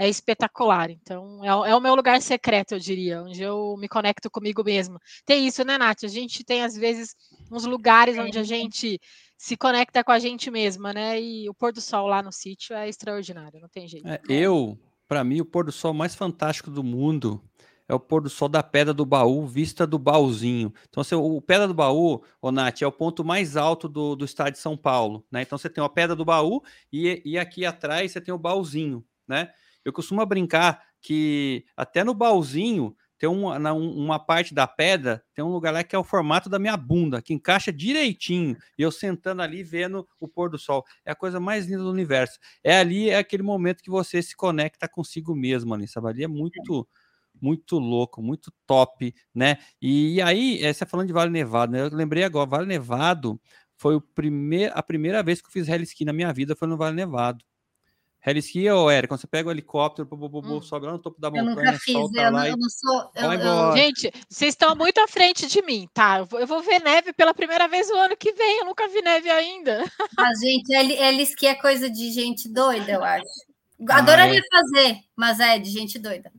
é 0.02 0.08
espetacular. 0.08 0.90
Então, 0.90 1.40
é, 1.44 1.70
é, 1.70 1.76
o 1.76 1.80
meu 1.80 1.94
lugar 1.94 2.20
secreto, 2.20 2.72
eu 2.72 2.78
diria, 2.80 3.22
onde 3.22 3.40
eu 3.40 3.76
me 3.78 3.88
conecto 3.88 4.28
comigo 4.28 4.64
mesmo. 4.64 4.98
Tem 5.24 5.46
isso, 5.46 5.64
né, 5.64 5.78
Nath? 5.78 6.02
A 6.02 6.08
gente 6.08 6.42
tem, 6.42 6.62
às 6.62 6.76
vezes, 6.76 7.14
uns 7.50 7.64
lugares 7.64 8.18
onde 8.18 8.36
a 8.36 8.42
gente 8.42 9.00
se 9.38 9.56
conecta 9.56 10.02
com 10.02 10.10
a 10.10 10.18
gente 10.18 10.50
mesma, 10.50 10.92
né? 10.92 11.20
E 11.20 11.48
o 11.48 11.54
pôr 11.54 11.72
do 11.72 11.80
sol 11.80 12.08
lá 12.08 12.20
no 12.20 12.32
sítio 12.32 12.74
é 12.74 12.88
extraordinário, 12.88 13.60
não 13.60 13.68
tem 13.68 13.86
jeito. 13.86 14.08
É, 14.08 14.20
eu, 14.28 14.76
para 15.06 15.22
mim, 15.22 15.40
o 15.40 15.44
pôr 15.44 15.64
do 15.64 15.72
sol 15.72 15.94
mais 15.94 16.16
fantástico 16.16 16.70
do 16.70 16.82
mundo 16.82 17.40
é 17.88 17.94
o 17.94 18.00
pôr 18.00 18.22
do 18.22 18.30
sol 18.30 18.48
da 18.48 18.62
Pedra 18.62 18.92
do 18.92 19.06
Baú, 19.06 19.46
vista 19.46 19.86
do 19.86 20.00
baúzinho. 20.00 20.72
Então, 20.88 21.00
assim, 21.00 21.14
o 21.14 21.40
Pedra 21.40 21.68
do 21.68 21.74
Baú, 21.74 22.22
ô 22.40 22.50
Nath, 22.50 22.82
é 22.82 22.86
o 22.86 22.92
ponto 22.92 23.24
mais 23.24 23.56
alto 23.56 23.88
do, 23.88 24.16
do 24.16 24.24
estado 24.24 24.52
de 24.52 24.58
São 24.58 24.76
Paulo, 24.76 25.24
né? 25.30 25.42
Então, 25.42 25.56
você 25.56 25.70
tem 25.70 25.82
a 25.82 25.88
Pedra 25.88 26.16
do 26.16 26.24
Baú 26.24 26.60
e, 26.92 27.22
e 27.24 27.38
aqui 27.38 27.64
atrás 27.64 28.10
você 28.10 28.20
tem 28.20 28.34
o 28.34 28.38
baúzinho, 28.38 29.04
né? 29.28 29.52
Eu 29.84 29.92
costumo 29.92 30.24
brincar 30.26 30.82
que 31.00 31.64
até 31.76 32.04
no 32.04 32.14
baúzinho 32.14 32.94
tem 33.18 33.28
uma, 33.28 33.72
uma 33.72 34.18
parte 34.18 34.52
da 34.52 34.66
pedra, 34.66 35.22
tem 35.32 35.44
um 35.44 35.48
lugar 35.52 35.72
lá 35.72 35.84
que 35.84 35.94
é 35.94 35.98
o 35.98 36.02
formato 36.02 36.48
da 36.48 36.58
minha 36.58 36.76
bunda, 36.76 37.22
que 37.22 37.32
encaixa 37.32 37.72
direitinho, 37.72 38.56
e 38.76 38.82
eu 38.82 38.90
sentando 38.90 39.42
ali 39.42 39.62
vendo 39.62 40.04
o 40.18 40.26
pôr 40.26 40.50
do 40.50 40.58
sol. 40.58 40.84
É 41.04 41.12
a 41.12 41.14
coisa 41.14 41.38
mais 41.38 41.66
linda 41.66 41.84
do 41.84 41.90
universo. 41.90 42.36
É 42.64 42.76
ali, 42.78 43.10
é 43.10 43.18
aquele 43.18 43.44
momento 43.44 43.80
que 43.80 43.90
você 43.90 44.20
se 44.20 44.34
conecta 44.34 44.88
consigo 44.88 45.36
mesmo 45.36 45.72
ali, 45.72 45.86
sabe? 45.86 46.08
Ali 46.08 46.24
é 46.24 46.28
muito, 46.28 46.88
muito 47.40 47.78
louco, 47.78 48.20
muito 48.20 48.52
top, 48.66 49.14
né? 49.32 49.58
E, 49.80 50.14
e 50.14 50.20
aí, 50.22 50.60
é, 50.60 50.72
você 50.72 50.84
falando 50.84 51.06
de 51.06 51.12
Vale 51.12 51.30
Nevado, 51.30 51.70
né? 51.72 51.82
Eu 51.82 51.90
lembrei 51.94 52.24
agora, 52.24 52.50
Vale 52.50 52.66
Nevado 52.66 53.40
foi 53.76 53.94
o 53.96 54.00
primeir, 54.00 54.70
a 54.74 54.82
primeira 54.82 55.22
vez 55.22 55.40
que 55.40 55.46
eu 55.46 55.52
fiz 55.52 55.68
heli 55.68 55.84
ski 55.84 56.04
na 56.04 56.12
minha 56.12 56.32
vida, 56.32 56.56
foi 56.56 56.66
no 56.66 56.76
Vale 56.76 56.96
Nevado. 56.96 57.44
Heliski 58.24 58.68
ou 58.70 58.90
Eric, 58.90 59.08
quando 59.08 59.20
você 59.20 59.26
pega 59.26 59.48
o 59.48 59.52
helicóptero, 59.52 60.06
bu, 60.06 60.16
bu, 60.16 60.40
bu, 60.40 60.56
hum. 60.56 60.62
sobe 60.62 60.86
lá 60.86 60.92
no 60.92 60.98
topo 60.98 61.20
da 61.20 61.28
montanha, 61.28 61.50
eu 61.50 61.56
nunca 61.56 61.72
fiz, 61.72 61.94
eu, 61.94 62.30
não, 62.30 62.46
eu 62.46 62.56
não 62.56 62.70
sou. 62.70 63.10
Eu, 63.16 63.32
eu... 63.32 63.76
Gente, 63.76 64.12
vocês 64.28 64.54
estão 64.54 64.76
muito 64.76 64.98
à 65.00 65.08
frente 65.08 65.48
de 65.48 65.60
mim, 65.62 65.88
tá? 65.92 66.18
Eu 66.18 66.26
vou, 66.26 66.38
eu 66.38 66.46
vou, 66.46 66.62
ver 66.62 66.80
neve 66.80 67.12
pela 67.12 67.34
primeira 67.34 67.66
vez 67.66 67.90
o 67.90 67.96
ano 67.96 68.16
que 68.16 68.32
vem, 68.32 68.60
eu 68.60 68.66
nunca 68.66 68.86
vi 68.86 69.02
neve 69.02 69.28
ainda. 69.28 69.84
Mas, 70.16 70.38
gente, 70.38 70.72
Heliski 70.72 71.46
é 71.46 71.56
coisa 71.56 71.90
de 71.90 72.12
gente 72.12 72.48
doida, 72.48 72.92
eu 72.92 73.02
acho. 73.02 73.52
Adoraria 73.88 74.40
ah, 74.40 74.44
é. 74.44 74.56
fazer, 74.56 74.98
mas 75.16 75.40
é 75.40 75.58
de 75.58 75.68
gente 75.68 75.98
doida. 75.98 76.30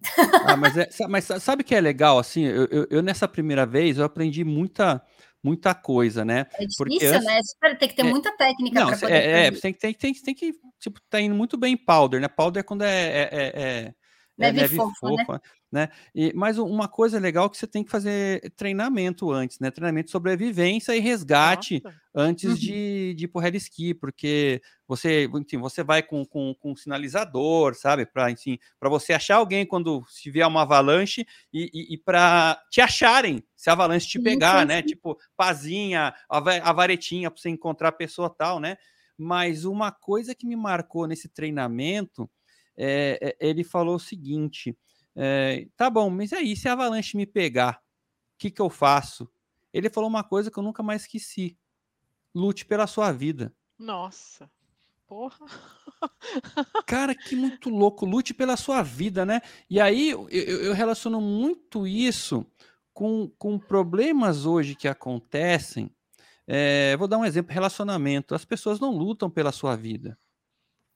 Ah, 0.48 0.56
mas, 0.56 0.78
é, 0.78 0.88
mas 1.10 1.26
sabe 1.42 1.64
que 1.64 1.76
é 1.76 1.82
legal, 1.82 2.18
assim, 2.18 2.46
eu, 2.46 2.66
eu, 2.72 2.88
eu 2.90 3.02
nessa 3.02 3.28
primeira 3.28 3.66
vez, 3.66 3.98
eu 3.98 4.06
aprendi 4.06 4.46
muita 4.46 5.02
muita 5.44 5.76
coisa, 5.76 6.24
né? 6.24 6.48
É 6.54 6.66
difícil, 6.66 6.76
Porque, 6.78 7.10
né? 7.10 7.40
Tem 7.78 7.90
que 7.90 7.96
ter 7.96 8.06
é, 8.06 8.10
muita 8.10 8.36
técnica 8.38 8.86
para 8.86 8.98
poder 8.98 9.14
é, 9.14 9.48
é, 9.48 9.52
tem, 9.52 9.74
tem, 9.74 9.94
tem, 9.94 10.14
tem 10.14 10.34
que, 10.34 10.54
tipo, 10.80 11.00
tá 11.10 11.20
indo 11.20 11.36
muito 11.36 11.58
bem 11.58 11.74
em 11.74 11.78
powder, 11.78 12.22
né? 12.22 12.28
Powder 12.28 12.62
é 12.62 12.64
quando 12.64 12.84
é, 12.84 13.08
é, 13.08 13.30
é, 13.32 13.94
é 14.40 14.52
né? 14.52 14.68
fofa, 14.70 15.12
né? 15.12 15.40
Né? 15.74 15.90
E, 16.14 16.32
mas 16.36 16.60
uma 16.60 16.88
coisa 16.88 17.18
legal 17.18 17.50
que 17.50 17.58
você 17.58 17.66
tem 17.66 17.84
que 17.84 17.90
fazer 17.90 18.54
treinamento 18.56 19.32
antes, 19.32 19.60
né? 19.60 19.72
Treinamento 19.72 20.06
de 20.06 20.12
sobrevivência 20.12 20.96
e 20.96 21.00
resgate 21.00 21.82
Nossa. 21.84 21.98
antes 22.14 22.52
uhum. 22.52 22.56
de, 22.56 23.14
de 23.16 23.24
ir 23.26 23.28
pro 23.28 23.44
ski, 23.58 23.92
porque 23.92 24.62
você, 24.88 25.28
enfim, 25.34 25.58
você 25.58 25.84
vai 25.84 26.04
com, 26.04 26.24
com, 26.24 26.54
com 26.54 26.74
um 26.74 26.76
sinalizador, 26.76 27.74
sabe? 27.74 28.06
Para 28.06 28.30
enfim, 28.30 28.60
para 28.80 28.88
você 28.88 29.14
achar 29.14 29.38
alguém 29.38 29.66
quando 29.66 30.06
se 30.08 30.30
vier 30.30 30.48
uma 30.48 30.62
avalanche 30.62 31.26
e, 31.52 31.72
e, 31.74 31.96
e 31.96 31.98
para 31.98 32.62
te 32.70 32.80
acharem 32.80 33.44
se 33.56 33.68
a 33.68 33.74
avalanche 33.74 34.08
te 34.08 34.20
pegar, 34.20 34.62
sim. 34.62 34.68
né? 34.68 34.84
Tipo, 34.84 35.18
pazinha, 35.36 36.14
a, 36.30 36.38
a 36.38 36.72
varetinha 36.72 37.32
para 37.32 37.42
você 37.42 37.50
encontrar 37.50 37.88
a 37.88 37.94
pessoa 37.94 38.30
tal, 38.30 38.60
né? 38.60 38.78
Mas 39.18 39.66
uma 39.66 39.92
coisa 39.92 40.36
que 40.36 40.46
me 40.46 40.56
marcou 40.56 41.08
nesse 41.08 41.28
treinamento 41.28 42.30
é, 42.78 43.18
é, 43.22 43.48
ele 43.50 43.64
falou 43.64 43.96
o 43.96 44.00
seguinte: 44.00 44.78
é, 45.16 45.68
tá 45.78 45.90
bom, 45.90 46.10
mas 46.10 46.34
aí, 46.34 46.56
se 46.56 46.68
a 46.68 46.74
avalanche 46.74 47.16
me 47.16 47.26
pegar, 47.26 47.80
o 48.36 48.38
que, 48.40 48.50
que 48.50 48.62
eu 48.62 48.70
faço? 48.70 49.30
Ele 49.72 49.90
falou 49.90 50.10
uma 50.10 50.24
coisa 50.24 50.50
que 50.50 50.58
eu 50.58 50.64
nunca 50.64 50.84
mais 50.84 51.04
esqueci: 51.04 51.58
lute 52.34 52.66
pela 52.66 52.88
sua 52.88 53.12
vida. 53.12 53.54
Nossa, 53.78 54.50
porra. 55.08 55.46
Cara, 56.88 57.16
que 57.16 57.36
muito 57.36 57.70
louco, 57.70 58.06
lute 58.06 58.34
pela 58.34 58.58
sua 58.58 58.82
vida, 58.82 59.26
né? 59.26 59.42
E 59.70 59.80
aí 59.80 60.12
eu, 60.12 60.30
eu 60.30 60.74
relaciono 60.74 61.22
muito 61.22 61.88
isso 61.88 62.46
com, 62.94 63.30
com 63.38 63.58
problemas 63.58 64.46
hoje 64.46 64.76
que 64.76 64.88
acontecem. 64.88 65.90
É, 66.48 66.96
vou 66.98 67.08
dar 67.08 67.18
um 67.18 67.26
exemplo: 67.26 67.54
relacionamento. 67.54 68.36
As 68.36 68.46
pessoas 68.46 68.80
não 68.80 68.92
lutam 68.92 69.30
pela 69.30 69.52
sua 69.52 69.76
vida. 69.76 70.18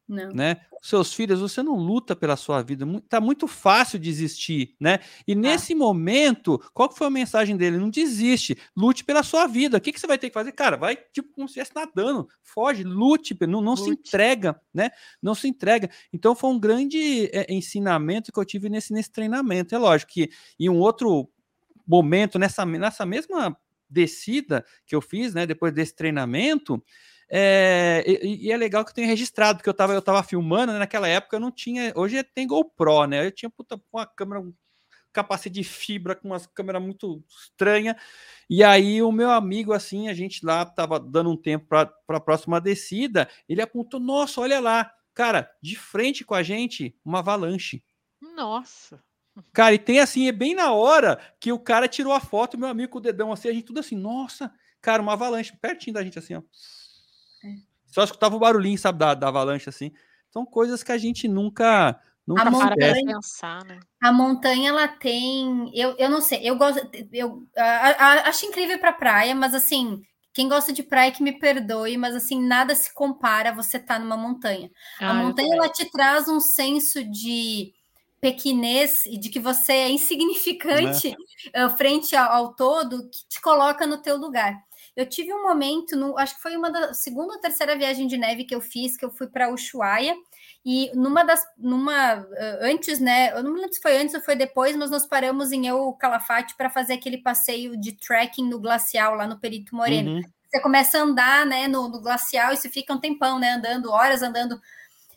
Não. 0.08 0.30
Né? 0.30 0.62
Seus 0.82 1.14
filhos, 1.14 1.42
você 1.42 1.62
não 1.62 1.76
luta 1.76 2.16
pela 2.16 2.38
sua 2.38 2.62
vida, 2.62 2.86
tá 3.10 3.20
muito 3.20 3.46
fácil 3.46 4.00
desistir, 4.00 4.74
né? 4.80 5.00
E 5.28 5.36
tá. 5.36 5.42
nesse 5.42 5.76
momento, 5.76 6.58
qual 6.74 6.88
que 6.88 6.98
foi 6.98 7.08
a 7.08 7.10
mensagem 7.10 7.58
dele? 7.58 7.78
Não 7.78 7.90
desiste, 7.90 8.58
lute 8.76 9.04
pela 9.04 9.22
sua 9.22 9.48
vida. 9.48 9.78
O 9.78 9.82
que, 9.82 9.92
que 9.92 10.00
você 10.00 10.08
vai 10.08 10.18
ter 10.18 10.30
que 10.30 10.34
fazer? 10.34 10.54
Cara, 10.54 10.78
vai 10.78 10.96
tipo 10.96 11.30
como 11.34 11.48
se 11.48 11.60
estivesse 11.60 11.76
nadando, 11.76 12.30
foge, 12.42 12.84
lute, 12.86 13.36
não, 13.42 13.62
não 13.62 13.74
lute. 13.74 13.84
se 13.84 13.90
entrega, 13.90 14.62
né? 14.74 14.92
Não 15.22 15.36
se 15.36 15.48
entrega. 15.50 15.90
Então 16.14 16.34
foi 16.34 16.52
um 16.52 16.60
grande 16.60 17.30
é, 17.34 17.54
ensinamento 17.54 18.32
que 18.32 18.40
eu 18.40 18.46
tive 18.46 18.70
nesse, 18.70 18.94
nesse 18.94 19.12
treinamento. 19.12 19.76
É 19.76 19.78
lógico 19.78 20.14
que 20.14 20.30
em 20.58 20.70
um 20.70 20.80
outro 20.80 21.30
momento, 21.86 22.40
nessa, 22.40 22.66
nessa 22.66 23.06
mesma 23.06 23.58
descida 23.90 24.66
que 24.86 24.96
eu 24.96 25.02
fiz, 25.02 25.34
né, 25.34 25.46
depois 25.46 25.74
desse 25.74 25.96
treinamento, 25.96 26.84
é, 27.30 28.04
e, 28.08 28.48
e, 28.48 28.52
é 28.52 28.58
legal 28.58 28.86
que 28.86 28.92
eu 28.92 28.96
tenho 28.96 29.08
registrado, 29.08 29.58
porque 29.58 29.70
eu 29.70 29.72
estava 29.72 29.94
eu 29.94 30.02
tava 30.02 30.24
filmando, 30.24 30.72
né, 30.72 30.80
naquela 30.80 31.08
época 31.08 31.36
eu 31.36 31.40
não 31.40 31.52
tinha. 31.52 31.92
Hoje 31.96 32.22
tem 32.24 32.48
GoPro, 32.48 33.06
né? 33.06 33.26
Eu 33.26 33.32
tinha 33.32 33.50
puta, 33.50 33.80
uma 33.92 34.06
câmera, 34.06 34.40
um 34.42 34.54
capacete 35.12 35.56
de 35.56 35.64
fibra 35.64 36.16
com 36.16 36.30
uma 36.30 36.40
câmera 36.54 36.80
muito 36.80 37.24
estranha. 37.28 37.98
E 38.50 38.64
aí 38.64 39.02
o 39.02 39.12
meu 39.12 39.30
amigo, 39.30 39.74
assim, 39.74 40.08
a 40.08 40.14
gente 40.14 40.46
lá 40.46 40.66
tava 40.66 41.00
dando 41.00 41.30
um 41.32 41.38
tempo 41.38 41.66
para 41.68 41.92
a 42.08 42.20
próxima 42.20 42.62
descida, 42.62 43.28
ele 43.50 43.62
apontou: 43.62 44.00
nossa, 44.00 44.40
olha 44.40 44.60
lá, 44.60 44.92
cara, 45.14 45.52
de 45.62 45.76
frente 45.76 46.24
com 46.24 46.34
a 46.34 46.44
gente, 46.44 46.96
uma 47.04 47.20
avalanche. 47.20 47.84
Nossa. 48.22 49.04
Cara, 49.54 49.76
e 49.76 49.80
tem 49.80 50.00
assim, 50.00 50.28
é 50.28 50.32
bem 50.32 50.56
na 50.56 50.72
hora 50.72 51.20
que 51.40 51.52
o 51.52 51.60
cara 51.60 51.88
tirou 51.88 52.14
a 52.14 52.20
foto, 52.20 52.58
meu 52.58 52.70
amigo 52.70 52.94
com 52.94 52.98
o 52.98 53.02
dedão 53.02 53.32
assim, 53.32 53.50
a 53.50 53.54
gente 53.54 53.66
tudo 53.66 53.80
assim, 53.80 53.96
nossa, 53.96 54.52
cara, 54.82 55.02
uma 55.02 55.14
avalanche 55.14 55.56
pertinho 55.62 55.94
da 55.94 56.04
gente 56.04 56.18
assim, 56.18 56.36
ó. 56.36 56.42
Só 57.88 58.04
escutava 58.04 58.36
o 58.36 58.40
barulhinho, 58.40 58.78
sabe, 58.78 59.00
da, 59.00 59.14
da 59.14 59.28
avalanche, 59.28 59.70
assim. 59.70 59.92
São 60.30 60.46
coisas 60.46 60.84
que 60.84 60.92
a 60.92 60.98
gente 60.98 61.28
nunca. 61.28 62.00
Nunca 62.26 62.42
a 62.42 62.52
montanha, 62.52 63.16
pensar, 63.16 63.64
né? 63.64 63.80
a 64.02 64.12
montanha, 64.12 64.70
ela 64.70 64.88
tem. 64.88 65.72
Eu, 65.74 65.96
eu 65.98 66.10
não 66.10 66.20
sei, 66.20 66.42
eu 66.44 66.58
gosto. 66.58 66.86
Eu 67.14 67.48
a, 67.58 67.64
a, 67.64 68.30
acho 68.30 68.46
incrível 68.46 68.78
para 68.80 68.92
praia, 68.92 69.34
mas 69.34 69.56
assim, 69.56 70.02
quem 70.34 70.50
gosta 70.50 70.74
de 70.74 70.84
praia 70.84 71.12
que 71.12 71.24
me 71.24 71.40
perdoe, 71.40 71.98
mas 71.98 72.14
assim, 72.14 72.40
nada 72.46 72.76
se 72.76 72.94
compara 72.94 73.50
a 73.50 73.54
você 73.56 73.78
estar 73.78 73.96
tá 73.96 74.00
numa 74.00 74.18
montanha. 74.18 74.70
Ah, 75.00 75.12
a 75.12 75.14
montanha, 75.14 75.56
ela 75.56 75.70
te 75.70 75.90
traz 75.90 76.28
um 76.28 76.42
senso 76.42 77.04
de 77.06 77.74
pequenez 78.20 79.06
e 79.06 79.18
de 79.18 79.30
que 79.30 79.40
você 79.40 79.72
é 79.72 79.90
insignificante 79.90 81.16
né? 81.56 81.70
frente 81.78 82.16
ao, 82.16 82.32
ao 82.32 82.56
todo, 82.56 83.10
que 83.10 83.28
te 83.30 83.42
coloca 83.42 83.88
no 83.88 84.02
teu 84.02 84.18
lugar. 84.18 84.62
Eu 84.98 85.06
tive 85.06 85.32
um 85.32 85.44
momento, 85.44 85.96
no, 85.96 86.18
acho 86.18 86.36
que 86.36 86.42
foi 86.42 86.58
uma 86.58 86.72
da 86.72 86.92
segunda 86.92 87.36
ou 87.36 87.40
terceira 87.40 87.78
viagem 87.78 88.08
de 88.08 88.18
neve 88.18 88.46
que 88.46 88.56
eu 88.56 88.60
fiz, 88.60 88.98
que 88.98 89.06
eu 89.06 89.12
fui 89.12 89.28
para 89.28 89.54
Ushuaia, 89.54 90.16
e 90.66 90.92
numa 90.96 91.24
das, 91.24 91.40
numa, 91.56 92.26
antes, 92.62 93.00
né, 93.00 93.32
eu 93.32 93.44
não 93.44 93.54
me 93.54 93.60
lembro 93.60 93.76
se 93.76 93.80
foi 93.80 93.96
antes 93.96 94.16
ou 94.16 94.22
foi 94.22 94.36
depois, 94.36 94.76
mas 94.76 94.90
nós 94.90 95.06
paramos 95.06 95.52
em 95.52 95.68
El 95.68 95.94
Calafate 95.94 96.58
para 96.58 96.72
fazer 96.72 96.94
aquele 96.94 97.20
passeio 97.20 97.78
de 97.78 97.92
trekking 97.92 98.50
no 98.50 98.60
glacial 98.60 99.14
lá 99.14 99.28
no 99.28 99.40
Perito 99.40 99.76
Moreno. 99.76 100.16
Uhum. 100.16 100.22
Você 100.50 100.60
começa 100.62 100.98
a 100.98 101.02
andar, 101.02 101.46
né, 101.46 101.68
no, 101.68 101.88
no 101.88 102.02
glacial 102.02 102.52
e 102.52 102.58
você 102.58 102.68
fica 102.68 102.92
um 102.92 103.00
tempão, 103.00 103.38
né, 103.38 103.52
andando, 103.52 103.92
horas 103.92 104.24
andando. 104.24 104.60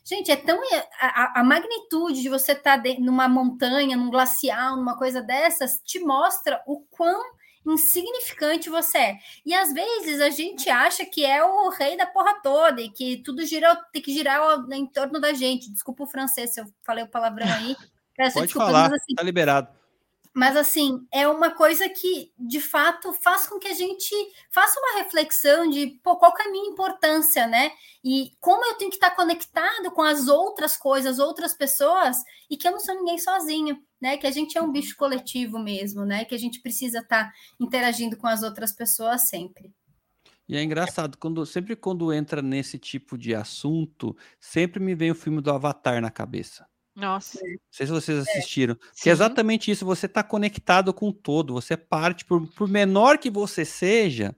Gente, 0.05 0.31
é 0.31 0.37
tão 0.37 0.61
a, 1.01 1.41
a 1.41 1.43
magnitude 1.43 2.20
de 2.20 2.28
você 2.28 2.53
estar 2.53 2.83
tá 2.83 2.95
numa 2.99 3.31
montanha, 3.31 3.97
num 3.97 4.11
glacial, 4.11 4.76
numa 4.76 4.99
coisa 4.99 5.22
dessas, 5.22 5.81
te 5.83 5.99
mostra 6.01 6.62
o 6.66 6.81
quão 6.91 7.39
insignificante 7.72 8.70
você 8.70 8.98
é. 8.98 9.18
E 9.44 9.54
às 9.54 9.72
vezes 9.72 10.20
a 10.20 10.30
gente 10.30 10.68
acha 10.68 11.04
que 11.04 11.24
é 11.24 11.44
o 11.44 11.68
rei 11.70 11.96
da 11.96 12.06
porra 12.06 12.40
toda 12.42 12.80
e 12.80 12.90
que 12.90 13.18
tudo 13.18 13.44
gira, 13.44 13.74
tem 13.92 14.02
que 14.02 14.12
girar 14.12 14.40
em 14.72 14.86
torno 14.86 15.20
da 15.20 15.32
gente. 15.32 15.70
Desculpa 15.70 16.04
o 16.04 16.06
francês 16.06 16.54
se 16.54 16.60
eu 16.60 16.66
falei 16.84 17.04
o 17.04 17.08
palavrão 17.08 17.46
aí. 17.46 17.76
Pode 18.16 18.46
desculpa, 18.46 18.66
falar, 18.66 18.94
assim, 18.94 19.14
tá 19.14 19.22
liberado. 19.22 19.68
Mas 20.35 20.57
assim, 20.57 21.07
é 21.12 21.26
uma 21.26 21.51
coisa 21.51 21.89
que 21.89 22.33
de 22.39 22.61
fato 22.61 23.12
faz 23.12 23.49
com 23.49 23.59
que 23.59 23.66
a 23.66 23.74
gente 23.74 24.14
faça 24.51 24.78
uma 24.78 25.03
reflexão 25.03 25.68
de 25.68 25.99
pô, 26.05 26.16
qual 26.16 26.33
é 26.39 26.49
a 26.49 26.51
minha 26.53 26.70
importância, 26.70 27.49
né? 27.49 27.72
E 28.05 28.31
como 28.41 28.64
eu 28.64 28.74
tenho 28.74 28.91
que 28.91 28.97
estar 28.97 29.11
conectado 29.11 29.91
com 29.91 30.03
as 30.03 30.28
outras 30.28 30.76
coisas, 30.76 31.18
outras 31.18 31.53
pessoas, 31.53 32.18
e 32.49 32.57
que 32.57 32.66
eu 32.66 32.72
não 32.72 32.81
sou 32.81 32.95
ninguém 32.95 33.18
sozinho, 33.18 33.83
né? 34.01 34.16
Que 34.16 34.26
a 34.26 34.31
gente 34.31 34.57
é 34.57 34.62
um 34.62 34.70
bicho 34.70 34.97
coletivo 34.97 35.59
mesmo, 35.59 36.05
né? 36.05 36.24
Que 36.24 36.35
a 36.35 36.39
gente 36.39 36.61
precisa 36.61 37.01
estar 37.01 37.33
interagindo 37.59 38.16
com 38.16 38.28
as 38.28 38.45
outras 38.45 38.72
pessoas 38.72 39.28
sempre. 39.28 39.74
E 40.49 40.57
é 40.57 40.62
engraçado, 40.62 41.18
quando 41.18 41.45
sempre 41.45 41.74
quando 41.76 42.12
entra 42.12 42.41
nesse 42.41 42.78
tipo 42.78 43.18
de 43.18 43.35
assunto, 43.35 44.16
sempre 44.39 44.81
me 44.81 44.95
vem 44.95 45.11
o 45.11 45.14
filme 45.14 45.41
do 45.41 45.51
Avatar 45.51 46.01
na 46.01 46.11
cabeça. 46.11 46.66
Nossa. 46.95 47.38
Não 47.43 47.59
sei 47.70 47.86
se 47.86 47.93
vocês 47.93 48.18
é. 48.18 48.20
assistiram. 48.20 48.74
É. 48.74 49.03
Que 49.03 49.09
é 49.09 49.12
exatamente 49.12 49.70
isso, 49.70 49.84
você 49.84 50.07
está 50.07 50.22
conectado 50.22 50.93
com 50.93 51.09
o 51.09 51.12
todo, 51.12 51.55
você 51.55 51.74
é 51.74 51.76
parte, 51.76 52.24
por, 52.24 52.47
por 52.49 52.68
menor 52.68 53.18
que 53.18 53.30
você 53.30 53.64
seja, 53.64 54.34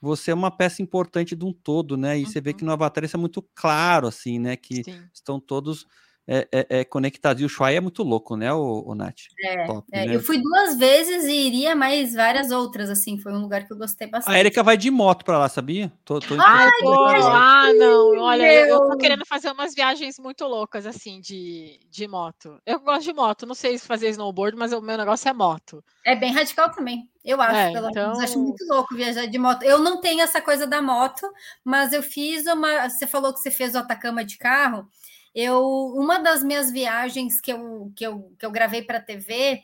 você 0.00 0.30
é 0.30 0.34
uma 0.34 0.50
peça 0.50 0.82
importante 0.82 1.36
de 1.36 1.44
um 1.44 1.52
todo, 1.52 1.96
né? 1.96 2.18
E 2.18 2.24
uhum. 2.24 2.30
você 2.30 2.40
vê 2.40 2.52
que 2.52 2.64
no 2.64 2.72
Avatar 2.72 3.04
isso 3.04 3.16
é 3.16 3.20
muito 3.20 3.42
claro, 3.54 4.06
assim, 4.06 4.38
né? 4.38 4.56
Que 4.56 4.82
Sim. 4.82 5.04
estão 5.12 5.38
todos 5.38 5.86
é, 6.26 6.48
é, 6.52 6.66
é, 6.80 6.84
conectado. 6.84 7.40
E 7.40 7.44
o 7.44 7.48
Shuai 7.48 7.76
é 7.76 7.80
muito 7.80 8.02
louco, 8.02 8.36
né, 8.36 8.52
o, 8.52 8.84
o 8.86 8.94
Nath? 8.94 9.22
É, 9.42 9.66
Top, 9.66 9.86
é, 9.92 10.06
né? 10.06 10.14
eu 10.14 10.20
fui 10.20 10.40
duas 10.40 10.78
vezes 10.78 11.24
e 11.24 11.32
iria 11.32 11.74
mais 11.74 12.14
várias 12.14 12.50
outras, 12.50 12.88
assim, 12.88 13.18
foi 13.18 13.32
um 13.32 13.40
lugar 13.40 13.66
que 13.66 13.72
eu 13.72 13.76
gostei 13.76 14.08
bastante. 14.08 14.34
A 14.34 14.38
Erika 14.38 14.62
vai 14.62 14.76
de 14.76 14.90
moto 14.90 15.24
para 15.24 15.38
lá, 15.38 15.48
sabia? 15.48 15.92
Tô, 16.04 16.20
tô 16.20 16.34
Ai, 16.40 16.70
ah, 16.84 17.72
não, 17.74 18.18
olha, 18.18 18.52
eu, 18.52 18.66
eu 18.66 18.90
tô 18.90 18.96
querendo 18.96 19.26
fazer 19.26 19.50
umas 19.50 19.74
viagens 19.74 20.18
muito 20.18 20.44
loucas, 20.44 20.86
assim, 20.86 21.20
de, 21.20 21.80
de 21.90 22.06
moto. 22.06 22.60
Eu 22.64 22.80
gosto 22.80 23.04
de 23.04 23.12
moto, 23.12 23.46
não 23.46 23.54
sei 23.54 23.78
fazer 23.78 24.08
snowboard, 24.10 24.56
mas 24.56 24.72
o 24.72 24.80
meu 24.80 24.96
negócio 24.96 25.28
é 25.28 25.32
moto. 25.32 25.82
É 26.06 26.14
bem 26.14 26.32
radical 26.32 26.70
também. 26.70 27.08
Eu 27.24 27.40
acho, 27.40 27.56
é, 27.56 27.72
pelo 27.72 27.90
então... 27.90 28.12
menos. 28.12 28.24
Acho 28.24 28.38
muito 28.38 28.64
louco 28.66 28.94
viajar 28.94 29.26
de 29.26 29.38
moto. 29.38 29.62
Eu 29.62 29.78
não 29.78 30.00
tenho 30.00 30.20
essa 30.20 30.40
coisa 30.40 30.66
da 30.66 30.80
moto, 30.80 31.28
mas 31.64 31.92
eu 31.92 32.02
fiz 32.02 32.46
uma. 32.46 32.88
Você 32.88 33.06
falou 33.06 33.32
que 33.32 33.40
você 33.40 33.50
fez 33.50 33.74
o 33.74 33.78
Atacama 33.78 34.24
de 34.24 34.38
carro. 34.38 34.88
Eu, 35.34 35.62
uma 35.94 36.18
das 36.18 36.42
minhas 36.42 36.70
viagens 36.70 37.40
que 37.40 37.52
eu, 37.52 37.92
que 37.94 38.06
eu, 38.06 38.32
que 38.38 38.44
eu 38.44 38.50
gravei 38.50 38.82
para 38.82 38.98
a 38.98 39.02
TV 39.02 39.62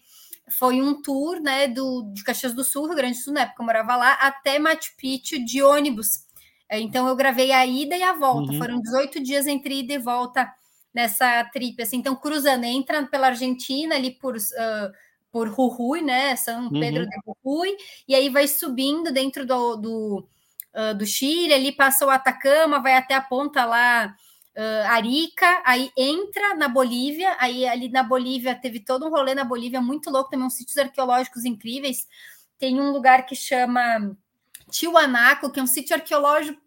foi 0.49 0.81
um 0.81 1.03
tour 1.03 1.41
né, 1.41 1.67
do, 1.67 2.11
de 2.15 2.23
Caxias 2.23 2.55
do 2.55 2.63
Sul, 2.63 2.87
Rio 2.87 2.97
Grande 2.97 3.19
do 3.19 3.23
Sul, 3.23 3.33
na 3.35 3.43
época 3.43 3.63
eu 3.63 3.67
morava 3.67 3.97
lá, 3.97 4.13
até 4.15 4.59
Machu 4.59 4.93
Picchu 4.97 5.45
de 5.45 5.63
ônibus. 5.63 6.25
É, 6.69 6.79
então 6.79 7.07
eu 7.09 7.17
gravei 7.17 7.53
a 7.53 7.67
ida 7.67 7.97
e 7.97 8.03
a 8.03 8.13
volta. 8.13 8.53
Uhum. 8.53 8.59
Foram 8.59 8.81
18 8.81 9.23
dias 9.23 9.47
entre 9.47 9.81
ida 9.81 9.95
e 9.95 9.99
volta 9.99 10.53
nessa 10.95 11.45
trip. 11.53 11.83
Assim, 11.83 11.99
então, 11.99 12.15
cruzando, 12.15 12.65
entra 12.65 13.05
pela 13.07 13.29
Argentina 13.29 13.95
ali 13.97 14.13
por. 14.13 14.37
Uh, 14.37 15.07
por 15.37 15.49
Jujuy, 15.49 16.01
né? 16.01 16.35
São 16.35 16.71
Pedro 16.71 17.03
uhum. 17.03 17.11
de 17.11 17.17
Jujuy, 17.27 17.77
e 18.09 18.15
aí 18.15 18.31
vai 18.31 18.49
subindo 18.49 19.13
dentro 19.13 19.45
do, 19.45 19.77
do, 19.77 20.29
uh, 20.75 20.95
do 20.95 21.05
Chile, 21.05 21.53
ali 21.53 21.73
passa 21.73 22.07
o 22.07 22.11
Atacama, 22.11 22.81
vai 22.81 22.95
até 22.95 23.13
a 23.13 23.21
ponta 23.21 23.67
lá 23.67 24.17
uh, 24.57 24.89
Arica, 24.89 25.63
aí 25.65 25.91
entra 25.97 26.55
na 26.55 26.69
Bolívia, 26.69 27.37
aí 27.39 27.67
ali 27.67 27.89
na 27.89 28.03
Bolívia 28.03 28.55
teve 28.55 28.81
todo 28.81 29.07
um 29.07 29.11
rolê 29.11 29.35
na 29.35 29.45
Bolívia 29.45 29.81
muito 29.81 30.11
louco, 30.11 30.31
também 30.31 30.47
uns 30.47 30.57
sítios 30.57 30.79
arqueológicos 30.79 31.45
incríveis. 31.45 32.07
Tem 32.59 32.81
um 32.81 32.91
lugar 32.91 33.27
que 33.27 33.37
chama 33.37 34.17
Tiwanaco, 34.71 35.51
que 35.51 35.61
é 35.61 35.63
um 35.63 35.67
sítio 35.67 35.95
arqueológico 35.95 36.61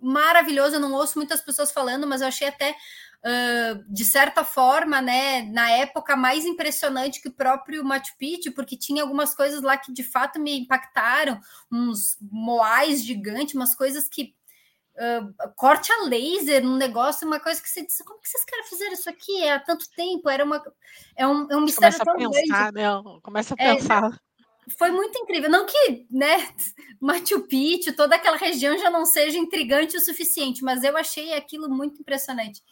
maravilhoso, 0.00 0.76
eu 0.76 0.80
não 0.80 0.92
ouço 0.92 1.18
muitas 1.18 1.40
pessoas 1.40 1.70
falando, 1.72 2.06
mas 2.06 2.20
eu 2.20 2.28
achei 2.28 2.48
até 2.48 2.74
Uh, 3.24 3.84
de 3.86 4.04
certa 4.04 4.42
forma, 4.42 5.00
né, 5.00 5.42
na 5.42 5.70
época 5.70 6.16
mais 6.16 6.44
impressionante 6.44 7.22
que 7.22 7.28
o 7.28 7.32
próprio 7.32 7.84
Machu 7.84 8.16
Picchu, 8.18 8.50
porque 8.50 8.76
tinha 8.76 9.00
algumas 9.00 9.32
coisas 9.32 9.62
lá 9.62 9.76
que 9.76 9.92
de 9.92 10.02
fato 10.02 10.40
me 10.40 10.58
impactaram, 10.58 11.38
uns 11.70 12.16
moais 12.20 13.00
gigantes, 13.04 13.54
umas 13.54 13.76
coisas 13.76 14.08
que 14.08 14.34
uh, 14.96 15.52
corte 15.56 15.92
a 15.92 16.04
laser, 16.04 16.64
um 16.64 16.76
negócio, 16.76 17.26
uma 17.26 17.40
coisa 17.40 17.60
que 17.62 17.68
você 17.68 17.84
disse, 17.84 18.04
como 18.04 18.20
que 18.20 18.28
esses 18.28 18.44
caras 18.44 18.68
fizeram 18.68 18.92
isso 18.92 19.08
aqui 19.08 19.48
há 19.48 19.60
tanto 19.60 19.88
tempo? 19.94 20.28
Era 20.28 20.44
uma, 20.44 20.62
é 21.16 21.26
um, 21.26 21.50
é 21.50 21.56
um 21.56 21.60
mistério 21.62 21.98
Começa 21.98 22.04
tão 22.04 22.14
a 22.14 22.30
pensar, 22.30 22.72
grande. 22.72 23.04
Né? 23.04 23.20
Começa 23.22 23.54
a 23.58 23.62
é, 23.62 23.74
pensar. 23.74 24.06
É, 24.06 24.70
foi 24.78 24.90
muito 24.90 25.18
incrível. 25.18 25.50
Não 25.50 25.66
que, 25.66 26.06
né, 26.10 26.48
Machu 27.00 27.40
Picchu, 27.46 27.94
toda 27.94 28.16
aquela 28.16 28.36
região 28.36 28.78
já 28.78 28.90
não 28.90 29.04
seja 29.04 29.38
intrigante 29.38 29.96
o 29.96 30.00
suficiente, 30.00 30.62
mas 30.62 30.84
eu 30.84 30.96
achei 30.96 31.34
aquilo 31.34 31.68
muito 31.68 32.00
impressionante. 32.00 32.62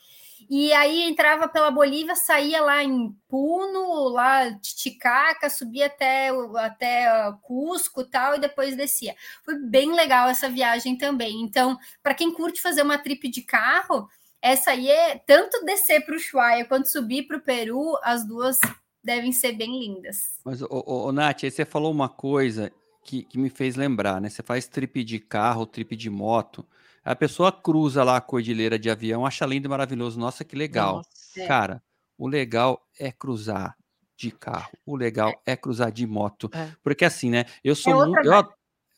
E 0.49 0.73
aí 0.73 1.03
entrava 1.03 1.49
pela 1.49 1.71
Bolívia, 1.71 2.17
saía 2.17 2.63
lá 2.63 2.83
em 2.83 3.15
Puno, 3.29 4.09
lá 4.09 4.53
Titicaca, 4.59 5.51
subia 5.51 5.87
até, 5.87 6.31
até 6.59 7.33
Cusco 7.43 8.05
tal, 8.05 8.37
e 8.37 8.41
depois 8.41 8.77
descia. 8.77 9.15
Foi 9.45 9.59
bem 9.59 9.93
legal 9.95 10.29
essa 10.29 10.49
viagem 10.49 10.97
também. 10.97 11.43
Então, 11.43 11.79
para 12.03 12.15
quem 12.15 12.33
curte 12.33 12.63
fazer 12.63 12.83
uma 12.83 12.99
trip 12.99 13.29
de 13.29 13.43
carro, 13.43 14.09
essa 14.43 14.71
aí 14.71 14.89
é 14.89 15.19
tanto 15.19 15.65
descer 15.65 16.05
para 16.05 16.15
o 16.15 16.17
Ushuaia 16.17 16.65
quanto 16.65 16.89
subir 16.89 17.27
para 17.27 17.37
o 17.37 17.43
Peru, 17.43 17.99
as 18.03 18.27
duas 18.27 18.59
devem 19.03 19.33
ser 19.33 19.53
bem 19.53 19.79
lindas. 19.79 20.39
Mas, 20.45 20.63
ô, 20.63 20.85
ô, 20.87 21.13
Nath, 21.13 21.45
aí 21.45 21.51
você 21.51 21.65
falou 21.65 21.91
uma 21.91 22.09
coisa 22.09 22.73
que, 23.05 23.23
que 23.25 23.39
me 23.39 23.51
fez 23.51 23.77
lembrar, 23.77 24.21
né? 24.21 24.29
Você 24.29 24.43
faz 24.43 24.67
trip 24.67 25.03
de 25.05 25.19
carro, 25.19 25.67
trip 25.67 25.97
de 25.97 26.11
moto. 26.11 26.67
A 27.05 27.17
pessoa 27.17 27.51
cruza 27.51 28.05
lá 28.05 28.17
a 28.17 28.21
cordilheira 28.21 28.79
de 28.79 28.91
avião, 28.91 29.25
acha 29.25 29.47
lindo 29.47 29.67
e 29.67 29.69
maravilhoso. 29.69 30.19
Nossa, 30.19 30.45
que 30.45 30.55
legal. 30.55 30.97
Nossa, 30.97 31.41
é. 31.41 31.47
Cara, 31.47 31.83
o 32.19 32.29
legal 32.29 32.87
é 32.99 33.11
cruzar 33.11 33.77
de 34.17 34.31
carro. 34.31 34.71
O 34.85 34.95
legal 34.95 35.33
é, 35.47 35.57
cruzar 35.57 35.91
de 35.91 36.07
moto. 36.07 36.51
É. 36.53 36.71
Porque 36.83 37.05
assim, 37.05 37.31
né? 37.31 37.47
Eu 37.65 37.75
sou 37.75 38.03
é 38.03 38.07
muito. 38.07 38.27
Eu, 38.27 38.49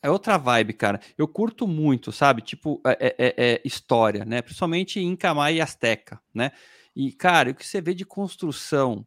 é 0.01 0.09
outra 0.09 0.37
vibe, 0.37 0.73
cara. 0.73 0.99
Eu 1.17 1.27
curto 1.29 1.65
muito, 1.65 2.11
sabe? 2.11 2.41
Tipo, 2.41 2.81
é, 2.85 2.91
é, 2.91 3.15
é, 3.17 3.33
é 3.37 3.61
história, 3.63 4.25
né? 4.25 4.41
Principalmente 4.41 4.99
Inca, 4.99 5.33
Maia 5.33 5.55
e 5.55 5.61
Azteca, 5.61 6.19
né? 6.33 6.51
E, 6.93 7.11
cara, 7.13 7.51
o 7.51 7.55
que 7.55 7.65
você 7.65 7.79
vê 7.79 7.93
de 7.93 8.05
construção 8.05 9.05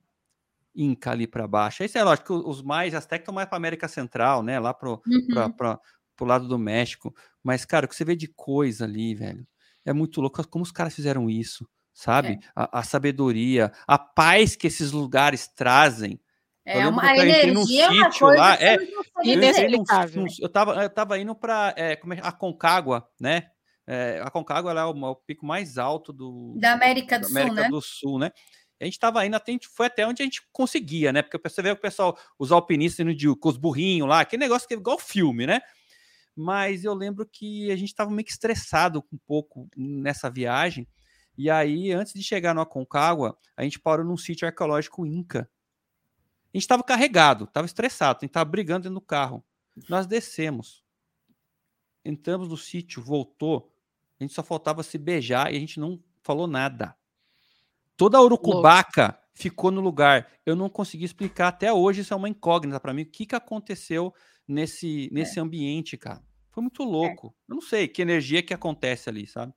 Inca 0.74 1.10
ali 1.10 1.26
para 1.26 1.46
baixo. 1.46 1.82
Isso 1.84 1.96
é 1.96 2.04
lógico 2.04 2.26
que 2.26 2.48
os 2.48 2.62
mais 2.62 2.94
Aztecas 2.94 3.22
estão 3.22 3.34
mais 3.34 3.48
para 3.48 3.56
América 3.56 3.88
Central, 3.88 4.42
né? 4.42 4.58
Lá 4.58 4.74
para 4.74 4.90
uhum. 4.90 5.78
Pro 6.16 6.26
lado 6.26 6.48
do 6.48 6.58
México. 6.58 7.14
Mas, 7.42 7.64
cara, 7.64 7.86
o 7.86 7.88
que 7.88 7.94
você 7.94 8.04
vê 8.04 8.16
de 8.16 8.26
coisa 8.28 8.84
ali, 8.84 9.14
velho, 9.14 9.46
é 9.84 9.92
muito 9.92 10.20
louco. 10.20 10.46
Como 10.48 10.64
os 10.64 10.72
caras 10.72 10.94
fizeram 10.94 11.30
isso, 11.30 11.68
sabe? 11.94 12.32
É. 12.32 12.38
A, 12.54 12.80
a, 12.80 12.82
sabedoria, 12.82 13.72
a 13.86 13.98
paz 13.98 14.56
que 14.56 14.66
esses 14.66 14.92
lugares 14.92 15.46
trazem. 15.46 16.20
É, 16.64 16.86
uma, 16.88 17.04
a 17.04 17.16
energia 17.16 17.84
é 17.84 17.88
uma 17.90 18.10
coisa 18.10 18.40
lá, 18.40 18.54
é, 18.60 18.76
inexplicável. 19.22 20.22
Eu, 20.22 20.28
eu, 20.40 20.48
tava, 20.48 20.82
eu 20.82 20.90
tava 20.90 21.18
indo 21.18 21.32
para 21.32 21.72
é, 21.76 21.92
é, 21.92 22.00
a 22.22 22.32
Concagua, 22.32 23.08
né? 23.20 23.44
É, 23.86 24.20
a 24.24 24.30
Concagua 24.32 24.72
é 24.72 24.84
o, 24.84 24.90
o, 24.90 25.14
pico 25.14 25.46
mais 25.46 25.78
alto 25.78 26.12
do, 26.12 26.56
da 26.58 26.72
América 26.72 27.20
do, 27.20 27.32
da 27.32 27.40
América 27.40 27.54
Sul, 27.54 27.62
né? 27.62 27.68
do 27.68 27.80
Sul, 27.80 28.18
né? 28.18 28.32
A 28.80 28.84
gente 28.84 28.94
estava 28.94 29.24
indo, 29.24 29.36
até, 29.36 29.56
foi 29.74 29.86
até 29.86 30.06
onde 30.06 30.22
a 30.22 30.24
gente 30.24 30.42
conseguia, 30.52 31.12
né? 31.12 31.22
Porque 31.22 31.38
você 31.48 31.62
vê 31.62 31.70
o 31.70 31.76
pessoal, 31.76 32.18
os 32.38 32.52
alpinistas 32.52 33.00
indo 33.00 33.14
de, 33.14 33.34
com 33.36 33.48
os 33.48 33.56
burrinhos 33.56 34.08
lá, 34.08 34.20
aquele 34.20 34.40
negócio 34.40 34.68
que 34.68 34.74
é 34.74 34.76
igual 34.76 34.98
filme, 34.98 35.46
né? 35.46 35.60
Mas 36.36 36.84
eu 36.84 36.92
lembro 36.92 37.24
que 37.24 37.70
a 37.72 37.76
gente 37.76 37.88
estava 37.88 38.10
meio 38.10 38.24
que 38.24 38.30
estressado 38.30 39.02
um 39.10 39.18
pouco 39.26 39.68
nessa 39.74 40.28
viagem. 40.28 40.86
E 41.36 41.50
aí, 41.50 41.92
antes 41.92 42.12
de 42.12 42.22
chegar 42.22 42.54
no 42.54 42.60
Aconcagua, 42.60 43.38
a 43.56 43.62
gente 43.62 43.80
parou 43.80 44.04
num 44.04 44.16
sítio 44.16 44.46
arqueológico 44.46 45.06
Inca. 45.06 45.48
A 46.52 46.56
gente 46.56 46.62
estava 46.64 46.82
carregado, 46.82 47.44
estava 47.44 47.66
estressado, 47.66 48.18
a 48.18 48.20
gente 48.20 48.30
estava 48.30 48.44
brigando 48.44 48.84
dentro 48.84 48.94
do 48.94 49.00
carro. 49.00 49.42
Nós 49.88 50.06
descemos, 50.06 50.84
entramos 52.04 52.48
no 52.48 52.56
sítio, 52.56 53.02
voltou, 53.02 53.72
a 54.18 54.24
gente 54.24 54.34
só 54.34 54.42
faltava 54.42 54.82
se 54.82 54.96
beijar 54.98 55.52
e 55.52 55.56
a 55.56 55.60
gente 55.60 55.80
não 55.80 56.02
falou 56.22 56.46
nada. 56.46 56.94
Toda 57.96 58.18
a 58.18 58.22
urucubaca 58.22 59.02
Louco. 59.02 59.20
ficou 59.34 59.70
no 59.70 59.80
lugar. 59.80 60.30
Eu 60.44 60.54
não 60.56 60.68
consegui 60.68 61.04
explicar 61.04 61.48
até 61.48 61.72
hoje, 61.72 62.02
isso 62.02 62.12
é 62.12 62.16
uma 62.16 62.28
incógnita 62.28 62.80
para 62.80 62.92
mim. 62.92 63.02
O 63.02 63.10
que, 63.10 63.26
que 63.26 63.34
aconteceu 63.34 64.14
nesse, 64.46 65.08
nesse 65.12 65.38
é. 65.38 65.42
ambiente, 65.42 65.96
cara? 65.96 66.22
Foi 66.50 66.62
muito 66.62 66.82
louco. 66.84 67.28
É. 67.28 67.52
Eu 67.52 67.54
não 67.56 67.62
sei 67.62 67.86
que 67.86 68.02
energia 68.02 68.42
que 68.42 68.54
acontece 68.54 69.08
ali, 69.08 69.26
sabe? 69.26 69.52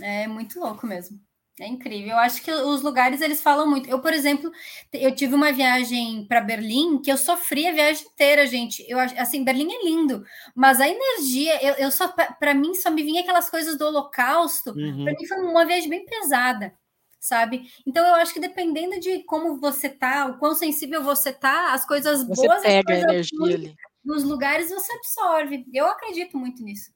É 0.00 0.26
muito 0.26 0.58
louco 0.58 0.86
mesmo. 0.86 1.20
É 1.60 1.66
incrível. 1.66 2.12
Eu 2.12 2.18
acho 2.18 2.42
que 2.42 2.50
os 2.50 2.80
lugares 2.80 3.20
eles 3.20 3.42
falam 3.42 3.68
muito. 3.68 3.88
Eu, 3.88 4.00
por 4.00 4.14
exemplo, 4.14 4.50
eu 4.92 5.14
tive 5.14 5.34
uma 5.34 5.52
viagem 5.52 6.24
para 6.26 6.40
Berlim 6.40 7.02
que 7.02 7.12
eu 7.12 7.18
sofri 7.18 7.66
a 7.66 7.72
viagem 7.72 8.06
inteira, 8.06 8.46
gente. 8.46 8.82
Eu 8.88 8.98
assim, 8.98 9.44
Berlim 9.44 9.70
é 9.70 9.84
lindo, 9.84 10.24
mas 10.54 10.80
a 10.80 10.88
energia, 10.88 11.62
eu, 11.62 11.74
eu 11.74 11.90
só 11.90 12.08
para 12.08 12.54
mim 12.54 12.74
só 12.74 12.90
me 12.90 13.02
vinha 13.02 13.20
aquelas 13.20 13.50
coisas 13.50 13.76
do 13.76 13.84
Holocausto. 13.84 14.70
Uhum. 14.70 15.04
Para 15.04 15.12
mim 15.12 15.26
foi 15.26 15.36
uma 15.38 15.66
viagem 15.66 15.90
bem 15.90 16.06
pesada, 16.06 16.72
sabe? 17.20 17.70
Então 17.86 18.06
eu 18.06 18.14
acho 18.14 18.32
que 18.32 18.40
dependendo 18.40 18.98
de 18.98 19.22
como 19.24 19.60
você 19.60 19.90
tá, 19.90 20.26
o 20.26 20.38
quão 20.38 20.54
sensível 20.54 21.02
você 21.02 21.30
tá, 21.30 21.74
as 21.74 21.84
coisas 21.84 22.26
você 22.26 22.46
boas, 22.46 22.62
pega 22.62 22.78
as 22.78 22.84
coisas 22.84 23.04
a 23.04 23.12
energia 23.12 23.54
ali. 23.54 23.76
Nos 24.04 24.24
lugares 24.24 24.70
você 24.70 24.92
absorve. 24.92 25.64
Eu 25.72 25.86
acredito 25.86 26.36
muito 26.36 26.62
nisso. 26.62 26.90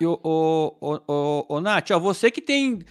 E 0.00 0.06
o, 0.06 0.18
o, 0.22 0.76
o, 0.80 1.00
o, 1.06 1.56
o 1.56 1.60
Nath, 1.60 1.90
ó, 1.90 1.98
você 1.98 2.30
que 2.30 2.40
tem 2.40 2.84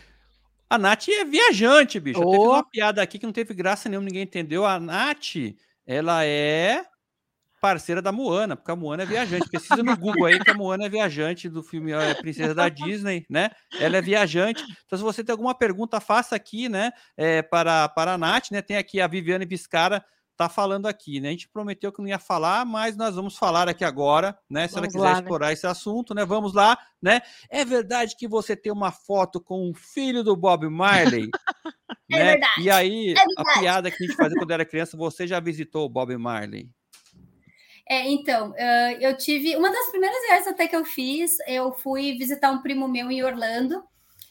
a 0.70 0.78
Nath 0.78 1.08
é 1.10 1.26
viajante, 1.26 2.00
bicho. 2.00 2.20
Oh. 2.20 2.24
Eu 2.24 2.32
fiz 2.32 2.50
uma 2.50 2.70
piada 2.70 3.02
aqui 3.02 3.20
que 3.20 3.26
não 3.26 3.34
teve 3.34 3.54
graça 3.54 3.88
nenhuma, 3.88 4.06
ninguém 4.06 4.24
entendeu. 4.24 4.66
A 4.66 4.80
Nath, 4.80 5.36
ela 5.86 6.26
é 6.26 6.86
parceira 7.62 8.00
da 8.00 8.12
Moana, 8.12 8.56
porque 8.56 8.70
a 8.70 8.76
Moana 8.76 9.04
é 9.04 9.06
viajante. 9.06 9.50
Pesquisa 9.50 9.82
no 9.82 9.98
Google 9.98 10.26
aí 10.26 10.40
que 10.40 10.52
a 10.52 10.54
Moana 10.54 10.86
é 10.86 10.90
viajante 10.90 11.50
do 11.50 11.64
filme 11.64 11.92
é 11.92 12.14
Princesa 12.14 12.54
da 12.54 12.70
Disney, 12.70 13.26
né? 13.28 13.50
Ela 13.80 13.98
é 13.98 14.02
viajante. 14.02 14.64
Então, 14.86 14.98
se 14.98 15.04
você 15.04 15.24
tem 15.24 15.34
alguma 15.34 15.56
pergunta, 15.56 16.00
faça 16.00 16.36
aqui, 16.36 16.70
né? 16.70 16.92
É, 17.18 17.42
para, 17.42 17.90
para 17.90 18.14
a 18.14 18.18
Nath, 18.18 18.52
né? 18.52 18.62
Tem 18.62 18.78
aqui 18.78 19.02
a 19.02 19.08
Viviane 19.08 19.46
Viscara 19.46 20.06
tá 20.36 20.50
falando 20.50 20.86
aqui, 20.86 21.20
né? 21.20 21.30
A 21.30 21.32
gente 21.32 21.50
prometeu 21.50 21.92
que 21.92 22.02
não 22.02 22.08
ia 22.08 22.20
falar, 22.20 22.66
mas 22.66 22.96
nós 22.98 23.16
vamos 23.16 23.38
falar 23.38 23.70
aqui 23.70 23.84
agora, 23.84 24.38
né? 24.50 24.68
Se 24.68 24.76
vamos 24.76 24.78
ela 24.78 24.88
quiser 24.88 25.00
lá, 25.00 25.14
né? 25.14 25.20
explorar 25.20 25.48
né? 25.48 25.54
esse 25.54 25.68
assunto, 25.68 26.14
né? 26.14 26.26
Vamos 26.26 26.54
lá, 26.54 26.78
né? 27.02 27.22
É 27.50 27.64
verdade 27.64 28.16
que 28.18 28.28
você 28.28 28.56
tem 28.56 28.72
uma 28.72 28.92
foto 28.92 29.40
com 29.40 29.70
o 29.70 29.74
filho 29.74 30.24
do 30.24 30.36
Bob 30.36 30.68
Marley? 30.70 31.30
é 32.12 32.18
né? 32.18 32.32
verdade. 32.32 32.62
E 32.62 32.70
aí, 32.70 33.14
é 33.14 33.42
a 33.42 33.60
piada 33.60 33.90
que 33.90 34.04
a 34.04 34.08
gente 34.08 34.16
fazia 34.16 34.38
quando 34.38 34.52
era 34.52 34.66
criança, 34.66 34.98
você 34.98 35.26
já 35.26 35.40
visitou 35.40 35.86
o 35.86 35.90
Bob 35.90 36.16
Marley? 36.18 36.70
É, 37.88 38.10
então, 38.10 38.54
eu 39.00 39.16
tive 39.16 39.56
uma 39.56 39.72
das 39.72 39.92
primeiras 39.92 40.20
viagens 40.26 40.48
até 40.48 40.68
que 40.68 40.76
eu 40.76 40.84
fiz, 40.84 41.38
eu 41.48 41.72
fui 41.72 42.18
visitar 42.18 42.52
um 42.52 42.62
primo 42.62 42.88
meu 42.88 43.12
em 43.12 43.24
Orlando, 43.24 43.84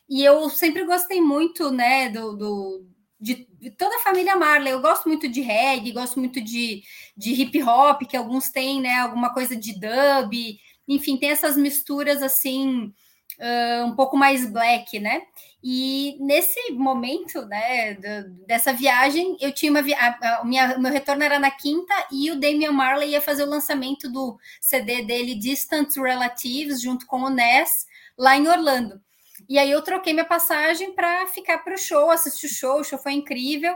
e 0.09 0.25
eu 0.25 0.51
sempre 0.51 0.85
gostei 0.85 1.21
muito, 1.21 1.71
né, 1.71 2.09
do, 2.09 2.37
do 2.37 2.94
de, 3.21 3.47
de, 3.61 3.71
toda 3.71 3.97
a 3.97 4.01
família 4.01 4.37
Marley. 4.37 4.73
Eu 4.73 4.81
gosto 4.81 5.09
muito 5.09 5.29
de 5.29 5.41
reggae, 5.41 5.93
gosto 5.93 6.19
muito 6.19 6.41
de, 6.41 6.83
de 7.17 7.33
hip 7.33 7.63
hop, 7.63 8.03
que 8.03 8.17
alguns 8.17 8.51
têm, 8.51 8.81
né? 8.81 9.01
Alguma 9.01 9.33
coisa 9.33 9.57
de 9.57 9.73
dub, 9.73 10.59
enfim, 10.87 11.17
tem 11.17 11.31
essas 11.31 11.57
misturas 11.57 12.23
assim. 12.23 12.93
Uh, 13.37 13.87
um 13.87 13.97
pouco 13.97 14.17
mais 14.17 14.49
black, 14.49 15.01
né? 15.01 15.23
E 15.61 16.17
nesse 16.21 16.71
momento, 16.73 17.45
né, 17.47 17.95
do, 17.95 18.47
dessa 18.47 18.73
viagem, 18.73 19.37
eu 19.41 19.51
tinha 19.51 19.73
uma 19.73 19.83
vi 19.83 19.93
a, 19.95 20.43
minha, 20.45 20.79
meu 20.79 20.93
retorno 20.93 21.25
era 21.25 21.41
na 21.41 21.51
quinta 21.51 21.95
e 22.13 22.31
o 22.31 22.39
Damian 22.39 22.71
Marley 22.71 23.11
ia 23.11 23.21
fazer 23.21 23.43
o 23.43 23.49
lançamento 23.49 24.09
do 24.09 24.39
CD 24.61 25.03
dele 25.03 25.35
Distant 25.35 25.97
Relatives 25.97 26.83
junto 26.83 27.07
com 27.07 27.23
o 27.23 27.31
Ness 27.31 27.87
lá 28.17 28.37
em 28.37 28.47
Orlando. 28.47 29.01
E 29.49 29.59
aí 29.59 29.71
eu 29.71 29.83
troquei 29.83 30.13
minha 30.13 30.25
passagem 30.25 30.93
para 30.93 31.27
ficar 31.27 31.59
para 31.59 31.75
o 31.75 31.79
show, 31.79 32.11
assistir 32.11 32.47
o 32.47 32.49
show, 32.49 32.81
o 32.81 32.85
show 32.85 32.99
foi 32.99 33.13
incrível. 33.13 33.75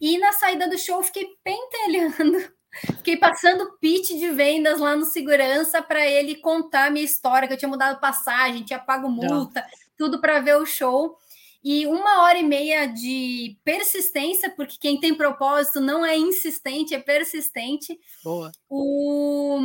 E 0.00 0.18
na 0.18 0.32
saída 0.32 0.68
do 0.68 0.78
show 0.78 0.96
eu 0.98 1.02
fiquei 1.02 1.28
pentelhando, 1.44 2.52
fiquei 2.98 3.16
passando 3.16 3.78
pitch 3.80 4.08
de 4.10 4.30
vendas 4.30 4.80
lá 4.80 4.96
no 4.96 5.04
segurança 5.04 5.82
para 5.82 6.06
ele 6.06 6.36
contar 6.36 6.86
a 6.86 6.90
minha 6.90 7.04
história, 7.04 7.46
que 7.46 7.54
eu 7.54 7.58
tinha 7.58 7.68
mudado 7.68 8.00
passagem, 8.00 8.64
tinha 8.64 8.78
pago 8.78 9.08
multa, 9.08 9.60
Não. 9.60 9.68
tudo 9.96 10.20
para 10.20 10.40
ver 10.40 10.56
o 10.56 10.66
show. 10.66 11.16
E 11.64 11.86
uma 11.86 12.22
hora 12.22 12.38
e 12.38 12.42
meia 12.42 12.86
de 12.86 13.56
persistência, 13.64 14.50
porque 14.50 14.76
quem 14.80 14.98
tem 14.98 15.14
propósito 15.14 15.80
não 15.80 16.04
é 16.04 16.18
insistente, 16.18 16.92
é 16.92 16.98
persistente. 16.98 17.96
Boa. 18.24 18.50
O, 18.68 19.60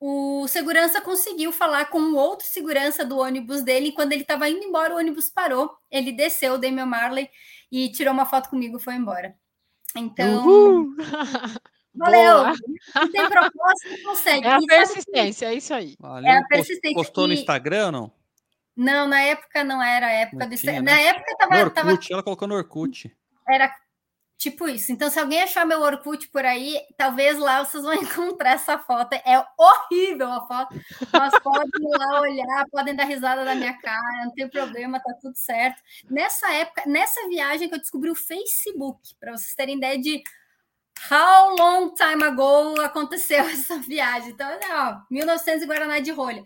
o 0.00 0.46
segurança 0.48 1.00
conseguiu 1.00 1.52
falar 1.52 1.86
com 1.86 1.98
o 1.98 2.16
outro 2.16 2.46
segurança 2.46 3.04
do 3.04 3.18
ônibus 3.18 3.62
dele. 3.62 3.88
E 3.88 3.92
quando 3.92 4.12
ele 4.12 4.22
estava 4.22 4.48
indo 4.48 4.64
embora, 4.64 4.94
o 4.94 4.98
ônibus 4.98 5.30
parou. 5.30 5.70
Ele 5.90 6.12
desceu, 6.12 6.54
o 6.54 6.58
Damian 6.58 6.86
Marley, 6.86 7.28
e 7.70 7.90
tirou 7.90 8.12
uma 8.12 8.26
foto 8.26 8.50
comigo 8.50 8.76
e 8.76 8.82
foi 8.82 8.94
embora. 8.94 9.34
Então. 9.96 10.46
Uhul. 10.46 10.96
Valeu! 11.96 12.38
Boa. 12.38 12.52
Não 12.96 13.10
tem 13.10 13.28
propósito, 13.28 14.02
consegue. 14.02 14.46
É 14.46 14.52
a 14.54 14.58
persistência, 14.58 15.46
é 15.46 15.54
isso 15.54 15.72
aí. 15.72 15.94
Valeu. 16.00 16.28
É 16.28 16.38
a 16.38 16.44
persistência. 16.44 16.96
Postou 16.96 17.28
no 17.28 17.32
Instagram 17.32 17.86
ou 17.86 17.92
não? 17.92 18.12
Não, 18.76 19.06
na 19.06 19.20
época 19.20 19.62
não 19.62 19.80
era 19.80 20.06
a 20.06 20.10
época 20.10 20.46
do 20.46 20.54
Instagram. 20.54 20.82
Né? 20.82 20.92
Na 20.92 21.00
época 21.00 21.36
tava, 21.38 21.54
no 21.54 21.60
Orkut, 21.60 21.74
tava... 21.74 21.98
ela 22.10 22.22
colocou 22.24 22.48
no 22.48 22.56
Orkut. 22.56 23.16
Era 23.48 23.72
Tipo 24.36 24.68
isso. 24.68 24.92
Então, 24.92 25.08
se 25.08 25.18
alguém 25.18 25.42
achar 25.42 25.64
meu 25.64 25.80
Orkut 25.80 26.28
por 26.28 26.44
aí, 26.44 26.78
talvez 26.96 27.38
lá 27.38 27.64
vocês 27.64 27.82
vão 27.82 27.94
encontrar 27.94 28.52
essa 28.52 28.78
foto. 28.78 29.14
É 29.14 29.44
horrível 29.56 30.30
a 30.30 30.46
foto, 30.46 30.74
mas 31.12 31.38
podem 31.38 31.88
lá 31.98 32.20
olhar, 32.20 32.66
podem 32.70 32.94
dar 32.94 33.04
risada 33.04 33.44
da 33.44 33.54
minha 33.54 33.78
cara, 33.78 34.24
não 34.24 34.32
tem 34.32 34.48
problema, 34.48 35.00
tá 35.00 35.14
tudo 35.20 35.36
certo. 35.36 35.80
Nessa 36.10 36.52
época, 36.52 36.82
nessa 36.86 37.26
viagem 37.28 37.68
que 37.68 37.74
eu 37.74 37.80
descobri 37.80 38.10
o 38.10 38.14
Facebook, 38.14 39.00
para 39.20 39.32
vocês 39.32 39.54
terem 39.54 39.76
ideia 39.76 39.98
de 39.98 40.22
how 41.10 41.54
long 41.56 41.94
time 41.94 42.24
ago 42.24 42.80
aconteceu 42.80 43.44
essa 43.48 43.78
viagem. 43.78 44.30
Então, 44.30 44.48
ó, 44.70 45.00
1900 45.10 45.66
Guaraná 45.66 46.00
de 46.00 46.10
rolha. 46.10 46.44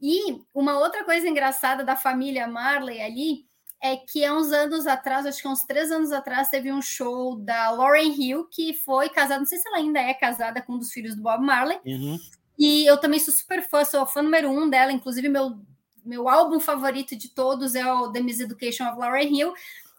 E 0.00 0.42
uma 0.54 0.78
outra 0.78 1.04
coisa 1.04 1.28
engraçada 1.28 1.84
da 1.84 1.96
família 1.96 2.46
Marley 2.46 3.00
ali 3.00 3.45
é 3.82 3.96
que 3.96 4.24
há 4.24 4.34
uns 4.34 4.50
anos 4.52 4.86
atrás, 4.86 5.26
acho 5.26 5.42
que 5.42 5.48
uns 5.48 5.64
três 5.64 5.90
anos 5.90 6.12
atrás, 6.12 6.48
teve 6.48 6.72
um 6.72 6.82
show 6.82 7.36
da 7.36 7.70
Lauren 7.70 8.12
Hill, 8.12 8.46
que 8.50 8.74
foi 8.74 9.08
casada, 9.08 9.38
não 9.38 9.46
sei 9.46 9.58
se 9.58 9.68
ela 9.68 9.78
ainda 9.78 10.00
é 10.00 10.14
casada 10.14 10.62
com 10.62 10.74
um 10.74 10.78
dos 10.78 10.92
filhos 10.92 11.14
do 11.14 11.22
Bob 11.22 11.44
Marley. 11.44 11.78
Uhum. 11.84 12.18
E 12.58 12.86
eu 12.86 12.96
também 12.96 13.20
sou 13.20 13.34
super 13.34 13.62
fã, 13.68 13.84
sou 13.84 14.06
fã 14.06 14.22
número 14.22 14.50
um 14.50 14.68
dela, 14.68 14.92
inclusive 14.92 15.28
meu, 15.28 15.58
meu 16.04 16.28
álbum 16.28 16.58
favorito 16.58 17.14
de 17.14 17.28
todos 17.28 17.74
é 17.74 17.90
o 17.92 18.10
The 18.10 18.20
Miseducation 18.20 18.88
of 18.88 18.98
Lauren 18.98 19.28
Hill. 19.28 19.52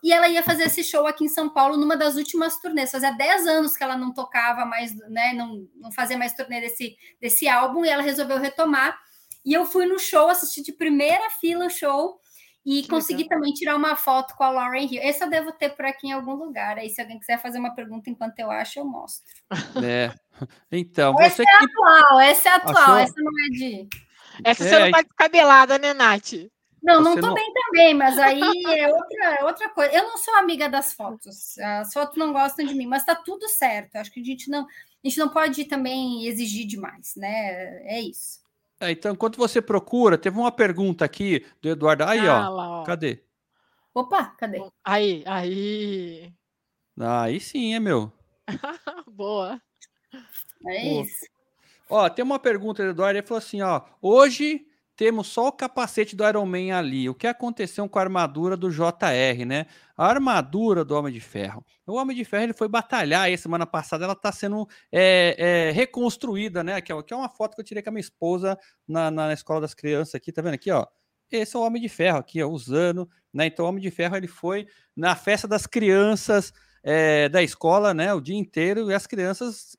E 0.03 0.11
ela 0.11 0.28
ia 0.30 0.43
fazer 0.43 0.63
esse 0.63 0.84
show 0.84 1.07
aqui 1.07 1.25
em 1.25 1.30
São 1.30 1.49
Paulo 1.49 1.75
numa 1.75 1.97
das 1.97 2.15
últimas 2.15 2.59
turnês. 2.59 2.91
Fazia 2.91 3.11
10 3.11 3.47
anos 3.47 3.75
que 3.75 3.84
ela 3.84 3.97
não 3.97 4.13
tocava 4.13 4.63
mais, 4.63 4.95
né? 5.09 5.34
Não, 5.34 5.67
não 5.75 5.91
fazia 5.91 6.17
mais 6.17 6.34
turnê 6.34 6.61
desse, 6.61 6.95
desse 7.19 7.47
álbum, 7.47 7.84
e 7.84 7.89
ela 7.89 8.03
resolveu 8.03 8.38
retomar. 8.38 8.97
E 9.43 9.53
eu 9.53 9.65
fui 9.65 9.86
no 9.86 9.97
show, 9.97 10.30
assisti 10.30 10.61
de 10.61 10.71
primeira 10.71 11.30
fila 11.32 11.65
o 11.65 11.69
show. 11.69 12.19
E 12.70 12.86
consegui 12.86 13.30
também 13.30 13.53
tirar 13.53 13.78
uma 13.78 13.95
foto 13.95 14.36
com 14.36 14.43
a 14.43 14.49
Lauren 14.49 14.89
Hill. 14.91 15.01
Esse 15.01 15.24
eu 15.24 15.30
devo 15.30 15.53
ter 15.53 15.70
por 15.70 15.86
aqui 15.86 16.07
em 16.07 16.11
algum 16.11 16.34
lugar. 16.34 16.78
Aí, 16.78 16.89
se 16.89 16.99
alguém 16.99 17.18
quiser 17.18 17.41
fazer 17.41 17.59
uma 17.59 17.74
pergunta 17.74 18.09
enquanto 18.09 18.38
eu 18.39 18.51
acho, 18.51 18.80
eu 18.80 18.86
mostro. 18.86 19.34
É. 19.82 20.13
Então, 20.72 21.15
essa 21.20 21.38
você 21.38 21.41
é 21.41 21.57
que... 21.57 21.65
atual, 21.65 22.20
essa 22.20 22.49
é 22.49 22.51
atual, 22.51 22.76
Achou? 22.76 22.97
essa 22.97 23.13
não 23.18 23.32
é 23.32 23.49
de. 23.49 23.88
Essa 24.43 24.63
é, 24.63 24.68
você 24.70 24.80
não 24.80 24.91
tá 24.91 25.01
descabelada, 25.01 25.80
né, 25.80 25.95
Nath? 25.95 26.34
Não, 26.84 27.01
não 27.01 27.15
tô 27.15 27.26
não... 27.26 27.34
bem 27.34 27.53
também, 27.53 27.93
mas 27.95 28.20
aí 28.20 28.39
é 28.78 28.88
outra, 28.88 29.26
é 29.39 29.43
outra 29.43 29.70
coisa. 29.70 29.95
Eu 29.95 30.03
não 30.03 30.18
sou 30.18 30.36
amiga 30.36 30.70
das 30.70 30.93
fotos. 30.93 31.57
As 31.57 31.91
fotos 31.91 32.18
não 32.18 32.32
gostam 32.32 32.68
de 32.68 32.76
mim, 32.76 32.86
mas 32.86 33.03
tá 33.03 33.15
tudo 33.15 33.49
certo. 33.49 33.95
Acho 33.95 34.11
que 34.11 34.20
a 34.20 34.24
gente 34.24 34.47
não, 34.47 34.61
a 34.63 34.68
gente 35.07 35.18
não 35.18 35.30
pode 35.30 35.65
também 35.65 36.28
exigir 36.28 36.68
demais, 36.68 37.13
né? 37.15 37.82
É 37.88 37.99
isso. 37.99 38.45
É, 38.80 38.91
então, 38.91 39.11
enquanto 39.11 39.38
você 39.38 39.61
procura, 39.61 40.17
teve 40.17 40.38
uma 40.38 40.51
pergunta 40.51 41.03
aqui 41.03 41.45
do 41.61 41.69
Eduardo. 41.69 42.03
Aí, 42.03 42.19
ah, 42.28 42.49
ó, 42.49 42.53
lá, 42.53 42.69
ó. 42.82 42.84
Cadê? 42.84 43.23
Opa, 43.93 44.25
cadê? 44.38 44.61
Aí, 44.84 45.23
aí. 45.25 46.34
Aí 46.99 47.39
sim, 47.39 47.73
é 47.73 47.80
meu. 47.80 48.11
Boa. 49.07 49.59
É 50.67 50.84
Boa. 50.84 51.03
isso. 51.03 51.25
Ó, 51.89 52.09
tem 52.09 52.23
uma 52.23 52.38
pergunta 52.38 52.84
do 52.84 52.89
Eduardo. 52.89 53.17
Ele 53.17 53.25
falou 53.25 53.39
assim: 53.39 53.61
ó, 53.61 53.82
hoje 54.01 54.66
temos 54.97 55.27
só 55.27 55.47
o 55.47 55.51
capacete 55.51 56.15
do 56.15 56.27
Iron 56.27 56.45
Man 56.47 56.75
ali. 56.75 57.07
O 57.07 57.13
que 57.13 57.27
aconteceu 57.27 57.87
com 57.87 57.99
a 57.99 58.01
armadura 58.01 58.57
do 58.57 58.71
JR, 58.71 59.45
né? 59.45 59.67
A 59.95 60.07
armadura 60.07 60.83
do 60.83 60.95
Homem 60.95 61.13
de 61.13 61.21
Ferro. 61.21 61.63
O 61.85 61.93
Homem 61.93 62.17
de 62.17 62.25
Ferro 62.25 62.45
ele 62.45 62.53
foi 62.53 62.67
batalhar 62.67 63.21
aí 63.21 63.37
semana 63.37 63.67
passada, 63.67 64.05
ela 64.05 64.13
está 64.13 64.31
sendo 64.31 64.67
é, 64.91 65.35
é, 65.69 65.71
reconstruída, 65.71 66.63
né? 66.63 66.73
Aqui, 66.73 66.91
ó, 66.91 66.99
aqui 66.99 67.13
é 67.13 67.17
uma 67.17 67.29
foto 67.29 67.53
que 67.53 67.61
eu 67.61 67.65
tirei 67.65 67.83
com 67.83 67.89
a 67.89 67.93
minha 67.93 68.01
esposa 68.01 68.57
na, 68.87 69.11
na 69.11 69.31
escola 69.31 69.61
das 69.61 69.75
crianças 69.75 70.15
aqui, 70.15 70.31
tá 70.31 70.41
vendo 70.41 70.55
aqui, 70.55 70.71
ó? 70.71 70.85
Esse 71.31 71.55
é 71.55 71.59
o 71.59 71.61
Homem 71.61 71.81
de 71.81 71.89
Ferro 71.89 72.17
aqui, 72.17 72.41
ó, 72.41 72.49
usando, 72.49 73.07
né? 73.31 73.45
Então 73.45 73.65
o 73.65 73.69
Homem 73.69 73.81
de 73.81 73.91
Ferro 73.91 74.15
ele 74.17 74.27
foi 74.27 74.67
na 74.95 75.15
festa 75.15 75.47
das 75.47 75.67
crianças 75.67 76.51
é, 76.81 77.29
da 77.29 77.43
escola, 77.43 77.93
né? 77.93 78.11
O 78.15 78.19
dia 78.19 78.35
inteiro 78.35 78.89
e 78.89 78.95
as 78.95 79.05
crianças 79.05 79.77